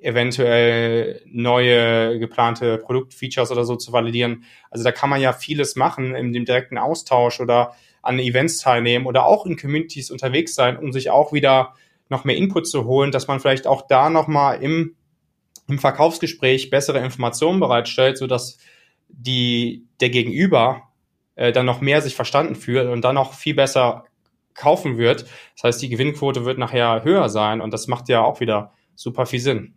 eventuell 0.05 1.21
neue 1.25 2.19
geplante 2.19 2.77
Produktfeatures 2.77 3.51
oder 3.51 3.65
so 3.65 3.75
zu 3.75 3.91
validieren. 3.91 4.43
Also 4.69 4.83
da 4.83 4.91
kann 4.91 5.09
man 5.09 5.19
ja 5.19 5.33
vieles 5.33 5.75
machen 5.75 6.13
in 6.15 6.31
dem 6.31 6.45
direkten 6.45 6.77
Austausch 6.77 7.39
oder 7.39 7.75
an 8.03 8.19
Events 8.19 8.59
teilnehmen 8.59 9.07
oder 9.07 9.25
auch 9.25 9.47
in 9.47 9.57
Communities 9.57 10.11
unterwegs 10.11 10.53
sein, 10.53 10.77
um 10.77 10.93
sich 10.93 11.09
auch 11.09 11.33
wieder 11.33 11.73
noch 12.07 12.23
mehr 12.23 12.37
Input 12.37 12.67
zu 12.67 12.85
holen, 12.85 13.11
dass 13.11 13.27
man 13.27 13.39
vielleicht 13.39 13.65
auch 13.65 13.87
da 13.87 14.11
nochmal 14.11 14.61
im, 14.61 14.95
im 15.67 15.79
Verkaufsgespräch 15.79 16.69
bessere 16.69 16.99
Informationen 17.03 17.59
bereitstellt, 17.59 18.19
sodass 18.19 18.59
die, 19.07 19.87
der 20.01 20.11
Gegenüber 20.11 20.83
äh, 21.33 21.51
dann 21.51 21.65
noch 21.65 21.81
mehr 21.81 22.01
sich 22.01 22.15
verstanden 22.15 22.53
fühlt 22.53 22.87
und 22.87 23.01
dann 23.01 23.15
noch 23.15 23.33
viel 23.33 23.55
besser 23.55 24.05
kaufen 24.53 24.99
wird. 24.99 25.25
Das 25.55 25.63
heißt, 25.63 25.81
die 25.81 25.89
Gewinnquote 25.89 26.45
wird 26.45 26.59
nachher 26.59 27.03
höher 27.03 27.27
sein 27.27 27.59
und 27.59 27.73
das 27.73 27.87
macht 27.87 28.07
ja 28.07 28.23
auch 28.23 28.39
wieder 28.39 28.71
super 28.93 29.25
viel 29.25 29.39
Sinn. 29.39 29.73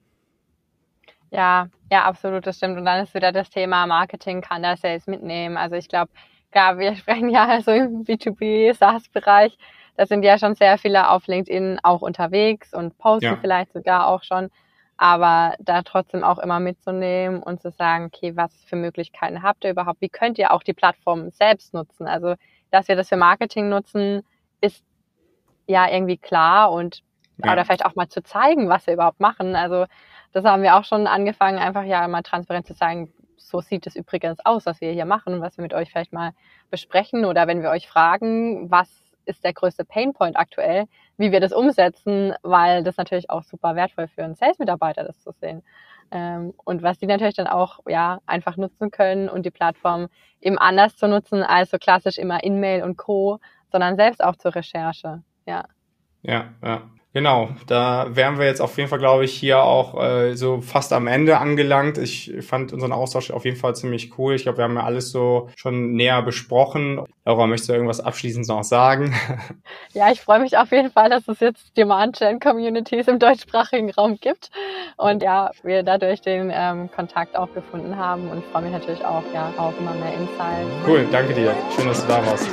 Ja, 1.31 1.69
ja, 1.91 2.05
absolut, 2.05 2.47
das 2.47 2.57
stimmt. 2.57 2.79
Und 2.79 2.85
dann 2.85 3.03
ist 3.03 3.15
wieder 3.15 3.33
das 3.33 3.51
Thema 3.51 3.87
Marketing, 3.87 4.41
kann 4.41 4.63
der 4.63 4.77
Sales 4.77 5.07
mitnehmen. 5.07 5.57
Also 5.57 5.77
ich 5.77 5.89
glaube, 5.89 6.11
klar, 6.51 6.79
wir 6.79 6.95
sprechen 6.97 7.29
ja 7.29 7.47
also 7.47 7.71
im 7.73 8.05
B2B, 8.05 8.75
SaaS-Bereich, 8.75 9.57
da 9.97 10.07
sind 10.07 10.23
ja 10.23 10.39
schon 10.39 10.55
sehr 10.55 10.79
viele 10.79 11.11
auf 11.11 11.27
LinkedIn 11.27 11.81
auch 11.83 12.03
unterwegs 12.03 12.73
und 12.73 12.97
posten 12.99 13.25
ja. 13.25 13.37
vielleicht 13.41 13.73
sogar 13.73 14.07
auch 14.07 14.23
schon. 14.23 14.49
Aber 14.97 15.55
da 15.59 15.83
trotzdem 15.83 16.23
auch 16.25 16.39
immer 16.39 16.61
mitzunehmen 16.61 17.43
und 17.43 17.61
zu 17.61 17.71
sagen, 17.71 18.07
okay, 18.07 18.37
was 18.37 18.53
für 18.65 18.77
Möglichkeiten 18.77 19.43
habt 19.43 19.65
ihr 19.65 19.71
überhaupt? 19.71 20.01
Wie 20.01 20.09
könnt 20.09 20.39
ihr 20.39 20.53
auch 20.53 20.63
die 20.63 20.73
Plattform 20.73 21.31
selbst 21.31 21.75
nutzen? 21.75 22.07
Also, 22.07 22.35
dass 22.71 22.89
wir 22.89 22.97
das 22.97 23.09
für 23.09 23.17
Marketing 23.17 23.69
nutzen, 23.69 24.23
ist 24.61 24.85
ja 25.67 25.89
irgendwie 25.89 26.17
klar 26.17 26.71
und 26.73 27.03
ja. 27.45 27.53
oder 27.53 27.65
vielleicht 27.65 27.85
auch 27.85 27.95
mal 27.95 28.09
zu 28.09 28.23
zeigen, 28.23 28.69
was 28.69 28.87
wir 28.87 28.95
überhaupt 28.95 29.21
machen. 29.21 29.57
Also 29.57 29.87
das 30.33 30.45
haben 30.45 30.63
wir 30.63 30.77
auch 30.77 30.85
schon 30.85 31.07
angefangen, 31.07 31.59
einfach 31.59 31.85
ja 31.85 32.07
mal 32.09 32.23
transparent 32.23 32.67
zu 32.67 32.75
sagen, 32.75 33.13
so 33.37 33.61
sieht 33.61 33.87
es 33.87 33.97
übrigens 33.97 34.39
aus, 34.45 34.67
was 34.67 34.81
wir 34.81 34.93
hier 34.93 35.07
machen 35.07 35.35
und 35.35 35.41
was 35.41 35.57
wir 35.57 35.63
mit 35.63 35.75
euch 35.75 35.91
vielleicht 35.91 36.13
mal 36.13 36.33
besprechen 36.71 37.25
oder 37.25 37.47
wenn 37.47 37.63
wir 37.63 37.71
euch 37.71 37.89
fragen, 37.89 38.71
was 38.71 38.89
ist 39.25 39.45
der 39.45 39.53
größte 39.53 39.85
Painpoint 39.85 40.37
aktuell, 40.37 40.87
wie 41.17 41.33
wir 41.33 41.41
das 41.41 41.53
umsetzen, 41.53 42.35
weil 42.43 42.83
das 42.83 42.97
natürlich 42.97 43.31
auch 43.31 43.43
super 43.43 43.77
wertvoll 43.77 44.09
für 44.09 44.25
einen 44.25 44.35
Sales-Mitarbeiter 44.35 45.09
ist, 45.09 45.23
zu 45.23 45.33
sehen. 45.33 45.63
Ähm, 46.11 46.55
und 46.65 46.83
was 46.83 46.99
die 46.99 47.07
natürlich 47.07 47.35
dann 47.35 47.47
auch 47.47 47.81
ja 47.87 48.21
einfach 48.27 48.57
nutzen 48.57 48.91
können 48.91 49.29
und 49.29 49.45
die 49.45 49.51
Plattform 49.51 50.09
eben 50.41 50.59
anders 50.59 50.97
zu 50.97 51.07
nutzen 51.07 51.43
als 51.43 51.71
so 51.71 51.79
klassisch 51.79 52.19
immer 52.19 52.43
In-Mail 52.43 52.83
und 52.83 52.97
Co., 52.97 53.39
sondern 53.71 53.97
selbst 53.97 54.25
auch 54.25 54.37
zur 54.37 54.55
Recherche. 54.55 55.23
Ja. 55.47 55.65
Ja, 56.23 56.55
ja. 56.65 56.83
Genau, 57.15 57.49
da 57.67 58.07
wären 58.11 58.39
wir 58.39 58.45
jetzt 58.45 58.61
auf 58.61 58.77
jeden 58.77 58.91
Fall, 58.91 58.99
glaube 58.99 59.25
ich, 59.25 59.33
hier 59.33 59.63
auch 59.63 59.99
äh, 59.99 60.35
so 60.35 60.61
fast 60.61 60.93
am 60.93 61.07
Ende 61.07 61.39
angelangt. 61.39 61.97
Ich 61.97 62.35
fand 62.43 62.75
unseren 62.75 62.93
Austausch 62.93 63.31
auf 63.31 63.47
jeden 63.47 63.57
Fall 63.57 63.75
ziemlich 63.75 64.19
cool. 64.19 64.35
Ich 64.35 64.43
glaube, 64.43 64.59
wir 64.59 64.65
haben 64.65 64.77
ja 64.77 64.85
alles 64.85 65.11
so 65.11 65.49
schon 65.57 65.95
näher 65.95 66.21
besprochen. 66.21 67.01
Laura, 67.25 67.47
möchtest 67.47 67.71
du 67.71 67.73
irgendwas 67.73 68.01
abschließend 68.01 68.47
noch 68.49 68.63
sagen? 68.63 69.15
Ja, 69.95 70.13
ich 70.13 70.21
freue 70.21 70.39
mich 70.39 70.57
auf 70.57 70.71
jeden 70.71 70.91
Fall, 70.91 71.09
dass 71.11 71.27
es 71.29 71.41
jetzt 71.41 71.77
Demand-Gen-Communities 71.77 73.09
im 73.09 73.19
deutschsprachigen 73.19 73.91
Raum 73.91 74.19
gibt 74.21 74.51
und 74.97 75.23
ja, 75.23 75.51
wir 75.63 75.83
dadurch 75.83 76.21
den 76.21 76.53
ähm, 76.55 76.91
Kontakt 76.95 77.37
auch 77.37 77.53
gefunden 77.55 77.97
haben 77.97 78.29
und 78.29 78.45
freue 78.53 78.63
mich 78.63 78.73
natürlich 78.73 79.05
auch 79.05 79.25
ja, 79.35 79.53
auf 79.57 79.75
immer 79.81 79.95
mehr 79.95 80.13
Insights. 80.15 80.71
Cool, 80.87 81.07
danke 81.11 81.35
dir. 81.35 81.55
Schön, 81.75 81.87
dass 81.87 82.03
du 82.03 82.09
da 82.09 82.25
warst. 82.27 82.49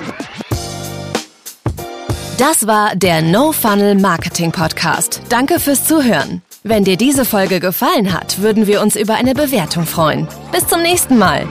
Das 2.37 2.67
war 2.67 2.97
der 2.97 3.21
No 3.21 3.53
Funnel 3.53 3.95
Marketing 3.95 4.51
Podcast. 4.51 5.21
Danke 5.29 5.57
fürs 5.57 5.87
Zuhören. 5.87 6.41
Wenn 6.63 6.83
dir 6.83 6.97
diese 6.97 7.23
Folge 7.23 7.61
gefallen 7.61 8.11
hat, 8.11 8.41
würden 8.41 8.67
wir 8.67 8.81
uns 8.81 8.97
über 8.97 9.13
eine 9.13 9.33
Bewertung 9.33 9.85
freuen. 9.85 10.27
Bis 10.51 10.67
zum 10.67 10.81
nächsten 10.81 11.17
Mal. 11.17 11.47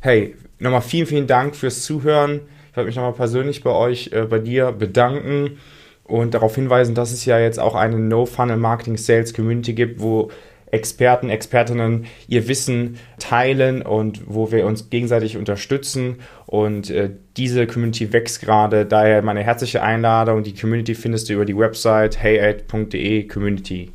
Hey, 0.00 0.36
nochmal 0.58 0.82
vielen, 0.82 1.06
vielen 1.06 1.26
Dank 1.26 1.56
fürs 1.56 1.84
Zuhören. 1.84 2.42
Ich 2.70 2.76
wollte 2.76 2.88
mich 2.88 2.96
nochmal 2.96 3.14
persönlich 3.14 3.62
bei 3.62 3.70
euch, 3.70 4.10
äh, 4.12 4.26
bei 4.26 4.40
dir 4.40 4.72
bedanken 4.72 5.58
und 6.04 6.34
darauf 6.34 6.54
hinweisen, 6.54 6.94
dass 6.94 7.12
es 7.12 7.24
ja 7.24 7.38
jetzt 7.38 7.58
auch 7.58 7.74
eine 7.74 7.98
No 7.98 8.26
Funnel 8.26 8.58
Marketing 8.58 8.98
Sales 8.98 9.32
Community 9.32 9.72
gibt, 9.72 10.02
wo 10.02 10.30
Experten, 10.70 11.30
Expertinnen 11.30 12.06
ihr 12.28 12.48
Wissen 12.48 12.98
teilen 13.18 13.82
und 13.82 14.22
wo 14.26 14.50
wir 14.52 14.66
uns 14.66 14.90
gegenseitig 14.90 15.36
unterstützen. 15.36 16.16
Und 16.46 16.90
äh, 16.90 17.10
diese 17.36 17.66
Community 17.66 18.12
wächst 18.12 18.40
gerade. 18.40 18.86
Daher 18.86 19.22
meine 19.22 19.42
herzliche 19.42 19.82
Einladung. 19.82 20.42
Die 20.42 20.54
Community 20.54 20.94
findest 20.94 21.28
du 21.28 21.34
über 21.34 21.44
die 21.44 21.56
Website 21.56 22.22
heyad.de 22.22 23.26
Community. 23.28 23.92